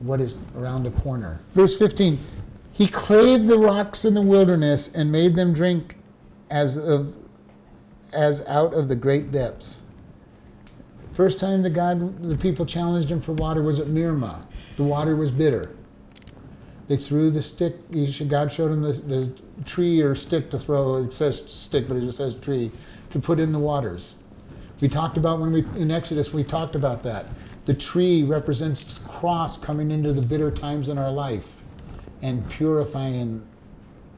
what 0.00 0.20
is 0.20 0.36
around 0.56 0.84
the 0.84 0.90
corner. 0.90 1.40
Verse 1.52 1.78
15 1.78 2.18
He 2.72 2.86
clave 2.86 3.46
the 3.46 3.58
rocks 3.58 4.04
in 4.04 4.14
the 4.14 4.22
wilderness 4.22 4.94
and 4.94 5.10
made 5.10 5.34
them 5.34 5.52
drink 5.52 5.96
as, 6.50 6.76
of, 6.76 7.16
as 8.12 8.44
out 8.46 8.74
of 8.74 8.88
the 8.88 8.96
great 8.96 9.32
depths. 9.32 9.82
First 11.12 11.40
time 11.40 11.62
the 11.62 11.70
God, 11.70 12.22
the 12.22 12.36
people 12.36 12.66
challenged 12.66 13.10
him 13.10 13.20
for 13.20 13.32
water 13.32 13.62
was 13.62 13.78
at 13.78 13.86
Mirma. 13.86 14.44
The 14.76 14.84
water 14.84 15.16
was 15.16 15.30
bitter. 15.30 15.74
They 16.88 16.96
threw 16.96 17.30
the 17.30 17.42
stick. 17.42 17.74
God 18.28 18.52
showed 18.52 18.70
him 18.70 18.82
the, 18.82 18.92
the 18.92 19.32
tree 19.64 20.00
or 20.02 20.14
stick 20.14 20.50
to 20.50 20.58
throw. 20.58 20.96
It 20.96 21.12
says 21.12 21.38
stick, 21.50 21.88
but 21.88 21.96
it 21.96 22.02
just 22.02 22.18
says 22.18 22.34
tree 22.36 22.70
to 23.10 23.18
put 23.18 23.40
in 23.40 23.52
the 23.52 23.58
waters. 23.58 24.16
We 24.80 24.88
talked 24.88 25.16
about 25.16 25.40
when 25.40 25.52
we 25.52 25.64
in 25.80 25.90
Exodus. 25.90 26.32
We 26.32 26.44
talked 26.44 26.74
about 26.74 27.02
that. 27.04 27.26
The 27.66 27.74
tree 27.74 28.22
represents 28.22 28.98
the 28.98 29.08
cross 29.08 29.58
coming 29.58 29.90
into 29.90 30.12
the 30.12 30.22
bitter 30.22 30.50
times 30.50 30.88
in 30.88 30.98
our 30.98 31.12
life 31.12 31.62
and 32.22 32.48
purifying 32.48 33.46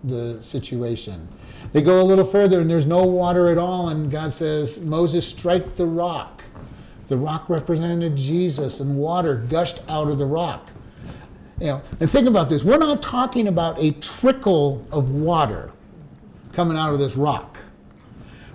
the 0.05 0.41
situation. 0.43 1.27
They 1.73 1.83
go 1.83 2.01
a 2.01 2.05
little 2.05 2.25
further, 2.25 2.61
and 2.61 2.71
there's 2.71 2.87
no 2.87 3.05
water 3.05 3.49
at 3.49 3.59
all, 3.59 3.89
and 3.89 4.11
God 4.11 4.33
says, 4.33 4.83
Moses, 4.85 5.27
strike 5.27 5.77
the 5.77 5.87
rock. 5.87 6.43
The 7.09 7.17
rock 7.17 7.49
represented 7.49 8.17
Jesus, 8.17 8.81
and 8.81 8.99
water 8.99 9.37
gushed 9.49 9.81
out 9.89 10.09
of 10.09 10.19
the 10.19 10.27
rock. 10.27 10.69
You 11.59 11.69
know, 11.69 11.83
and 12.01 12.09
think 12.09 12.29
about 12.29 12.49
this. 12.49 12.63
We're 12.63 12.79
not 12.79 13.03
talking 13.03 13.49
about 13.49 13.83
a 13.83 13.93
trickle 13.93 14.87
of 14.93 15.11
water 15.11 15.73
coming 16.53 16.77
out 16.77 16.93
of 16.93 16.99
this 16.99 17.17
rock. 17.17 17.59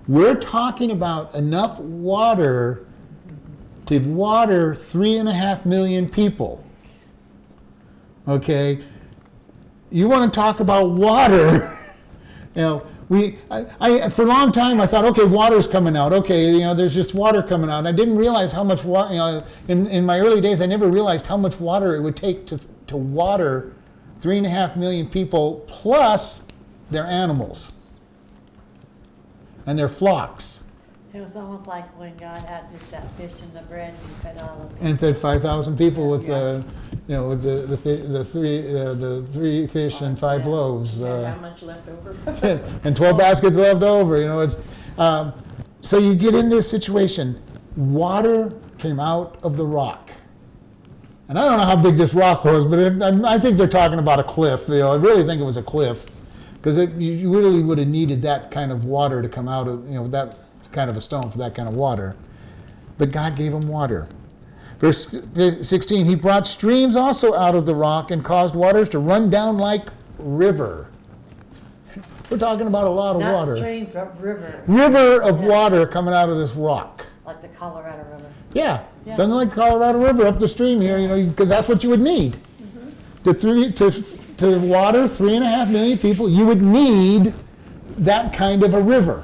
We're 0.07 0.35
talking 0.35 0.91
about 0.91 1.33
enough 1.33 1.79
water 1.79 2.85
to 3.86 3.99
water 3.99 4.75
three 4.75 5.17
and 5.17 5.27
a 5.27 5.34
half 5.34 5.65
million 5.65 6.07
people. 6.07 6.63
Okay? 8.27 8.79
You 9.89 10.07
want 10.07 10.31
to 10.31 10.39
talk 10.39 10.59
about 10.59 10.91
water? 10.91 11.77
you 12.55 12.61
know, 12.61 12.86
we, 13.09 13.38
I, 13.51 13.65
I, 13.79 14.09
for 14.09 14.23
a 14.23 14.25
long 14.25 14.51
time, 14.51 14.79
I 14.79 14.88
thought, 14.88 15.05
okay, 15.05 15.25
water's 15.25 15.67
coming 15.67 15.95
out. 15.95 16.13
Okay, 16.13 16.51
you 16.51 16.61
know, 16.61 16.73
there's 16.73 16.95
just 16.95 17.13
water 17.13 17.43
coming 17.43 17.69
out. 17.69 17.86
I 17.86 17.91
didn't 17.91 18.17
realize 18.17 18.51
how 18.51 18.63
much 18.63 18.84
water, 18.84 19.13
you 19.13 19.19
know, 19.19 19.43
in, 19.67 19.88
in 19.88 20.05
my 20.05 20.19
early 20.19 20.41
days, 20.41 20.61
I 20.61 20.65
never 20.65 20.88
realized 20.88 21.27
how 21.27 21.38
much 21.38 21.59
water 21.59 21.95
it 21.95 22.01
would 22.01 22.15
take 22.15 22.47
to, 22.47 22.59
to 22.88 22.97
water 22.97 23.73
three 24.19 24.38
and 24.38 24.45
a 24.45 24.49
half 24.49 24.75
million 24.77 25.07
people 25.07 25.63
plus 25.67 26.47
their 26.89 27.03
animals 27.05 27.97
and 29.65 29.77
their 29.77 29.89
flocks. 29.89 30.62
It 31.14 31.22
was 31.22 31.36
almost 31.36 31.68
like 31.68 31.86
when 31.99 32.18
God 32.18 32.38
had 32.45 32.68
just 32.72 32.89
that 32.89 33.07
fish 33.18 33.34
and 33.43 33.53
the 33.53 33.61
bread 33.70 33.89
and 33.93 33.97
he 33.99 34.14
fed 34.24 34.38
all 34.39 34.64
of 34.64 34.80
them. 34.80 34.88
And 34.88 34.99
fed 34.99 35.16
5,000 35.16 35.78
people 35.78 36.09
with, 36.09 36.28
uh, 36.28 36.64
you 37.07 37.16
know, 37.16 37.28
with 37.28 37.43
the, 37.43 37.68
the, 37.68 37.78
fi- 37.78 38.01
the, 38.07 38.24
three, 38.24 38.59
uh, 38.76 38.95
the 38.95 39.22
three 39.28 39.68
fish 39.68 40.01
and 40.01 40.18
five 40.18 40.41
Yeah. 40.41 40.47
loaves. 40.47 41.01
And 41.01 41.11
Uh, 41.26 41.34
how 41.36 41.39
much 41.39 41.61
left 41.61 41.88
over? 41.88 42.59
and 42.84 42.95
12 42.95 43.16
baskets 43.16 43.57
left 43.57 43.84
over. 43.84 44.20
You 44.20 44.26
know, 44.26 44.39
it's 44.39 44.57
um, 44.97 45.34
so 45.82 45.99
you 45.99 46.16
get 46.16 46.34
in 46.34 46.49
this 46.49 46.68
situation. 46.68 47.39
Water 47.78 48.53
came 48.80 48.99
out 48.99 49.38
of 49.43 49.55
the 49.57 49.66
rock, 49.66 50.09
and 51.28 51.38
I 51.38 51.47
don't 51.47 51.57
know 51.57 51.66
how 51.66 51.76
big 51.76 51.97
this 51.97 52.14
rock 52.14 52.43
was, 52.45 52.66
but 52.66 52.80
it, 52.80 53.01
I, 53.01 53.36
I 53.36 53.39
think 53.39 53.57
they're 53.57 53.68
talking 53.68 53.99
about 53.99 54.20
a 54.20 54.24
cliff. 54.24 54.68
You 54.68 54.80
know, 54.80 54.91
I 54.91 54.95
really 54.95 55.24
think 55.26 55.41
it 55.41 55.43
was 55.43 55.57
a 55.57 55.64
cliff 55.64 56.05
because 56.53 56.78
you, 56.78 57.11
you 57.14 57.34
really 57.36 57.61
would 57.64 57.78
have 57.80 57.88
needed 57.88 58.22
that 58.24 58.49
kind 58.51 58.72
of 58.72 58.86
water 58.86 59.22
to 59.22 59.28
come 59.30 59.47
out 59.47 59.68
of 59.68 59.86
you 59.88 59.95
know 59.95 60.07
that 60.07 60.38
kind 60.74 60.89
of 60.89 60.97
a 60.97 61.01
stone 61.01 61.30
for 61.32 61.38
that 61.38 61.55
kind 61.55 61.69
of 61.69 61.76
water. 61.76 62.15
But 62.97 63.11
God 63.11 63.36
gave 63.36 63.53
him 63.53 63.67
water. 63.67 64.07
Verse 64.80 65.07
16, 65.07 66.05
he 66.05 66.15
brought 66.15 66.45
streams 66.45 66.95
also 66.95 67.34
out 67.36 67.55
of 67.55 67.65
the 67.65 67.74
rock 67.76 68.11
and 68.11 68.24
caused 68.24 68.53
waters 68.55 68.89
to 68.89 68.99
run 68.99 69.30
down 69.30 69.57
like 69.57 69.88
river. 70.17 70.89
We're 72.30 72.38
talking 72.38 72.67
about 72.67 72.88
a 72.88 72.89
lot 72.89 73.15
of 73.15 73.21
Not 73.21 73.34
water. 73.34 73.57
stream, 73.57 73.89
but 73.93 74.19
river, 74.21 74.63
River 74.67 75.21
of 75.24 75.41
water 75.41 75.86
coming 75.86 76.13
out 76.13 76.30
of 76.30 76.38
this 76.38 76.53
rock. 76.53 77.05
like 77.26 77.41
the 77.41 77.47
Colorado 77.49 78.03
River. 78.11 78.26
Yeah, 78.53 78.82
Yeah. 79.05 79.13
something 79.13 79.36
like 79.36 79.51
Colorado 79.53 79.99
River 79.99 80.28
up 80.28 80.39
the 80.39 80.47
stream 80.47 80.82
here, 80.82 80.97
you 80.97 81.07
know, 81.07 81.24
because 81.26 81.47
that's 81.49 81.67
what 81.69 81.84
you 81.84 81.89
would 81.89 82.01
need. 82.01 82.34
Mm-hmm. 82.34 83.24
To, 83.24 83.34
three, 83.34 83.71
to, 83.71 83.91
to 84.38 84.59
water 84.59 85.07
three 85.07 85.36
and 85.36 85.43
a 85.45 85.47
half 85.47 85.69
million 85.69 85.97
people, 85.97 86.28
you 86.30 86.45
would 86.45 86.61
need 86.61 87.34
that 87.99 88.34
kind 88.34 88.63
of 88.63 88.74
a 88.74 88.82
river. 88.82 89.24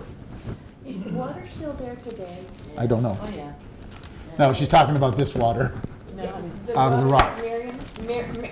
Is 0.85 1.03
the 1.03 1.11
water 1.11 1.38
there 1.79 1.95
today? 1.95 2.37
I 2.77 2.85
don't 2.85 3.01
know. 3.03 3.17
Oh, 3.19 3.29
yeah. 3.35 3.53
No, 4.37 4.53
she's 4.53 4.67
talking 4.67 4.95
about 4.95 5.17
this 5.17 5.35
water. 5.35 5.73
No, 6.15 6.23
Out 6.75 6.93
of 6.93 6.99
the 7.03 7.05
rock. 7.05 7.37
Miriam, 7.41 7.77
Mar- 8.07 8.27
Mar- 8.41 8.49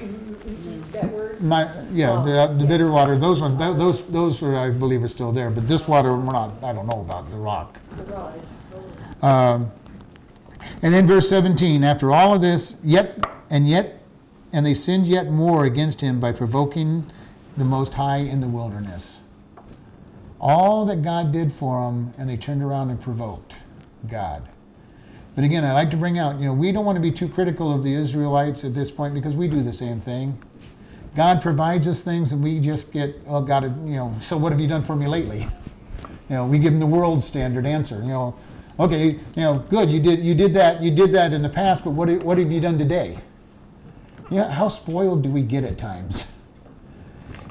that 0.92 1.12
word? 1.12 1.42
My, 1.42 1.70
yeah, 1.92 2.22
the, 2.26 2.54
the 2.58 2.66
bitter 2.66 2.90
water, 2.90 3.18
those 3.18 3.42
ones, 3.42 3.58
tho- 3.58 3.74
those, 3.74 4.06
those 4.08 4.42
are, 4.42 4.56
I 4.56 4.70
believe 4.72 5.04
are 5.04 5.08
still 5.08 5.32
there, 5.32 5.50
but 5.50 5.68
this 5.68 5.88
water, 5.88 6.16
we're 6.16 6.32
not, 6.32 6.64
I 6.64 6.74
don't 6.74 6.88
know 6.88 7.02
about 7.02 7.30
the 7.30 7.38
rock. 7.38 7.80
The 7.98 8.04
rock. 8.06 8.36
Um, 9.22 9.72
and 10.82 10.94
then 10.94 11.06
verse 11.06 11.28
17, 11.30 11.84
after 11.84 12.12
all 12.12 12.34
of 12.34 12.42
this, 12.42 12.80
yet, 12.84 13.20
and 13.50 13.68
yet 13.68 13.98
and 14.54 14.66
they 14.66 14.74
sinned 14.74 15.08
yet 15.08 15.30
more 15.30 15.66
against 15.66 16.00
him 16.02 16.20
by 16.20 16.32
provoking 16.32 17.06
the 17.58 17.66
Most 17.66 17.94
High 17.94 18.18
in 18.18 18.40
the 18.40 18.48
wilderness. 18.48 19.24
All 20.40 20.86
that 20.86 21.02
God 21.02 21.32
did 21.32 21.52
for 21.52 21.86
them, 21.86 22.14
and 22.20 22.30
they 22.30 22.38
turned 22.38 22.62
around 22.62 22.90
and 22.90 23.00
provoked 23.00 23.58
God. 24.10 24.48
But 25.36 25.44
again, 25.44 25.64
I 25.64 25.74
like 25.74 25.92
to 25.92 25.98
bring 25.98 26.18
out, 26.18 26.40
you 26.40 26.46
know, 26.46 26.54
we 26.54 26.72
don't 26.72 26.86
want 26.86 26.96
to 26.96 27.02
be 27.02 27.12
too 27.12 27.28
critical 27.28 27.74
of 27.74 27.84
the 27.84 27.94
Israelites 27.94 28.64
at 28.64 28.74
this 28.74 28.90
point 28.90 29.14
because 29.14 29.36
we 29.36 29.48
do 29.48 29.62
the 29.62 29.74
same 29.74 30.00
thing. 30.00 30.38
God 31.16 31.42
provides 31.42 31.88
us 31.88 32.04
things, 32.04 32.32
and 32.32 32.44
we 32.44 32.60
just 32.60 32.92
get, 32.94 33.16
oh, 33.28 33.42
God, 33.42 33.64
you 33.88 33.96
know, 33.96 34.16
so 34.20 34.38
what 34.38 34.52
have 34.52 34.62
you 34.62 34.68
done 34.68 34.84
for 34.84 34.96
me 34.96 35.08
lately? 35.08 35.46
You 36.30 36.36
know, 36.36 36.46
we 36.46 36.60
give 36.60 36.74
them 36.74 36.82
the 36.82 36.86
world 36.86 37.24
standard 37.24 37.66
answer. 37.66 38.02
You 38.02 38.10
know, 38.10 38.36
okay, 38.82 39.12
you 39.12 39.20
know, 39.38 39.60
good, 39.70 39.90
you 39.90 40.02
did, 40.02 40.20
you 40.20 40.36
did 40.36 40.54
that, 40.56 40.84
you 40.84 40.92
did 40.92 41.14
that 41.14 41.32
in 41.32 41.42
the 41.42 41.48
past, 41.48 41.86
but 41.86 41.92
what, 41.92 42.10
what 42.22 42.38
have 42.38 42.52
you 42.52 42.60
done 42.60 42.78
today? 42.78 43.18
You 44.30 44.40
know, 44.40 44.48
how 44.50 44.68
spoiled 44.68 45.24
do 45.24 45.30
we 45.30 45.42
get 45.42 45.64
at 45.64 45.78
times? 45.78 46.34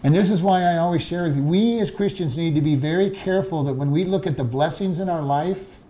And 0.07 0.15
this 0.15 0.31
is 0.31 0.41
why 0.41 0.63
I 0.63 0.77
always 0.77 1.05
share 1.05 1.27
you, 1.27 1.43
we 1.43 1.81
as 1.81 1.91
Christians 1.91 2.39
need 2.39 2.55
to 2.55 2.61
be 2.61 2.77
very 2.77 3.11
careful 3.11 3.65
that 3.65 3.73
when 3.73 3.91
we 3.91 4.05
look 4.05 4.25
at 4.25 4.37
the 4.37 4.45
blessings 4.45 5.01
in 5.01 5.09
our 5.09 5.21
life, 5.21 5.81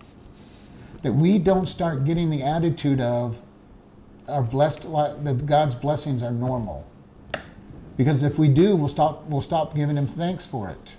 that 1.03 1.13
we 1.13 1.39
don't 1.39 1.67
start 1.67 2.05
getting 2.05 2.31
the 2.31 2.43
attitude 2.43 2.99
of 3.03 3.43
our 4.27 4.43
blessed 4.43 4.91
that 5.23 5.45
God's 5.45 5.75
blessings 5.75 6.23
are 6.23 6.31
normal. 6.31 6.87
Because 7.99 8.23
if 8.23 8.39
we 8.39 8.49
do, 8.49 8.75
we'll 8.75 8.89
stop 8.89 9.27
we'll 9.27 9.43
stop 9.43 9.75
giving 9.75 9.99
him 9.99 10.07
thanks 10.07 10.47
for 10.47 10.71
it. 10.71 10.97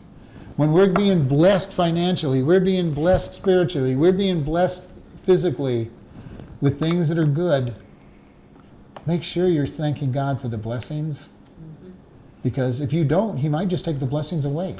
When 0.58 0.72
we're 0.72 0.94
being 0.94 1.28
blessed 1.28 1.74
financially, 1.74 2.44
we're 2.44 2.60
being 2.60 2.94
blessed 2.94 3.34
spiritually, 3.34 3.96
we're 3.96 4.12
being 4.12 4.44
blessed 4.44 4.88
physically 5.24 5.90
with 6.62 6.80
things 6.80 7.10
that 7.10 7.18
are 7.18 7.26
good, 7.26 7.74
make 9.08 9.24
sure 9.24 9.48
you're 9.48 9.66
thanking 9.66 10.12
God 10.12 10.40
for 10.40 10.50
the 10.50 10.58
blessings. 10.60 11.30
Because 12.44 12.82
if 12.82 12.94
you 12.94 13.04
don't, 13.04 13.38
he 13.38 13.50
might 13.50 13.68
just 13.68 13.84
take 13.84 14.00
the 14.00 14.06
blessings 14.06 14.46
away. 14.46 14.76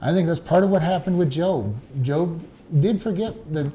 I 0.00 0.12
think 0.12 0.26
that's 0.26 0.40
part 0.40 0.64
of 0.64 0.70
what 0.70 0.82
happened 0.82 1.18
with 1.18 1.30
Job. 1.30 1.76
Job 2.02 2.42
did 2.80 3.00
forget 3.00 3.34
that 3.52 3.70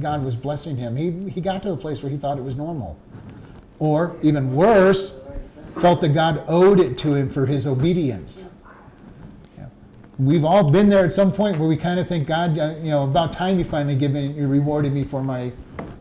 God 0.00 0.24
was 0.24 0.34
blessing 0.34 0.76
him. 0.76 0.96
He, 0.96 1.30
he 1.30 1.40
got 1.40 1.62
to 1.62 1.70
the 1.70 1.76
place 1.76 2.02
where 2.02 2.10
he 2.10 2.18
thought 2.18 2.38
it 2.38 2.44
was 2.44 2.56
normal. 2.56 2.98
Or, 3.78 4.16
even 4.22 4.54
worse, 4.54 5.24
felt 5.80 6.00
that 6.00 6.08
God 6.08 6.42
owed 6.48 6.80
it 6.80 6.98
to 6.98 7.14
him 7.14 7.28
for 7.28 7.46
his 7.46 7.66
obedience. 7.66 8.54
Yeah. 9.56 9.68
We've 10.18 10.44
all 10.44 10.68
been 10.68 10.88
there 10.88 11.04
at 11.04 11.12
some 11.12 11.30
point 11.30 11.58
where 11.58 11.68
we 11.68 11.76
kind 11.76 12.00
of 12.00 12.08
think, 12.08 12.26
God, 12.26 12.58
uh, 12.58 12.74
you 12.82 12.90
know, 12.90 13.04
about 13.04 13.32
time 13.32 13.58
you 13.58 13.64
finally 13.64 13.94
given, 13.94 14.34
you 14.34 14.48
rewarded 14.48 14.92
me 14.92 15.04
for 15.04 15.22
my, 15.22 15.52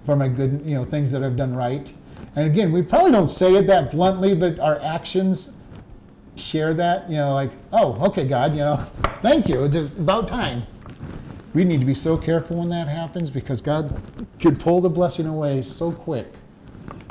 for 0.02 0.16
my 0.16 0.28
good, 0.28 0.62
you 0.66 0.74
know, 0.74 0.84
things 0.84 1.12
that 1.12 1.24
I've 1.24 1.38
done 1.38 1.56
right. 1.56 1.94
And 2.36 2.48
again, 2.48 2.72
we 2.72 2.82
probably 2.82 3.12
don't 3.12 3.30
say 3.30 3.56
it 3.56 3.68
that 3.68 3.92
bluntly, 3.92 4.34
but 4.34 4.60
our 4.60 4.80
actions 4.82 5.57
share 6.40 6.74
that. 6.74 7.10
You 7.10 7.18
know, 7.18 7.34
like, 7.34 7.52
oh, 7.74 8.06
okay, 8.08 8.26
God, 8.26 8.54
you 8.54 8.60
know, 8.60 8.76
thank 9.22 9.50
you. 9.50 9.64
It's 9.64 9.76
just 9.76 10.00
about 10.00 10.28
time. 10.28 10.64
We 11.54 11.64
need 11.64 11.80
to 11.80 11.88
be 11.88 11.94
so 11.94 12.18
careful 12.18 12.60
when 12.60 12.70
that 12.70 12.88
happens 12.88 13.30
because 13.30 13.62
God 13.62 14.00
can 14.40 14.56
pull 14.56 14.82
the 14.82 14.90
blessing 14.90 15.26
away 15.26 15.62
so 15.62 15.92
quick 15.92 16.28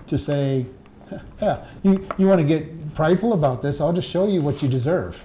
to 0.06 0.16
say, 0.16 0.66
yeah, 1.42 1.66
you, 1.82 2.06
you 2.18 2.28
want 2.28 2.40
to 2.40 2.46
get 2.46 2.94
prideful 2.94 3.32
about 3.32 3.62
this, 3.62 3.80
I'll 3.80 3.92
just 3.92 4.10
show 4.10 4.26
you 4.26 4.42
what 4.42 4.62
you 4.62 4.68
deserve. 4.68 5.24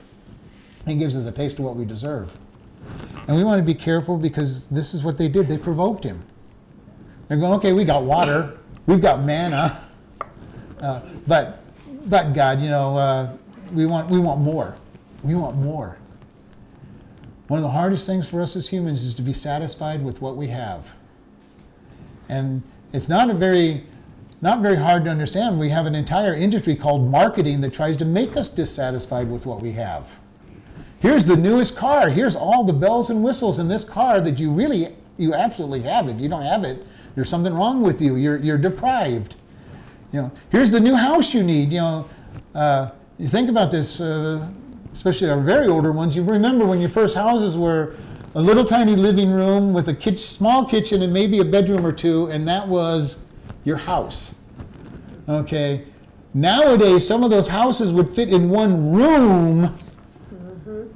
He 0.85 0.95
gives 0.95 1.15
us 1.15 1.25
a 1.25 1.31
taste 1.31 1.59
of 1.59 1.65
what 1.65 1.75
we 1.75 1.85
deserve. 1.85 2.37
And 3.27 3.37
we 3.37 3.43
want 3.43 3.59
to 3.59 3.65
be 3.65 3.75
careful 3.75 4.17
because 4.17 4.65
this 4.65 4.93
is 4.93 5.03
what 5.03 5.17
they 5.17 5.27
did. 5.27 5.47
They 5.47 5.57
provoked 5.57 6.03
him. 6.03 6.19
They're 7.27 7.37
going, 7.37 7.53
okay, 7.53 7.71
we 7.73 7.85
got 7.85 8.03
water, 8.03 8.57
we've 8.87 9.01
got 9.01 9.21
manna, 9.21 9.77
uh, 10.81 11.01
but, 11.27 11.63
but 12.07 12.33
God, 12.33 12.61
you 12.61 12.69
know, 12.69 12.97
uh, 12.97 13.37
we 13.73 13.85
want, 13.85 14.09
we 14.09 14.19
want 14.19 14.41
more. 14.41 14.75
We 15.23 15.35
want 15.35 15.57
more. 15.57 15.97
One 17.47 17.57
of 17.59 17.63
the 17.63 17.69
hardest 17.69 18.05
things 18.05 18.29
for 18.29 18.41
us 18.41 18.55
as 18.55 18.67
humans 18.67 19.01
is 19.01 19.13
to 19.15 19.21
be 19.21 19.33
satisfied 19.33 20.03
with 20.03 20.21
what 20.21 20.37
we 20.37 20.47
have. 20.47 20.95
And 22.29 22.63
it's 22.93 23.09
not 23.09 23.29
a 23.29 23.33
very 23.33 23.83
not 24.41 24.61
very 24.61 24.75
hard 24.75 25.03
to 25.03 25.11
understand. 25.11 25.59
We 25.59 25.69
have 25.69 25.85
an 25.85 25.93
entire 25.93 26.33
industry 26.33 26.75
called 26.75 27.07
marketing 27.07 27.61
that 27.61 27.71
tries 27.71 27.95
to 27.97 28.05
make 28.05 28.35
us 28.35 28.49
dissatisfied 28.49 29.29
with 29.29 29.45
what 29.45 29.61
we 29.61 29.71
have. 29.73 30.17
Here's 30.99 31.25
the 31.25 31.35
newest 31.35 31.77
car. 31.77 32.09
Here's 32.09 32.35
all 32.35 32.63
the 32.63 32.73
bells 32.73 33.11
and 33.11 33.23
whistles 33.23 33.59
in 33.59 33.67
this 33.67 33.83
car 33.83 34.19
that 34.21 34.39
you 34.39 34.51
really 34.51 34.95
you 35.17 35.33
absolutely 35.33 35.81
have. 35.81 36.07
If 36.07 36.19
you 36.19 36.29
don't 36.29 36.41
have 36.41 36.63
it, 36.63 36.83
there's 37.15 37.29
something 37.29 37.53
wrong 37.53 37.81
with 37.81 38.01
you. 38.01 38.15
You're 38.15 38.37
you're 38.37 38.57
deprived. 38.57 39.35
You 40.11 40.23
know, 40.23 40.31
here's 40.51 40.71
the 40.71 40.79
new 40.79 40.95
house 40.95 41.33
you 41.33 41.43
need. 41.43 41.71
You 41.71 41.79
know, 41.79 42.09
uh, 42.55 42.89
you 43.21 43.27
think 43.27 43.49
about 43.49 43.69
this, 43.69 44.01
uh, 44.01 44.49
especially 44.93 45.29
our 45.29 45.39
very 45.39 45.67
older 45.67 45.91
ones. 45.91 46.15
You 46.15 46.23
remember 46.23 46.65
when 46.65 46.79
your 46.79 46.89
first 46.89 47.15
houses 47.15 47.55
were 47.55 47.95
a 48.33 48.41
little 48.41 48.63
tiny 48.63 48.95
living 48.95 49.29
room 49.29 49.73
with 49.73 49.89
a 49.89 49.93
kitchen, 49.93 50.17
small 50.17 50.65
kitchen 50.65 51.03
and 51.03 51.13
maybe 51.13 51.39
a 51.39 51.45
bedroom 51.45 51.85
or 51.85 51.91
two, 51.91 52.25
and 52.31 52.47
that 52.47 52.67
was 52.67 53.23
your 53.63 53.77
house. 53.77 54.41
Okay. 55.29 55.85
Nowadays, 56.33 57.05
some 57.05 57.23
of 57.23 57.29
those 57.29 57.47
houses 57.47 57.91
would 57.93 58.09
fit 58.09 58.33
in 58.33 58.49
one 58.49 58.91
room 58.91 59.77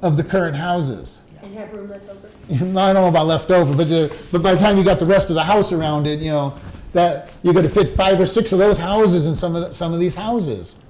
of 0.02 0.16
the 0.16 0.24
current 0.24 0.56
houses. 0.56 1.22
And 1.42 1.54
have 1.54 1.72
room 1.72 1.88
left 1.88 2.08
over? 2.08 2.28
I 2.50 2.92
don't 2.92 2.94
know 2.94 3.08
about 3.08 3.26
leftover, 3.26 3.72
but 3.76 3.86
uh, 3.92 4.12
but 4.32 4.42
by 4.42 4.54
the 4.54 4.60
time 4.60 4.76
you 4.76 4.82
got 4.82 4.98
the 4.98 5.06
rest 5.06 5.28
of 5.28 5.36
the 5.36 5.44
house 5.44 5.70
around 5.70 6.08
it, 6.08 6.18
you 6.18 6.30
know 6.30 6.58
that 6.92 7.30
you're 7.42 7.54
going 7.54 7.66
to 7.66 7.72
fit 7.72 7.88
five 7.88 8.18
or 8.18 8.26
six 8.26 8.50
of 8.50 8.58
those 8.58 8.78
houses 8.78 9.28
in 9.28 9.34
some 9.34 9.54
of 9.54 9.62
the, 9.62 9.72
some 9.72 9.92
of 9.92 10.00
these 10.00 10.14
houses, 10.14 10.82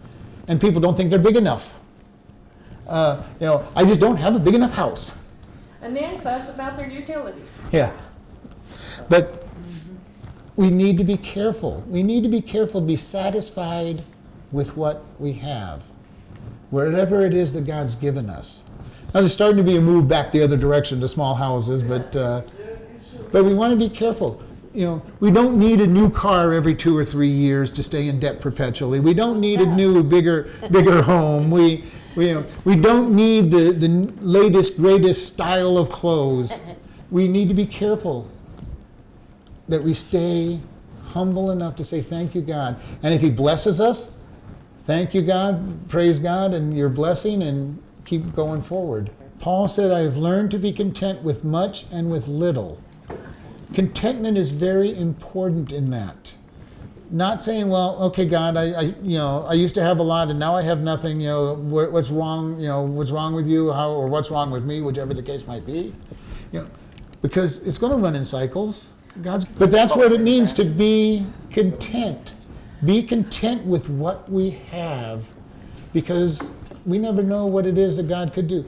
and 0.48 0.60
people 0.60 0.80
don't 0.80 0.96
think 0.96 1.10
they're 1.10 1.18
big 1.18 1.36
enough. 1.36 1.78
Uh, 2.86 3.22
you 3.40 3.46
know, 3.46 3.66
I 3.74 3.84
just 3.84 4.00
don't 4.00 4.16
have 4.16 4.36
a 4.36 4.38
big 4.38 4.54
enough 4.54 4.72
house. 4.72 5.20
And 5.82 5.96
then 5.96 6.20
fuss 6.20 6.54
about 6.54 6.76
their 6.76 6.88
utilities. 6.88 7.58
Yeah. 7.72 7.92
But 9.08 9.44
we 10.56 10.70
need 10.70 10.98
to 10.98 11.04
be 11.04 11.16
careful. 11.16 11.84
We 11.88 12.02
need 12.02 12.22
to 12.22 12.28
be 12.28 12.40
careful 12.40 12.80
to 12.80 12.86
be 12.86 12.96
satisfied 12.96 14.02
with 14.52 14.76
what 14.76 15.04
we 15.18 15.32
have, 15.34 15.84
wherever 16.70 17.24
it 17.24 17.34
is 17.34 17.52
that 17.52 17.66
God's 17.66 17.94
given 17.94 18.30
us. 18.30 18.64
Now, 19.12 19.20
there's 19.20 19.32
starting 19.32 19.58
to 19.58 19.62
be 19.62 19.76
a 19.76 19.80
move 19.80 20.08
back 20.08 20.32
the 20.32 20.42
other 20.42 20.56
direction 20.56 21.00
to 21.00 21.08
small 21.08 21.34
houses, 21.34 21.82
but 21.82 22.14
uh, 22.16 22.42
but 23.32 23.44
we 23.44 23.54
want 23.54 23.72
to 23.72 23.78
be 23.78 23.88
careful. 23.88 24.42
You 24.76 24.84
know, 24.84 25.02
we 25.20 25.30
don't 25.30 25.58
need 25.58 25.80
a 25.80 25.86
new 25.86 26.10
car 26.10 26.52
every 26.52 26.74
two 26.74 26.94
or 26.94 27.02
three 27.02 27.30
years 27.30 27.72
to 27.72 27.82
stay 27.82 28.08
in 28.08 28.20
debt 28.20 28.42
perpetually. 28.42 29.00
We 29.00 29.14
don't 29.14 29.40
need 29.40 29.62
a 29.62 29.64
new, 29.74 30.02
bigger, 30.02 30.50
bigger 30.70 31.00
home. 31.00 31.50
We, 31.50 31.82
we, 32.14 32.28
you 32.28 32.34
know, 32.34 32.46
we 32.66 32.76
don't 32.76 33.16
need 33.16 33.50
the, 33.50 33.72
the 33.72 33.88
latest, 34.20 34.76
greatest 34.76 35.32
style 35.32 35.78
of 35.78 35.88
clothes. 35.88 36.60
We 37.10 37.26
need 37.26 37.48
to 37.48 37.54
be 37.54 37.64
careful 37.64 38.30
that 39.66 39.82
we 39.82 39.94
stay 39.94 40.60
humble 41.06 41.52
enough 41.52 41.74
to 41.76 41.84
say, 41.84 42.02
Thank 42.02 42.34
you, 42.34 42.42
God. 42.42 42.76
And 43.02 43.14
if 43.14 43.22
He 43.22 43.30
blesses 43.30 43.80
us, 43.80 44.14
thank 44.84 45.14
you, 45.14 45.22
God, 45.22 45.88
praise 45.88 46.18
God, 46.18 46.52
and 46.52 46.76
your 46.76 46.90
blessing, 46.90 47.44
and 47.44 47.82
keep 48.04 48.34
going 48.34 48.60
forward. 48.60 49.10
Paul 49.38 49.68
said, 49.68 49.90
I 49.90 50.00
have 50.00 50.18
learned 50.18 50.50
to 50.50 50.58
be 50.58 50.70
content 50.70 51.22
with 51.22 51.44
much 51.44 51.86
and 51.90 52.10
with 52.10 52.28
little. 52.28 52.78
Contentment 53.76 54.38
is 54.38 54.52
very 54.52 54.96
important 54.96 55.70
in 55.70 55.90
that. 55.90 56.34
Not 57.10 57.42
saying, 57.42 57.68
well, 57.68 58.02
okay, 58.04 58.24
God, 58.24 58.56
I, 58.56 58.70
I, 58.72 58.80
you 59.02 59.18
know, 59.18 59.44
I 59.46 59.52
used 59.52 59.74
to 59.74 59.82
have 59.82 59.98
a 59.98 60.02
lot 60.02 60.30
and 60.30 60.38
now 60.38 60.56
I 60.56 60.62
have 60.62 60.80
nothing. 60.80 61.20
You 61.20 61.26
know, 61.26 61.56
wh- 61.56 61.92
what's 61.92 62.08
wrong? 62.08 62.58
You 62.58 62.68
know, 62.68 62.84
what's 62.84 63.10
wrong 63.10 63.34
with 63.34 63.46
you? 63.46 63.70
How 63.70 63.90
or 63.90 64.08
what's 64.08 64.30
wrong 64.30 64.50
with 64.50 64.64
me? 64.64 64.80
Whichever 64.80 65.12
the 65.12 65.22
case 65.22 65.46
might 65.46 65.66
be. 65.66 65.94
You 66.52 66.60
know, 66.60 66.66
because 67.20 67.66
it's 67.68 67.76
going 67.76 67.92
to 67.92 67.98
run 67.98 68.16
in 68.16 68.24
cycles. 68.24 68.92
God's, 69.20 69.44
but 69.44 69.70
that's 69.70 69.94
what 69.94 70.10
it 70.10 70.22
means 70.22 70.54
to 70.54 70.64
be 70.64 71.26
content. 71.50 72.34
Be 72.86 73.02
content 73.02 73.62
with 73.66 73.90
what 73.90 74.26
we 74.30 74.52
have, 74.70 75.28
because 75.92 76.50
we 76.86 76.98
never 76.98 77.22
know 77.22 77.44
what 77.44 77.66
it 77.66 77.76
is 77.76 77.98
that 77.98 78.08
God 78.08 78.32
could 78.32 78.48
do. 78.48 78.64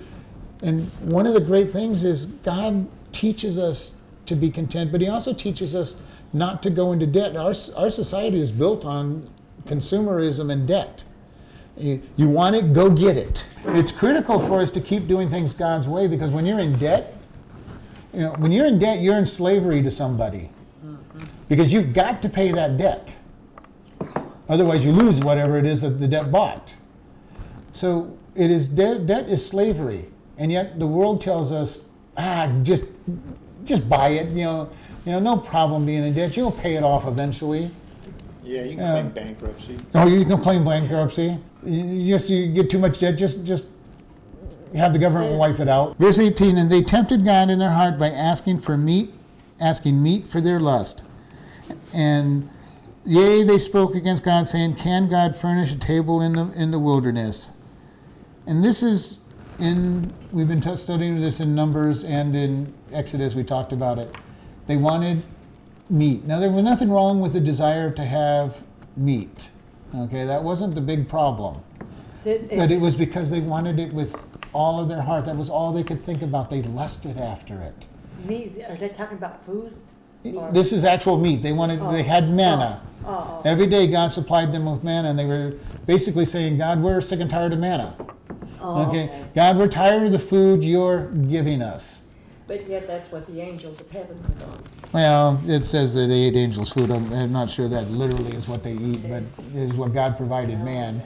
And 0.60 0.86
one 1.00 1.26
of 1.26 1.32
the 1.32 1.40
great 1.40 1.70
things 1.70 2.04
is 2.04 2.26
God 2.26 2.86
teaches 3.12 3.58
us 3.58 3.97
to 4.28 4.36
be 4.36 4.50
content, 4.50 4.92
but 4.92 5.00
He 5.00 5.08
also 5.08 5.32
teaches 5.32 5.74
us 5.74 6.00
not 6.32 6.62
to 6.62 6.70
go 6.70 6.92
into 6.92 7.06
debt. 7.06 7.36
Our, 7.36 7.54
our 7.76 7.90
society 7.90 8.40
is 8.40 8.50
built 8.50 8.84
on 8.84 9.28
consumerism 9.64 10.52
and 10.52 10.66
debt. 10.66 11.04
You, 11.76 12.02
you 12.16 12.28
want 12.28 12.56
it, 12.56 12.72
go 12.72 12.90
get 12.90 13.16
it. 13.16 13.48
It's 13.66 13.92
critical 13.92 14.38
for 14.38 14.60
us 14.60 14.70
to 14.72 14.80
keep 14.80 15.06
doing 15.06 15.28
things 15.28 15.54
God's 15.54 15.88
way 15.88 16.08
because 16.08 16.30
when 16.30 16.44
you're 16.44 16.58
in 16.60 16.72
debt, 16.78 17.14
you 18.12 18.20
know, 18.20 18.32
when 18.38 18.50
you're 18.50 18.66
in 18.66 18.78
debt, 18.78 19.00
you're 19.00 19.18
in 19.18 19.26
slavery 19.26 19.82
to 19.82 19.90
somebody 19.90 20.50
because 21.48 21.72
you've 21.72 21.92
got 21.92 22.20
to 22.22 22.28
pay 22.28 22.52
that 22.52 22.76
debt. 22.76 23.18
Otherwise, 24.48 24.84
you 24.84 24.92
lose 24.92 25.22
whatever 25.22 25.58
it 25.58 25.66
is 25.66 25.82
that 25.82 25.98
the 25.98 26.08
debt 26.08 26.30
bought. 26.30 26.74
So 27.72 28.16
it 28.34 28.50
is 28.50 28.68
debt, 28.68 29.06
debt 29.06 29.28
is 29.28 29.46
slavery, 29.46 30.08
and 30.38 30.50
yet 30.50 30.78
the 30.78 30.86
world 30.86 31.20
tells 31.20 31.52
us, 31.52 31.84
ah, 32.16 32.50
just 32.62 32.84
just 33.68 33.88
buy 33.88 34.08
it. 34.08 34.28
You 34.30 34.44
know, 34.44 34.70
you 35.04 35.12
know, 35.12 35.20
no 35.20 35.36
problem 35.36 35.86
being 35.86 36.02
in 36.02 36.14
debt. 36.14 36.36
You'll 36.36 36.50
pay 36.50 36.74
it 36.74 36.82
off 36.82 37.06
eventually. 37.06 37.70
Yeah, 38.42 38.62
you 38.62 38.76
can 38.76 38.78
Yeah. 38.78 38.92
claim 38.92 39.10
bankruptcy. 39.10 39.78
Oh, 39.94 40.06
you 40.06 40.24
can 40.24 40.38
claim 40.38 40.64
bankruptcy. 40.64 41.38
You 41.64 42.08
just 42.14 42.30
you 42.30 42.48
get 42.48 42.70
too 42.70 42.78
much 42.78 42.98
debt. 42.98 43.16
Just 43.18 43.44
just 43.44 43.64
have 44.74 44.92
the 44.92 44.98
government 44.98 45.36
wipe 45.36 45.60
it 45.60 45.68
out. 45.68 45.96
Verse 45.98 46.18
18, 46.18 46.58
and 46.58 46.70
they 46.70 46.82
tempted 46.82 47.24
God 47.24 47.50
in 47.50 47.58
their 47.58 47.70
heart 47.70 47.98
by 47.98 48.08
asking 48.10 48.58
for 48.58 48.76
meat, 48.76 49.12
asking 49.60 50.02
meat 50.02 50.26
for 50.26 50.40
their 50.40 50.60
lust. 50.60 51.02
And 51.92 52.48
yea, 53.04 53.42
they 53.44 53.58
spoke 53.58 53.94
against 53.94 54.24
God, 54.24 54.46
saying, 54.46 54.74
Can 54.76 55.08
God 55.08 55.36
furnish 55.36 55.72
a 55.72 55.76
table 55.76 56.22
in 56.22 56.32
the 56.32 56.50
in 56.54 56.70
the 56.70 56.78
wilderness? 56.78 57.50
And 58.46 58.64
this 58.64 58.82
is 58.82 59.18
in 59.58 60.12
we've 60.32 60.48
been 60.48 60.60
t- 60.60 60.76
studying 60.76 61.20
this 61.20 61.40
in 61.40 61.54
Numbers 61.54 62.04
and 62.04 62.34
in 62.36 62.72
Exodus. 62.92 63.34
We 63.34 63.44
talked 63.44 63.72
about 63.72 63.98
it. 63.98 64.14
They 64.66 64.76
wanted 64.76 65.22
meat. 65.90 66.24
Now 66.24 66.38
there 66.38 66.50
was 66.50 66.62
nothing 66.62 66.90
wrong 66.90 67.20
with 67.20 67.32
the 67.32 67.40
desire 67.40 67.90
to 67.90 68.04
have 68.04 68.62
meat. 68.96 69.50
Okay, 69.96 70.24
that 70.26 70.42
wasn't 70.42 70.74
the 70.74 70.80
big 70.80 71.08
problem. 71.08 71.62
Did- 72.24 72.50
But 72.50 72.70
it 72.70 72.80
was 72.80 72.94
because 72.94 73.30
they 73.30 73.40
wanted 73.40 73.78
it 73.78 73.92
with 73.92 74.16
all 74.52 74.80
of 74.80 74.88
their 74.88 75.00
heart. 75.00 75.24
That 75.24 75.36
was 75.36 75.48
all 75.48 75.72
they 75.72 75.84
could 75.84 76.02
think 76.02 76.22
about. 76.22 76.50
They 76.50 76.62
lusted 76.62 77.16
after 77.16 77.54
it. 77.60 77.88
Me, 78.26 78.52
are 78.68 78.76
they 78.76 78.88
talking 78.88 79.16
about 79.16 79.44
food? 79.44 79.74
Or- 80.34 80.50
This 80.50 80.72
is 80.72 80.84
actual 80.84 81.16
meat. 81.16 81.42
They 81.42 81.52
wanted. 81.52 81.80
They 81.90 82.02
had 82.02 82.24
oh. 82.24 82.32
manna. 82.32 82.82
Oh, 83.04 83.08
oh, 83.08 83.40
oh, 83.44 83.48
Every 83.48 83.66
day 83.66 83.86
God 83.86 84.12
supplied 84.12 84.52
them 84.52 84.66
with 84.70 84.84
manna, 84.84 85.08
and 85.08 85.18
they 85.18 85.24
were 85.24 85.54
basically 85.86 86.24
saying, 86.24 86.58
"God, 86.58 86.82
we're 86.82 87.00
sick 87.00 87.20
and 87.20 87.30
tired 87.30 87.52
of 87.52 87.60
manna. 87.60 87.96
Oh, 88.60 88.88
Okay, 88.88 89.04
okay. 89.04 89.24
God, 89.34 89.56
we're 89.56 89.68
tired 89.68 90.04
of 90.04 90.12
the 90.12 90.18
food 90.18 90.62
you're 90.64 91.06
giving 91.28 91.62
us." 91.62 92.02
But 92.46 92.66
yet 92.66 92.86
that's 92.86 93.12
what 93.12 93.26
the 93.26 93.40
angels 93.40 93.78
of 93.80 93.90
heaven 93.90 94.18
were 94.22 94.46
on. 94.46 94.62
Well, 94.92 95.42
it 95.46 95.66
says 95.66 95.94
that 95.94 96.06
they 96.06 96.20
ate 96.22 96.34
angels' 96.36 96.72
food. 96.72 96.90
I'm, 96.90 97.12
I'm 97.12 97.30
not 97.30 97.50
sure 97.50 97.68
that 97.68 97.90
literally 97.90 98.32
is 98.32 98.48
what 98.48 98.62
they 98.62 98.72
eat, 98.72 99.02
but 99.08 99.22
it 99.52 99.56
is 99.56 99.74
what 99.74 99.92
God 99.92 100.16
provided 100.16 100.58
man. 100.60 101.02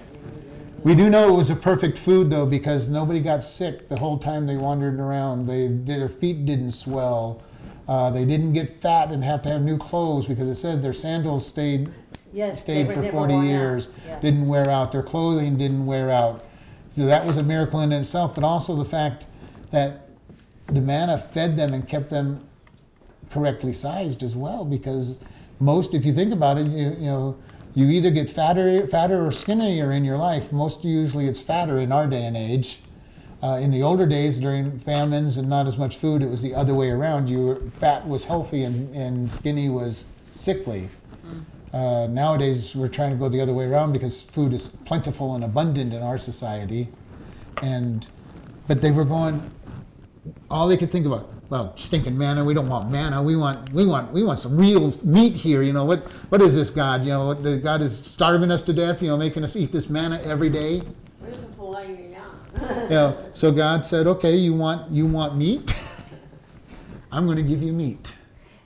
We 0.84 0.94
do 0.94 1.10
know 1.10 1.28
it 1.28 1.36
was 1.36 1.50
a 1.50 1.56
perfect 1.56 1.98
food 1.98 2.30
though, 2.30 2.46
because 2.46 2.88
nobody 2.88 3.20
got 3.20 3.42
sick 3.42 3.88
the 3.88 3.96
whole 3.96 4.18
time 4.18 4.46
they 4.46 4.56
wandered 4.56 4.98
around. 4.98 5.46
They 5.46 5.68
their 5.68 6.08
feet 6.08 6.44
didn't 6.44 6.72
swell. 6.72 7.42
Uh, 7.88 8.10
they 8.10 8.24
didn't 8.24 8.52
get 8.52 8.70
fat 8.70 9.10
and 9.10 9.22
have 9.22 9.42
to 9.42 9.48
have 9.48 9.62
new 9.62 9.76
clothes 9.76 10.28
because 10.28 10.48
it 10.48 10.54
said 10.54 10.82
their 10.82 10.92
sandals 10.92 11.46
stayed 11.46 11.88
Yes, 12.32 12.60
stayed 12.60 12.86
were 12.86 12.94
for 12.94 13.02
40 13.02 13.34
years, 13.34 13.90
Yeah. 14.06 14.18
didn't 14.20 14.46
wear 14.48 14.70
out. 14.70 14.90
Their 14.92 15.02
clothing 15.02 15.56
didn't 15.56 15.84
wear 15.84 16.10
out. 16.10 16.44
So 16.94 17.06
that 17.06 17.24
was 17.24 17.38
a 17.38 17.42
miracle 17.42 17.80
in 17.80 17.92
itself, 17.92 18.34
but 18.34 18.44
also 18.44 18.76
the 18.76 18.84
fact 18.84 19.26
that 19.70 20.08
the 20.66 20.80
manna 20.80 21.16
fed 21.16 21.56
them 21.56 21.72
and 21.72 21.88
kept 21.88 22.10
them 22.10 22.46
correctly 23.30 23.72
sized 23.72 24.22
as 24.22 24.36
well. 24.36 24.64
Because 24.64 25.20
most, 25.58 25.94
if 25.94 26.04
you 26.04 26.12
think 26.12 26.32
about 26.32 26.58
it, 26.58 26.66
you, 26.66 26.90
you 26.90 27.06
know, 27.06 27.36
you 27.74 27.88
either 27.88 28.10
get 28.10 28.28
fatter, 28.28 28.86
fatter 28.86 29.26
or 29.26 29.32
skinnier 29.32 29.92
in 29.92 30.04
your 30.04 30.18
life. 30.18 30.52
Most 30.52 30.84
usually 30.84 31.26
it's 31.26 31.40
fatter 31.40 31.80
in 31.80 31.92
our 31.92 32.06
day 32.06 32.26
and 32.26 32.36
age. 32.36 32.80
Uh, 33.42 33.58
in 33.60 33.70
the 33.70 33.82
older 33.82 34.06
days, 34.06 34.38
during 34.38 34.78
famines 34.78 35.38
and 35.38 35.48
not 35.48 35.66
as 35.66 35.78
much 35.78 35.96
food, 35.96 36.22
it 36.22 36.28
was 36.28 36.42
the 36.42 36.54
other 36.54 36.74
way 36.74 36.90
around. 36.90 37.28
You 37.28 37.46
were, 37.46 37.56
fat 37.80 38.06
was 38.06 38.24
healthy 38.24 38.64
and, 38.64 38.94
and 38.94 39.30
skinny 39.30 39.68
was 39.68 40.04
sickly. 40.32 40.88
Uh, 41.72 42.06
nowadays, 42.10 42.76
we're 42.76 42.88
trying 42.88 43.10
to 43.10 43.16
go 43.16 43.28
the 43.28 43.40
other 43.40 43.54
way 43.54 43.64
around 43.64 43.92
because 43.92 44.22
food 44.22 44.52
is 44.52 44.68
plentiful 44.68 45.34
and 45.34 45.44
abundant 45.44 45.94
in 45.94 46.02
our 46.02 46.18
society. 46.18 46.88
And, 47.62 48.06
but 48.68 48.82
they 48.82 48.90
were 48.90 49.06
going, 49.06 49.40
all 50.50 50.68
they 50.68 50.76
could 50.76 50.90
think 50.90 51.06
about, 51.06 51.30
well, 51.48 51.74
stinking 51.76 52.16
manna. 52.16 52.44
We 52.44 52.52
don't 52.52 52.68
want 52.68 52.90
manna. 52.90 53.22
We 53.22 53.36
want, 53.36 53.72
we 53.72 53.86
want, 53.86 54.12
we 54.12 54.22
want 54.22 54.38
some 54.38 54.56
real 54.56 54.92
meat 55.02 55.34
here. 55.34 55.62
You 55.62 55.72
know 55.72 55.84
what? 55.84 56.00
What 56.30 56.42
is 56.42 56.54
this 56.54 56.70
God? 56.70 57.04
You 57.04 57.10
know, 57.10 57.34
the 57.34 57.56
God 57.56 57.80
is 57.80 57.96
starving 57.96 58.50
us 58.50 58.62
to 58.62 58.72
death. 58.72 59.02
You 59.02 59.08
know, 59.08 59.16
making 59.16 59.42
us 59.42 59.56
eat 59.56 59.72
this 59.72 59.88
manna 59.88 60.20
every 60.24 60.50
day. 60.50 60.82
Where's 61.20 61.44
the 61.44 61.52
filet 61.54 62.12
now? 62.12 62.82
You 62.84 62.88
know, 62.90 63.18
so 63.32 63.50
God 63.50 63.86
said, 63.86 64.06
okay, 64.06 64.34
you 64.36 64.52
want, 64.52 64.90
you 64.90 65.06
want 65.06 65.36
meat? 65.36 65.74
I'm 67.12 67.24
going 67.24 67.38
to 67.38 67.42
give 67.42 67.62
you 67.62 67.72
meat. 67.72 68.16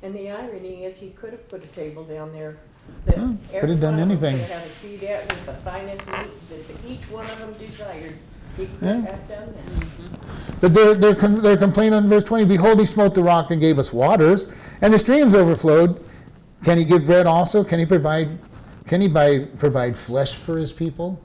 And 0.02 0.14
the 0.14 0.30
irony 0.30 0.84
is, 0.84 0.96
he 0.96 1.10
could 1.10 1.32
have 1.32 1.48
put 1.48 1.64
a 1.64 1.68
table 1.68 2.04
down 2.04 2.32
there. 2.32 2.58
That 3.06 3.16
Yeah, 3.16 3.22
could 3.24 3.54
every 3.56 3.70
have 3.70 3.80
done 3.80 3.96
one 3.98 4.10
of 4.10 4.20
them 4.20 4.28
anything. 4.28 4.46
Could 4.46 4.54
have 4.56 4.66
a 4.66 4.68
seat 4.68 5.04
out 5.10 5.22
with 5.22 5.46
the 5.46 5.52
finest 5.52 6.06
meat 6.06 6.48
that 6.50 6.90
each 6.90 7.10
one 7.10 7.24
of 7.24 7.38
them 7.38 7.52
desired. 7.58 8.14
He 8.56 8.66
could 8.66 8.76
Yeah. 8.80 8.94
have 8.94 9.28
done 9.28 9.54
that. 9.54 9.86
Mm-hmm. 9.86 10.60
But 10.60 10.74
they're, 10.74 10.94
they're, 10.94 11.14
com- 11.14 11.42
they're 11.42 11.56
complaining 11.56 11.98
in 11.98 12.08
verse 12.08 12.24
20 12.24 12.44
Behold, 12.46 12.80
he 12.80 12.86
smote 12.86 13.14
the 13.14 13.22
rock 13.22 13.50
and 13.50 13.60
gave 13.60 13.78
us 13.78 13.92
waters, 13.92 14.52
and 14.80 14.92
the 14.92 14.98
streams 14.98 15.34
overflowed. 15.34 16.02
Can 16.64 16.78
he 16.78 16.84
give 16.84 17.04
bread 17.04 17.26
also? 17.26 17.62
Can 17.62 17.78
he 17.78 17.86
provide, 17.86 18.38
can 18.86 19.00
he 19.00 19.08
buy, 19.08 19.44
provide 19.58 19.96
flesh 19.96 20.34
for 20.34 20.56
his 20.56 20.72
people? 20.72 21.20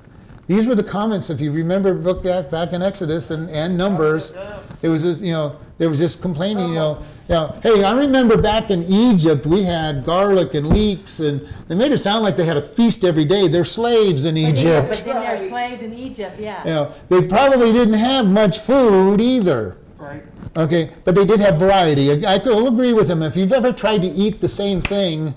These 0.48 0.68
were 0.68 0.76
the 0.76 0.84
comments, 0.84 1.30
if 1.30 1.40
you 1.40 1.52
remember, 1.54 1.94
look 1.94 2.24
back, 2.24 2.52
back 2.52 2.74
in 2.74 2.82
Exodus 2.82 3.32
and, 3.32 3.50
and 3.50 3.78
Numbers. 3.78 4.36
It 4.82 4.90
was 4.90 5.22
you 5.22 5.32
know, 5.32 5.56
there 5.78 5.88
was 5.88 5.98
just 5.98 6.22
complaining, 6.22 6.70
you 6.70 6.76
know, 6.76 7.02
you 7.32 7.38
know, 7.38 7.56
hey, 7.64 7.82
I 7.82 7.98
remember 7.98 8.36
back 8.36 8.72
in 8.72 8.84
Egypt 8.84 9.46
we 9.46 9.64
had 9.64 10.04
garlic 10.04 10.54
and 10.54 10.68
leeks, 10.68 11.22
and 11.22 11.40
they 11.70 11.76
made 11.76 11.94
it 11.94 12.00
sound 12.00 12.26
like 12.26 12.36
they 12.36 12.44
had 12.44 12.58
a 12.58 12.62
feast 12.62 13.06
every 13.06 13.24
day. 13.24 13.48
They're 13.48 13.64
slaves 13.64 14.26
in 14.26 14.36
Egypt. 14.36 14.88
But 14.90 15.04
then 15.06 15.22
they're 15.22 15.38
slaves 15.38 15.82
in 15.82 15.94
Egypt, 15.94 16.38
yeah. 16.38 16.62
You 16.66 16.70
know, 16.72 16.94
they 17.08 17.26
probably 17.26 17.72
didn't 17.72 17.94
have 17.94 18.28
much 18.28 18.60
food 18.60 19.22
either. 19.22 19.78
Right. 19.98 20.24
Okay, 20.58 20.92
but 21.06 21.16
they 21.16 21.24
did 21.24 21.40
have 21.40 21.58
variety. 21.58 22.12
I 22.12 22.34
I 22.34 22.38
will 22.40 22.68
agree 22.68 22.92
with 22.92 23.10
him. 23.10 23.22
If 23.22 23.38
you've 23.38 23.54
ever 23.54 23.72
tried 23.72 24.02
to 24.02 24.10
eat 24.10 24.42
the 24.42 24.50
same 24.50 24.82
thing 24.82 25.34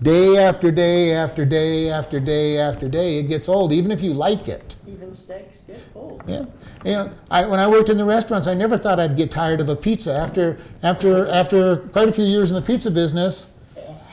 day 0.00 0.38
after 0.38 0.70
day 0.70 1.12
after 1.12 1.44
day 1.44 1.90
after 1.90 2.18
day 2.18 2.58
after 2.58 2.88
day, 2.88 3.18
it 3.18 3.24
gets 3.24 3.46
old, 3.46 3.72
even 3.72 3.90
if 3.90 4.00
you 4.00 4.14
like 4.14 4.48
it. 4.48 4.75
Even 4.96 5.12
steaks 5.12 5.60
get 5.60 5.78
full. 5.92 6.20
Yeah, 6.26 6.44
yeah. 6.82 7.12
I, 7.30 7.44
when 7.44 7.60
I 7.60 7.68
worked 7.68 7.90
in 7.90 7.98
the 7.98 8.04
restaurants, 8.04 8.46
I 8.46 8.54
never 8.54 8.78
thought 8.78 8.98
I'd 8.98 9.14
get 9.14 9.30
tired 9.30 9.60
of 9.60 9.68
a 9.68 9.76
pizza. 9.76 10.14
After 10.14 10.56
after 10.82 11.28
after 11.28 11.76
quite 11.76 12.08
a 12.08 12.12
few 12.12 12.24
years 12.24 12.50
in 12.50 12.54
the 12.54 12.62
pizza 12.62 12.90
business, 12.90 13.54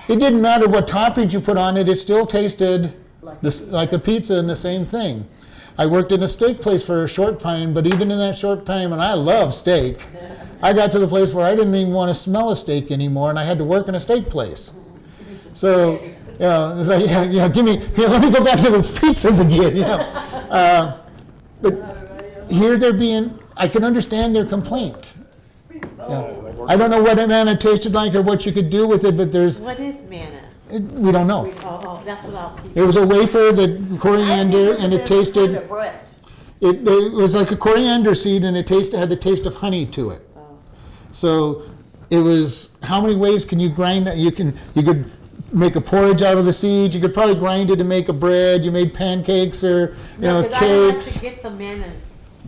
it 0.09 0.19
didn't 0.19 0.41
matter 0.41 0.67
what 0.67 0.85
toppings 0.85 1.31
you 1.31 1.39
put 1.39 1.57
on 1.57 1.77
it; 1.77 1.87
it 1.87 1.95
still 1.95 2.25
tasted 2.25 2.97
Like 3.21 3.39
this, 3.39 3.71
like 3.71 3.93
a 3.93 3.99
pizza 3.99 4.35
and 4.37 4.49
the 4.49 4.57
same 4.57 4.83
thing. 4.83 5.25
I 5.77 5.85
worked 5.85 6.11
in 6.11 6.21
a 6.21 6.27
steak 6.27 6.59
place 6.59 6.85
for 6.85 7.05
a 7.05 7.07
short 7.07 7.39
time, 7.39 7.73
but 7.73 7.87
even 7.87 8.11
in 8.11 8.17
that 8.17 8.35
short 8.35 8.65
time, 8.65 8.91
and 8.91 9.01
I 9.01 9.13
love 9.13 9.53
steak, 9.53 10.05
I 10.61 10.73
got 10.73 10.91
to 10.91 10.99
the 10.99 11.07
place 11.07 11.33
where 11.33 11.45
I 11.45 11.55
didn't 11.55 11.75
even 11.75 11.93
want 11.93 12.09
to 12.09 12.15
smell 12.15 12.51
a 12.51 12.57
steak 12.57 12.91
anymore, 12.91 13.29
and 13.29 13.39
I 13.39 13.45
had 13.45 13.57
to 13.59 13.63
work 13.63 13.87
in 13.87 13.95
a 13.95 13.99
steak 13.99 14.29
place. 14.29 14.73
So, 15.55 16.01
you 16.33 16.39
know, 16.39 16.77
it's 16.79 16.89
like, 16.89 17.05
yeah, 17.05 17.23
yeah, 17.23 17.47
give 17.47 17.65
me, 17.65 17.77
let 17.97 18.21
me 18.21 18.29
go 18.31 18.43
back 18.43 18.59
to 18.59 18.71
the 18.71 18.79
pizzas 18.79 19.39
again, 19.45 19.75
you 19.75 19.83
know. 19.83 20.19
Uh, 20.53 20.99
but 21.63 21.73
here 22.47 22.77
they're 22.77 22.93
being, 22.93 23.39
I 23.57 23.67
can 23.67 23.83
understand 23.83 24.35
their 24.35 24.45
complaint. 24.45 25.15
Yeah. 25.71 26.31
I 26.67 26.77
don't 26.77 26.91
know 26.91 27.01
what 27.01 27.17
manna 27.27 27.57
tasted 27.57 27.93
like 27.93 28.13
or 28.13 28.21
what 28.21 28.45
you 28.45 28.51
could 28.51 28.69
do 28.69 28.87
with 28.87 29.03
it, 29.03 29.17
but 29.17 29.31
there's, 29.31 29.59
What 29.61 29.79
is 29.79 29.99
manna? 30.03 30.41
it, 30.69 30.83
we 30.91 31.11
don't 31.11 31.25
know. 31.25 31.51
Oh, 31.63 31.81
oh, 31.83 32.03
that's 32.05 32.23
what 32.25 32.35
I'll 32.35 32.55
keep. 32.57 32.77
It 32.77 32.83
was 32.83 32.97
a 32.97 33.05
wafer 33.05 33.51
that 33.51 33.97
coriander, 33.99 34.75
and 34.75 34.93
it 34.93 35.07
tasted, 35.07 35.55
it, 36.61 36.87
it 36.87 37.13
was 37.13 37.33
like 37.33 37.49
a 37.49 37.57
coriander 37.57 38.13
seed, 38.13 38.43
and 38.43 38.55
it 38.55 38.67
tasted, 38.67 38.97
had 38.97 39.09
the 39.09 39.15
taste 39.15 39.47
of 39.47 39.55
honey 39.55 39.87
to 39.87 40.11
it. 40.11 40.21
Oh. 40.35 40.57
So 41.11 41.63
it 42.09 42.19
was, 42.19 42.77
how 42.83 43.01
many 43.01 43.15
ways 43.15 43.43
can 43.43 43.59
you 43.59 43.69
grind 43.69 44.05
that? 44.07 44.17
You 44.17 44.31
can, 44.31 44.55
you 44.75 44.83
could 44.83 45.11
make 45.53 45.75
a 45.75 45.81
porridge 45.81 46.21
out 46.21 46.37
of 46.37 46.45
the 46.45 46.53
seeds. 46.53 46.95
You 46.95 47.01
could 47.01 47.13
probably 47.13 47.35
grind 47.35 47.69
it 47.69 47.77
to 47.77 47.83
make 47.83 48.09
a 48.09 48.13
bread. 48.13 48.65
You 48.65 48.71
made 48.71 48.93
pancakes 48.93 49.63
or, 49.63 49.95
you 50.17 50.23
know, 50.23 50.41
No, 50.41 50.47
'cause 50.49 50.61
I 50.61 50.65
would 50.67 50.93
have 50.95 51.03
to 51.03 51.19
get 51.19 51.41
some 51.41 51.57
manna, 51.57 51.83
and 51.85 51.93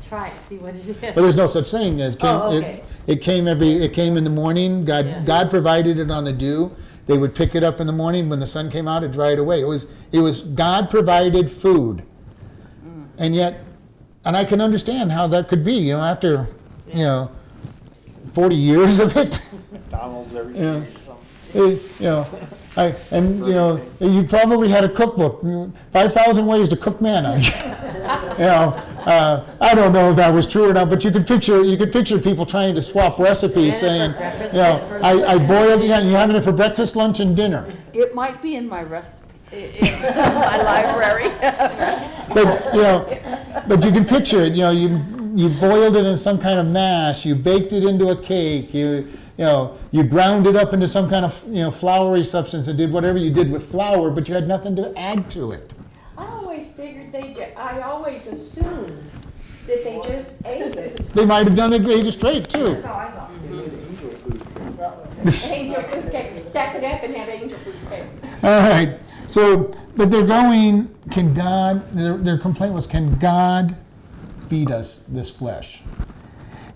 try 0.10 0.28
it, 0.28 0.34
see 0.49 0.58
what 0.58 0.76
it 0.76 0.88
is. 0.88 0.95
But 0.99 1.16
there's 1.16 1.36
no 1.36 1.47
such 1.47 1.70
thing. 1.72 1.99
It 1.99 2.20
came, 2.20 2.30
Oh, 2.36 2.51
okay. 2.53 2.82
it 3.08 3.22
came 3.22 3.47
every, 3.47 3.84
it 3.84 3.93
came 3.93 4.18
in 4.18 4.24
the 4.24 4.30
morning. 4.30 4.84
God, 4.86 5.06
Yeah. 5.06 5.22
God 5.24 5.49
provided 5.49 5.99
it 5.99 6.10
on 6.10 6.24
the 6.24 6.34
dew. 6.34 6.72
They 7.08 7.18
would 7.18 7.36
pick 7.36 7.53
it 7.53 7.64
up 7.64 7.80
in 7.80 7.86
the 7.88 7.93
morning. 7.93 8.30
When 8.30 8.39
the 8.39 8.47
sun 8.47 8.70
came 8.72 8.88
out, 8.88 9.03
it 9.03 9.12
dried 9.12 9.38
away. 9.38 9.62
It 9.62 9.68
was, 9.68 9.86
it 10.12 10.20
was 10.20 10.41
God 10.41 10.89
provided 10.89 11.51
food. 11.51 11.99
Mm. 12.88 13.03
And 13.20 13.36
yet, 13.36 13.64
and 14.26 14.36
I 14.36 14.43
can 14.43 14.60
understand 14.60 15.12
how 15.12 15.28
that 15.28 15.47
could 15.47 15.64
be, 15.64 15.74
you 15.74 15.93
know, 15.93 16.03
after, 16.03 16.47
you 16.91 17.03
know, 17.03 17.30
40 18.34 18.56
years 18.56 18.99
of 18.99 19.16
it. 19.16 19.39
McDonald's 19.72 20.34
every 20.34 20.56
Yeah. 20.56 20.80
day 20.80 20.80
or 20.80 20.86
something. 21.06 21.78
Eh, 21.78 21.78
you 21.99 22.06
know, 22.10 22.26
I, 22.78 22.95
and 23.11 23.39
you 23.45 23.53
know, 23.53 23.82
you 23.99 24.23
probably 24.23 24.67
had 24.67 24.84
a 24.84 24.89
cookbook, 24.89 25.41
five 25.91 26.13
thousand 26.13 26.45
ways 26.45 26.69
to 26.69 26.78
cook 26.78 27.01
manna. 27.01 27.38
you 28.38 28.45
know, 28.45 28.82
uh, 29.05 29.45
I 29.61 29.73
don't 29.76 29.93
know 29.93 30.09
if 30.09 30.15
that 30.17 30.34
was 30.34 30.45
true 30.45 30.69
or 30.69 30.73
not, 30.73 30.89
but 30.89 31.03
you 31.03 31.11
could 31.11 31.26
picture 31.26 31.63
you 31.63 31.78
could 31.78 31.91
picture 31.91 32.19
people 32.19 32.45
trying 32.45 32.76
to 32.76 32.82
swap 32.82 33.17
recipes, 33.17 33.80
saying, 33.80 34.11
Manna 34.11 34.51
for 34.51 34.53
breakfast, 34.53 34.53
you 34.53 34.57
know, 34.57 34.99
I, 35.01 35.11
I 35.11 35.34
lunch. 35.36 35.47
boiled, 35.47 35.84
yeah, 35.84 35.99
you're 35.99 36.17
having 36.17 36.36
it 36.36 36.43
for 36.43 36.51
breakfast, 36.51 36.95
lunch, 36.95 37.19
and 37.19 37.36
dinner. 37.36 37.73
It 37.93 38.13
might 38.13 38.41
be 38.41 38.55
in 38.55 38.67
my 38.67 38.84
recipe, 38.84 39.34
my 39.51 40.57
library. 40.61 41.32
But 42.36 42.76
you 42.76 42.82
know, 42.82 43.63
but 43.67 43.86
you 43.86 43.91
can 43.91 44.03
picture 44.03 44.41
it. 44.41 44.53
You 44.53 44.63
know, 44.63 44.71
you 44.71 44.89
you 45.36 45.47
boiled 45.49 45.95
it 45.95 46.05
in 46.05 46.17
some 46.17 46.38
kind 46.38 46.59
of 46.59 46.65
mash. 46.65 47.26
You 47.26 47.36
baked 47.36 47.71
it 47.71 47.84
into 47.84 48.09
a 48.09 48.15
cake. 48.15 48.73
You 48.73 49.07
you 49.38 49.46
know, 49.46 49.78
you 49.92 50.04
ground 50.04 50.48
it 50.48 50.56
up 50.56 50.74
into 50.74 50.88
some 50.88 51.10
kind 51.10 51.26
of, 51.26 51.44
you 51.48 51.64
know, 51.64 51.72
floury 51.72 52.24
substance 52.24 52.68
and 52.68 52.78
did 52.78 52.92
whatever 52.92 53.18
you 53.18 53.32
did 53.32 53.52
with 53.52 53.70
flour, 53.70 54.10
but 54.10 54.28
you 54.28 54.34
had 54.34 54.48
nothing 54.48 54.76
to 54.78 54.98
add 54.98 55.30
to 55.32 55.52
it. 55.52 55.74
I 56.18 56.26
always 56.26 56.72
figured 56.72 57.12
they 57.12 57.34
ju, 57.34 57.44
I 57.58 57.82
always 57.82 58.28
assumed 58.28 59.12
that 59.68 59.84
they 59.84 60.00
just 60.04 60.46
ate 60.46 60.76
it. 60.76 60.98
They 61.14 61.26
might 61.26 61.48
have 61.48 61.56
done 61.56 61.74
it 61.74 61.88
ate 61.88 62.06
it 62.06 62.12
straight 62.14 62.48
too. 62.48 62.82
Angel 65.52 65.82
food 65.82 66.12
cake, 66.12 66.46
stack 66.46 66.76
it 66.76 66.84
up 66.84 67.04
and 67.04 67.16
have 67.16 67.30
angel 67.30 67.58
food 67.60 67.76
cake. 67.90 68.04
All 68.44 68.70
right. 68.70 69.02
So, 69.28 69.74
but 69.96 70.12
they're 70.12 70.26
going, 70.26 70.94
can 71.12 71.34
God, 71.34 71.90
their, 71.92 72.18
their 72.18 72.38
complaint 72.38 72.74
was, 72.74 72.86
can 72.86 73.18
God 73.18 73.76
feed 74.48 74.72
us 74.72 75.00
this 75.10 75.36
flesh? 75.36 75.82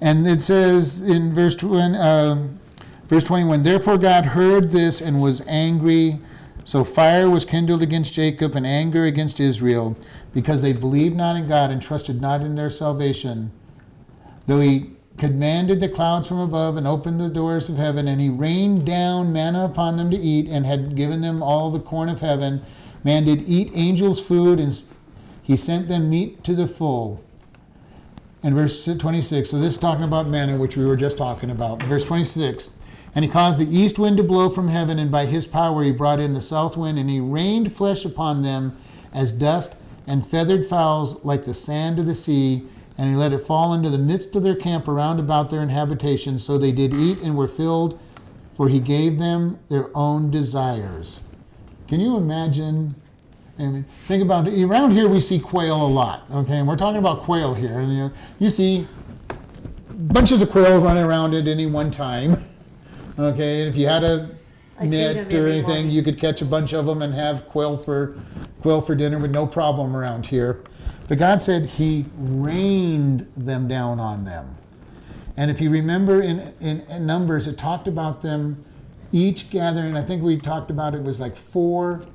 And 0.02 0.28
it 0.28 0.42
says 0.42 1.02
in 1.02 1.34
verse, 1.34 1.56
twen- 1.56 1.96
um, 1.96 2.60
verse 3.08 3.24
21 3.24 3.64
Therefore 3.64 3.98
God 3.98 4.26
heard 4.26 4.72
this 4.72 5.02
and 5.02 5.22
was 5.22 5.42
angry. 5.48 6.20
So 6.64 6.84
fire 6.84 7.30
was 7.30 7.46
kindled 7.46 7.82
against 7.82 8.14
Jacob 8.14 8.56
and 8.56 8.66
anger 8.66 9.06
against 9.06 9.40
Israel 9.40 9.98
because 10.34 10.62
they 10.62 10.74
believed 10.74 11.16
not 11.16 11.36
in 11.36 11.48
God 11.48 11.72
and 11.72 11.82
trusted 11.82 12.22
not 12.22 12.42
in 12.42 12.56
their 12.56 12.70
salvation. 12.70 13.52
Though 14.46 14.62
he 14.62 14.92
commanded 15.18 15.80
the 15.80 15.90
clouds 15.90 16.28
from 16.28 16.40
above 16.40 16.78
and 16.78 16.88
opened 16.88 17.20
the 17.20 17.30
doors 17.30 17.70
of 17.70 17.78
heaven, 17.78 18.08
and 18.08 18.22
he 18.22 18.30
rained 18.30 18.86
down 18.86 19.34
manna 19.34 19.66
upon 19.66 19.98
them 19.98 20.10
to 20.12 20.18
eat, 20.18 20.48
and 20.48 20.66
had 20.66 20.96
given 20.96 21.22
them 21.22 21.44
all 21.44 21.70
the 21.70 21.80
corn 21.80 22.08
of 22.08 22.22
heaven, 22.22 22.62
man 23.04 23.26
did 23.26 23.44
eat 23.48 23.72
angels' 23.74 24.24
food, 24.24 24.60
and 24.60 24.86
he 25.44 25.56
sent 25.56 25.88
them 25.88 26.10
meat 26.10 26.44
to 26.46 26.56
the 26.56 26.68
full. 26.68 27.22
And 28.42 28.56
verse 28.56 28.86
26, 28.86 29.50
so 29.50 29.60
this 29.60 29.74
is 29.74 29.78
talking 29.78 30.06
about 30.06 30.28
manna, 30.28 30.58
which 30.58 30.78
we 30.78 30.86
were 30.86 30.96
just 30.96 31.18
talking 31.18 31.52
about. 31.52 31.84
Verse 31.84 32.06
26, 32.06 32.72
and 33.16 33.26
he 33.26 33.30
caused 33.30 33.60
the 33.60 33.76
east 33.76 34.00
wind 34.00 34.16
to 34.18 34.24
blow 34.24 34.50
from 34.50 34.70
heaven, 34.70 35.00
and 35.00 35.12
by 35.12 35.26
his 35.26 35.46
power 35.46 35.84
he 35.84 35.92
brought 35.92 36.22
in 36.22 36.34
the 36.34 36.40
south 36.40 36.78
wind, 36.78 36.98
and 36.98 37.10
he 37.10 37.20
rained 37.20 37.74
flesh 37.74 38.06
upon 38.06 38.42
them 38.42 38.78
as 39.14 39.34
dust, 39.34 39.76
and 40.08 40.26
feathered 40.26 40.66
fowls 40.66 41.24
like 41.26 41.44
the 41.44 41.54
sand 41.54 42.00
of 42.00 42.06
the 42.06 42.16
sea, 42.16 42.64
and 42.98 43.10
he 43.10 43.16
let 43.16 43.34
it 43.34 43.42
fall 43.42 43.74
into 43.74 43.90
the 43.90 43.98
midst 43.98 44.36
of 44.36 44.44
their 44.44 44.56
camp 44.56 44.88
around 44.88 45.20
about 45.20 45.50
their 45.50 45.68
habitation. 45.68 46.40
So 46.40 46.58
they 46.58 46.72
did 46.72 46.94
eat 46.94 47.20
and 47.20 47.36
were 47.36 47.48
filled, 47.48 48.00
for 48.54 48.70
he 48.70 48.80
gave 48.80 49.20
them 49.20 49.60
their 49.68 49.96
own 49.96 50.32
desires. 50.32 51.24
Can 51.88 52.00
you 52.00 52.16
imagine? 52.16 52.96
I 53.60 53.64
mean, 53.64 53.84
think 54.06 54.24
about 54.24 54.48
it. 54.48 54.64
Around 54.64 54.92
here, 54.92 55.10
we 55.10 55.20
see 55.20 55.38
quail 55.38 55.86
a 55.86 55.88
lot. 55.88 56.24
Okay, 56.32 56.60
and 56.60 56.68
we're 56.68 56.78
talking 56.78 57.00
about 57.00 57.20
quail 57.20 57.54
here. 57.54 57.80
And 57.80 57.92
you, 57.92 57.98
know, 57.98 58.12
you 58.40 58.50
see 58.50 58.88
bunches 59.90 60.42
of 60.42 60.50
quail 60.50 60.80
running 60.80 61.04
around 61.04 61.34
at 61.34 61.48
any 61.48 61.66
one 61.66 61.92
time. 61.92 62.38
Okay, 63.18 63.60
and 63.60 63.70
if 63.70 63.76
you 63.76 63.86
had 63.86 64.06
a 64.06 64.30
I 64.80 64.86
net 64.86 65.34
or 65.34 65.50
anything, 65.50 65.66
morning. 65.68 65.90
you 65.90 66.02
could 66.02 66.18
catch 66.18 66.42
a 66.42 66.46
bunch 66.46 66.74
of 66.74 66.86
them 66.86 67.02
and 67.02 67.14
have 67.14 67.46
quail 67.48 67.76
for 67.76 68.18
quail 68.62 68.80
for 68.80 68.96
dinner 68.96 69.20
with 69.20 69.32
no 69.32 69.46
problem 69.46 69.94
around 69.94 70.26
here. 70.26 70.64
But 71.10 71.18
God 71.18 71.42
said 71.42 71.66
He 71.66 72.06
rained 72.18 73.30
them 73.36 73.68
down 73.68 74.00
on 74.00 74.24
them. 74.24 74.56
And 75.36 75.52
if 75.52 75.60
you 75.60 75.70
remember 75.70 76.22
in, 76.22 76.40
in, 76.62 76.80
in 76.90 77.06
Numbers, 77.06 77.46
it 77.46 77.58
talked 77.58 77.90
about 77.90 78.22
them 78.22 78.64
each 79.12 79.50
gathering, 79.50 79.98
I 79.98 80.02
think 80.02 80.24
we 80.24 80.38
talked 80.38 80.72
about 80.72 80.96
it 80.96 81.04
was 81.04 81.20
like 81.20 81.36
four 81.36 82.06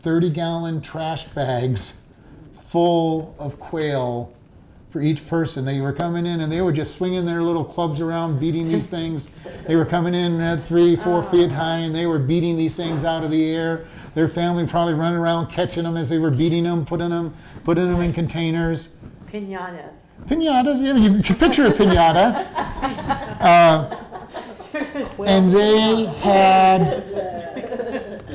30 0.00 0.30
gallon 0.30 0.80
trash 0.80 1.26
bags 1.26 2.00
full 2.54 3.34
of 3.38 3.60
quail 3.60 4.32
for 4.88 5.02
each 5.02 5.26
person. 5.26 5.62
They 5.64 5.80
were 5.82 5.92
coming 5.92 6.24
in 6.24 6.40
and 6.40 6.50
they 6.50 6.62
were 6.62 6.72
just 6.72 6.96
swinging 6.96 7.26
their 7.26 7.42
little 7.42 7.64
clubs 7.64 8.00
around, 8.00 8.40
beating 8.40 8.66
these 8.66 8.88
things. 8.96 9.28
They 9.66 9.76
were 9.76 9.84
coming 9.84 10.14
in 10.14 10.40
at 10.40 10.66
three, 10.66 10.96
four 10.96 11.22
feet 11.22 11.52
high 11.52 11.78
and 11.78 11.94
they 11.94 12.06
were 12.06 12.18
beating 12.18 12.56
these 12.56 12.76
things 12.76 13.04
out 13.04 13.24
of 13.24 13.30
the 13.30 13.50
air. 13.50 13.84
Their 14.14 14.26
family 14.26 14.66
probably 14.66 14.94
running 14.94 15.18
around 15.18 15.48
catching 15.48 15.84
them 15.84 15.98
as 15.98 16.08
they 16.08 16.18
were 16.18 16.30
beating 16.30 16.64
them, 16.64 16.86
putting 16.86 17.10
them, 17.10 17.34
putting 17.64 17.90
them 17.90 18.00
in 18.00 18.12
containers. 18.14 18.96
Pinatas. 19.30 20.06
Pinatas, 20.24 20.82
yeah, 20.82 20.96
you 20.96 21.22
can 21.22 21.36
picture 21.36 21.66
a 21.66 21.70
pinata. 21.70 22.46
Uh, 23.40 23.96
and 25.26 25.50
they 25.50 26.04
had 26.20 27.09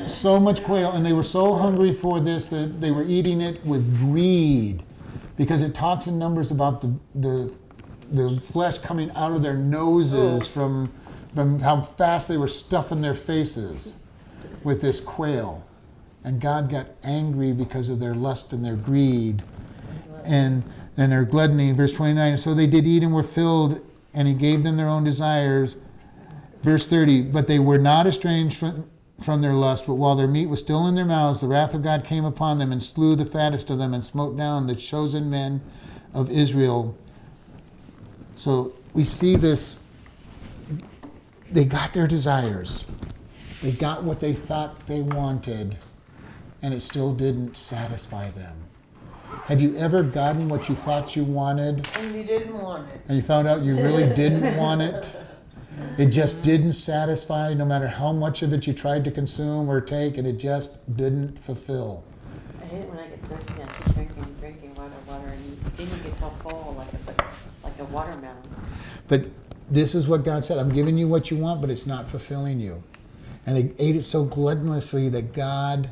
so 0.07 0.39
much 0.39 0.63
quail, 0.63 0.91
and 0.91 1.05
they 1.05 1.13
were 1.13 1.23
so 1.23 1.53
hungry 1.55 1.91
for 1.93 2.19
this 2.19 2.47
that 2.47 2.79
they 2.81 2.91
were 2.91 3.03
eating 3.03 3.41
it 3.41 3.63
with 3.65 3.97
greed, 3.99 4.83
because 5.37 5.61
it 5.61 5.73
talks 5.73 6.07
in 6.07 6.17
numbers 6.17 6.51
about 6.51 6.81
the 6.81 6.93
the, 7.15 7.55
the 8.11 8.39
flesh 8.41 8.77
coming 8.77 9.11
out 9.11 9.31
of 9.31 9.41
their 9.41 9.55
noses 9.55 10.47
from 10.47 10.91
from 11.33 11.59
how 11.59 11.81
fast 11.81 12.27
they 12.27 12.37
were 12.37 12.47
stuffing 12.47 13.01
their 13.01 13.13
faces 13.13 13.97
with 14.63 14.81
this 14.81 14.99
quail, 14.99 15.65
and 16.23 16.39
God 16.39 16.69
got 16.69 16.87
angry 17.03 17.51
because 17.51 17.89
of 17.89 17.99
their 17.99 18.15
lust 18.15 18.53
and 18.53 18.63
their 18.63 18.75
greed, 18.75 19.43
and 20.23 20.63
and 20.97 21.11
their 21.11 21.25
gluttony. 21.25 21.71
Verse 21.71 21.93
twenty 21.93 22.13
nine. 22.13 22.31
And 22.31 22.39
So 22.39 22.53
they 22.53 22.67
did 22.67 22.87
eat 22.87 23.03
and 23.03 23.13
were 23.13 23.23
filled, 23.23 23.85
and 24.13 24.27
He 24.27 24.33
gave 24.33 24.63
them 24.63 24.77
their 24.77 24.87
own 24.87 25.03
desires. 25.03 25.77
Verse 26.61 26.87
30, 26.87 27.21
but 27.21 27.45
they 27.45 27.59
were 27.59 27.77
not 27.77 28.07
estranged 28.07 28.57
from, 28.57 28.89
from 29.22 29.41
their 29.41 29.53
lust, 29.53 29.88
but 29.88 29.93
while 29.95 30.16
their 30.16 30.28
meat 30.28 30.47
was 30.47 30.59
still 30.59 30.88
in 30.88 30.95
their 30.95 31.05
mouths, 31.05 31.39
the 31.39 31.47
wrath 31.47 31.74
of 31.74 31.82
God 31.82 32.03
came 32.03 32.26
upon 32.26 32.59
them 32.59 32.72
and 32.72 32.84
slew 32.84 33.16
the 33.16 33.26
fattest 33.26 33.70
of 33.70 33.78
them 33.78 33.93
and 33.93 34.03
smote 34.03 34.36
down 34.38 34.68
the 34.68 34.76
chosen 34.76 35.30
men 35.30 35.61
of 36.13 36.30
Israel. 36.30 36.95
So 38.36 38.74
we 38.93 39.03
see 39.03 39.36
this. 39.36 39.84
They 41.51 41.63
got 41.63 41.93
their 41.93 42.07
desires, 42.07 42.86
they 43.61 43.72
got 43.72 44.03
what 44.03 44.20
they 44.20 44.34
thought 44.34 44.86
they 44.88 45.01
wanted, 45.01 45.78
and 46.61 46.74
it 46.74 46.82
still 46.82 47.13
didn't 47.13 47.55
satisfy 47.55 48.30
them. 48.32 48.57
Have 49.45 49.61
you 49.61 49.76
ever 49.76 50.01
gotten 50.03 50.49
what 50.49 50.70
you 50.70 50.76
thought 50.76 51.16
you 51.16 51.24
wanted 51.24 51.88
And 51.97 52.16
you 52.16 52.24
didn't 52.24 52.57
want 52.61 52.88
it. 52.89 53.01
and 53.07 53.18
you 53.18 53.24
found 53.24 53.47
out 53.47 53.63
you 53.63 53.76
really 53.76 54.13
didn't 54.16 54.57
want 54.57 54.82
it. 54.82 55.18
It 55.97 56.07
just 56.07 56.43
didn't 56.43 56.73
satisfy, 56.73 57.53
no 57.53 57.65
matter 57.65 57.88
how 57.88 58.11
much 58.11 58.41
of 58.41 58.51
it 58.51 58.67
you 58.67 58.73
tried 58.73 59.03
to 59.05 59.11
consume 59.11 59.69
or 59.69 59.80
take, 59.80 60.17
and 60.17 60.28
it 60.28 60.38
just 60.38 60.95
didn't 60.97 61.39
fulfill. 61.39 62.03
I 62.61 62.65
hate 62.65 62.82
it 62.82 62.89
when 62.89 62.99
I 62.99 63.07
get 63.07 63.21
thirsty 63.26 63.61
and 63.61 63.69
I 63.69 63.73
keep 63.73 63.93
drinking, 63.93 64.36
drinking 64.39 64.76
water, 64.76 64.91
water, 65.07 65.28
and 65.28 65.45
you, 65.45 65.57
then 65.78 65.88
you 65.88 66.03
get 66.03 66.17
so 66.17 66.30
full 66.41 66.76
like 66.78 66.88
a, 66.93 67.23
like 67.63 67.80
a 67.80 67.86
watermelon. 67.86 68.38
But 69.07 69.26
this 69.69 69.95
is 69.95 70.07
what 70.07 70.23
God 70.23 70.43
said 70.43 70.57
I'm 70.57 70.73
giving 70.73 70.97
you 70.97 71.07
what 71.07 71.32
you 71.32 71.38
want, 71.38 71.61
but 71.61 71.69
it's 71.69 71.88
not 71.88 72.09
fulfilling 72.09 72.59
you. 72.59 72.84
And 73.45 73.55
they 73.55 73.73
ate 73.84 73.95
it 73.95 74.03
so 74.03 74.26
gluttonously 74.26 75.11
that 75.11 75.34
God 75.34 75.89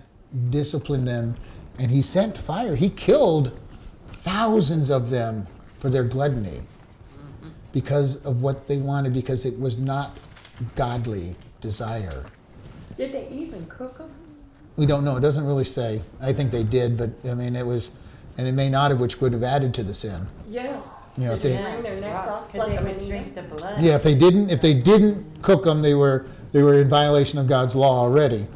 disciplined 0.49 1.07
them, 1.07 1.35
and 1.79 1.89
He 1.89 2.01
sent 2.01 2.37
fire. 2.37 2.75
He 2.75 2.89
killed 2.89 3.59
thousands 4.07 4.89
of 4.89 5.09
them 5.09 5.47
for 5.77 5.89
their 5.89 6.03
gluttony 6.03 6.61
because 7.73 8.23
of 8.25 8.41
what 8.41 8.67
they 8.67 8.77
wanted, 8.77 9.11
because 9.13 9.45
it 9.45 9.59
was 9.59 9.77
not 9.77 10.11
godly 10.75 11.35
desire. 11.59 12.25
Did 12.97 13.11
they 13.11 13.27
even 13.29 13.65
cook 13.65 13.97
them? 13.97 14.11
We 14.77 14.85
don't 14.85 15.03
know. 15.03 15.17
It 15.17 15.21
doesn't 15.21 15.45
really 15.45 15.63
say. 15.65 16.01
I 16.21 16.31
think 16.33 16.51
they 16.51 16.63
did, 16.63 16.97
but 16.97 17.09
I 17.29 17.33
mean, 17.33 17.55
it 17.55 17.65
was, 17.65 17.91
and 18.37 18.47
it 18.47 18.53
may 18.53 18.69
not 18.69 18.91
have, 18.91 18.99
which 18.99 19.19
would 19.21 19.33
have 19.33 19.43
added 19.43 19.73
to 19.75 19.83
the 19.83 19.93
sin. 19.93 20.25
Yeah. 20.49 20.79
You 21.17 21.25
know, 21.25 21.33
if 21.33 21.41
Did 21.43 21.57
they, 21.57 21.63
they 21.63 21.71
wring 21.71 21.83
their 21.83 22.01
necks 22.01 22.27
off, 22.27 22.51
Because 22.51 22.67
they 22.69 22.75
pluck 22.75 22.79
'em 22.79 22.85
would 22.87 22.97
and 22.97 23.07
drink 23.07 23.35
the 23.35 23.41
'em? 23.41 23.49
blood. 23.49 23.81
yeah, 23.81 23.95
if 23.95 24.03
they 24.03 24.15
didn't, 24.15 24.49
if 24.49 24.61
they 24.61 24.73
didn't 24.73 25.41
cook 25.43 25.63
them, 25.63 25.81
they 25.81 25.93
were 25.93 26.25
they 26.53 26.61
were 26.63 26.79
in 26.81 26.87
violation 26.87 27.37
of 27.39 27.47
God's 27.47 27.75
law 27.75 27.99
already. 27.99 28.47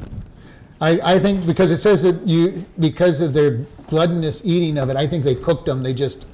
I, 0.80 1.00
I 1.14 1.18
think 1.18 1.44
because 1.46 1.70
it 1.72 1.76
says 1.78 2.02
that 2.02 2.26
you 2.26 2.64
because 2.80 3.20
of 3.20 3.32
their 3.32 3.58
gluttonous 3.88 4.44
eating 4.44 4.76
of 4.78 4.90
it, 4.90 4.96
I 4.96 5.06
think 5.06 5.24
they 5.24 5.34
cooked 5.36 5.66
them. 5.66 5.82
They 5.84 5.94
just 5.94 6.26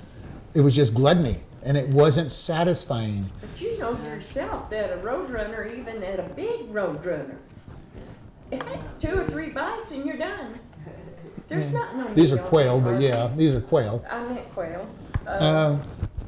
it 0.55 0.61
was 0.63 0.75
just 0.75 0.95
gluttony, 0.95 1.37
and 1.65 1.77
it 1.77 1.89
wasn't 1.91 2.31
satisfying. 2.31 3.29
But 3.41 3.61
you 3.61 3.79
know 3.79 3.93
yourself 4.05 4.71
that 4.71 4.93
a 4.93 4.97
roadrunner, 4.99 5.77
even 5.77 6.03
at 6.05 6.19
a 6.19 6.25
big 6.35 6.73
roadrunner, 6.73 7.37
it 8.51 8.63
had 8.63 9.01
two 9.01 9.21
or 9.21 9.27
three 9.27 9.49
bites 9.49 9.91
and 9.91 10.05
you're 10.05 10.17
done. 10.17 10.59
There's 11.49 11.73
not 11.73 11.97
no. 11.97 12.13
These 12.15 12.33
are 12.33 12.39
quail, 12.39 12.81
that 12.81 12.93
but 12.95 13.03
yeah, 13.03 13.31
these 13.37 13.55
are 13.55 13.61
quail. 13.61 14.05
I 14.11 14.25
meant 14.25 14.49
quail. 14.53 14.89
Uh, 15.27 15.31
Uh, 15.31 15.79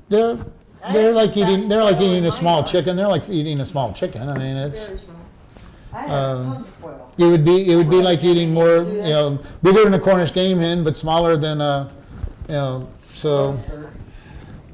they're 0.09 0.39
they're 0.93 1.13
like 1.13 1.37
eating 1.37 1.69
they're 1.69 1.83
like 1.83 2.01
eating 2.01 2.27
a 2.27 2.33
small 2.33 2.63
chicken. 2.65 2.97
They're 2.97 3.09
like 3.09 3.29
eating 3.29 3.61
a 3.61 3.67
small 3.67 3.93
chicken. 3.93 4.29
I 4.29 4.39
mean, 4.39 4.57
it's. 4.57 4.89
very 4.89 5.01
small. 5.01 5.17
I 5.93 5.99
had 6.01 6.09
tons 6.09 6.67
quail. 6.81 7.15
It 7.19 7.25
would 7.25 7.45
be 7.45 7.73
it 7.73 7.77
would 7.77 7.91
be 7.91 8.03
like 8.03 8.23
eating 8.25 8.53
more, 8.53 8.83
you 8.85 9.03
know, 9.03 9.39
bigger 9.63 9.85
than 9.85 9.95
a 9.95 9.99
Cornish 10.01 10.33
game 10.35 10.59
hen, 10.59 10.85
but 10.85 10.97
smaller 10.97 11.37
than 11.37 11.61
a, 11.61 11.91
you 12.49 12.55
know, 12.55 12.89
so. 13.15 13.59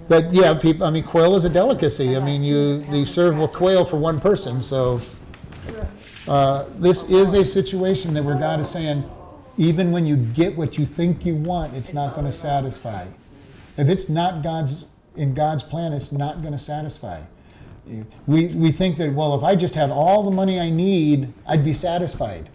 But 0.09 0.33
yeah, 0.33 0.55
people. 0.55 0.87
I 0.87 0.91
mean, 0.91 1.05
quail 1.05 1.37
is 1.37 1.45
a 1.45 1.51
delicacy. 1.51 2.17
I 2.17 2.21
mean, 2.21 2.43
you 2.43 2.85
you 2.91 3.05
serve 3.05 3.39
with 3.39 3.53
quail 3.53 3.85
for 3.85 3.97
one 3.97 4.21
person, 4.21 4.63
so. 4.63 5.01
Uh, 6.29 6.67
this 6.77 7.03
is 7.11 7.35
a 7.35 7.45
situation 7.45 8.15
that 8.15 8.23
where 8.23 8.39
God 8.39 8.61
is 8.61 8.71
saying, 8.71 9.03
even 9.59 9.91
when 9.91 10.07
you 10.07 10.17
get 10.17 10.57
what 10.57 10.79
you 10.79 10.87
think 10.87 11.27
you 11.27 11.35
want, 11.35 11.75
it's 11.75 11.93
not 11.93 12.15
going 12.15 12.27
to 12.27 12.33
satisfy. 12.33 13.07
If 13.77 13.89
it's 13.89 14.09
not 14.09 14.43
God's 14.43 14.87
in 15.17 15.35
God's 15.35 15.63
plan, 15.63 15.93
it's 15.93 16.13
not 16.13 16.41
going 16.41 16.53
to 16.53 16.59
satisfy. 16.59 17.21
We, 18.27 18.47
we 18.49 18.71
think 18.71 18.97
that, 18.99 19.13
well, 19.13 19.35
if 19.37 19.43
I 19.43 19.57
just 19.57 19.75
had 19.75 19.91
all 19.91 20.23
the 20.23 20.31
money 20.31 20.61
I 20.61 20.71
need, 20.71 21.33
I'd 21.47 21.65
be 21.65 21.75
satisfied. 21.75 22.49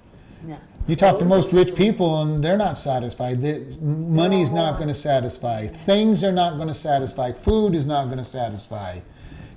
No. 0.44 0.58
You 0.88 0.96
talk 0.96 1.20
to 1.20 1.26
most 1.26 1.52
rich 1.52 1.76
people 1.76 2.22
and 2.22 2.42
they're 2.42 2.58
not 2.58 2.78
satisfied. 2.78 3.42
The, 3.42 3.78
money's 3.82 4.52
not 4.52 4.78
going 4.78 4.88
to 4.88 4.94
satisfy. 4.94 5.68
Things 5.68 6.24
are 6.24 6.32
not 6.32 6.56
going 6.56 6.70
to 6.70 6.74
satisfy. 6.74 7.34
Food 7.34 7.76
is 7.76 7.86
not 7.86 8.06
going 8.06 8.20
to 8.20 8.24
satisfy. 8.24 9.00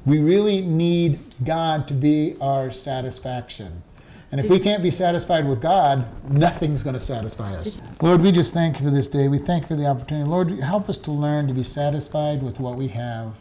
We 0.06 0.18
really 0.18 0.60
need 0.60 1.20
God 1.44 1.86
to 1.88 1.94
be 1.94 2.36
our 2.40 2.72
satisfaction. 2.72 3.82
And 4.32 4.40
if 4.40 4.48
we 4.48 4.58
can't 4.58 4.82
be 4.82 4.90
satisfied 4.90 5.46
with 5.46 5.60
God, 5.60 6.08
nothing's 6.30 6.82
going 6.82 6.94
to 6.94 7.00
satisfy 7.00 7.54
us. 7.54 7.80
Lord, 8.00 8.22
we 8.22 8.30
just 8.32 8.54
thank 8.54 8.80
you 8.80 8.86
for 8.86 8.92
this 8.92 9.08
day. 9.08 9.28
We 9.28 9.38
thank 9.38 9.64
you 9.64 9.68
for 9.68 9.76
the 9.76 9.86
opportunity. 9.86 10.28
Lord, 10.28 10.50
help 10.50 10.88
us 10.88 10.96
to 10.98 11.10
learn 11.10 11.48
to 11.48 11.54
be 11.54 11.64
satisfied 11.64 12.42
with 12.42 12.60
what 12.60 12.76
we 12.76 12.88
have 12.88 13.40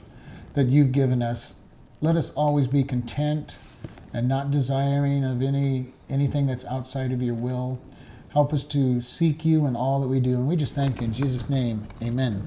that 0.53 0.67
you've 0.67 0.91
given 0.91 1.21
us. 1.21 1.55
Let 2.01 2.15
us 2.15 2.31
always 2.31 2.67
be 2.67 2.83
content 2.83 3.59
and 4.13 4.27
not 4.27 4.51
desiring 4.51 5.23
of 5.23 5.41
any 5.41 5.93
anything 6.09 6.47
that's 6.47 6.65
outside 6.65 7.11
of 7.11 7.21
your 7.21 7.35
will. 7.35 7.79
Help 8.29 8.53
us 8.53 8.63
to 8.65 9.01
seek 9.01 9.45
you 9.45 9.65
in 9.65 9.75
all 9.75 10.01
that 10.01 10.07
we 10.07 10.19
do. 10.19 10.35
And 10.35 10.47
we 10.47 10.55
just 10.55 10.75
thank 10.75 10.99
you 10.99 11.05
in 11.05 11.13
Jesus' 11.13 11.49
name. 11.49 11.87
Amen. 12.03 12.37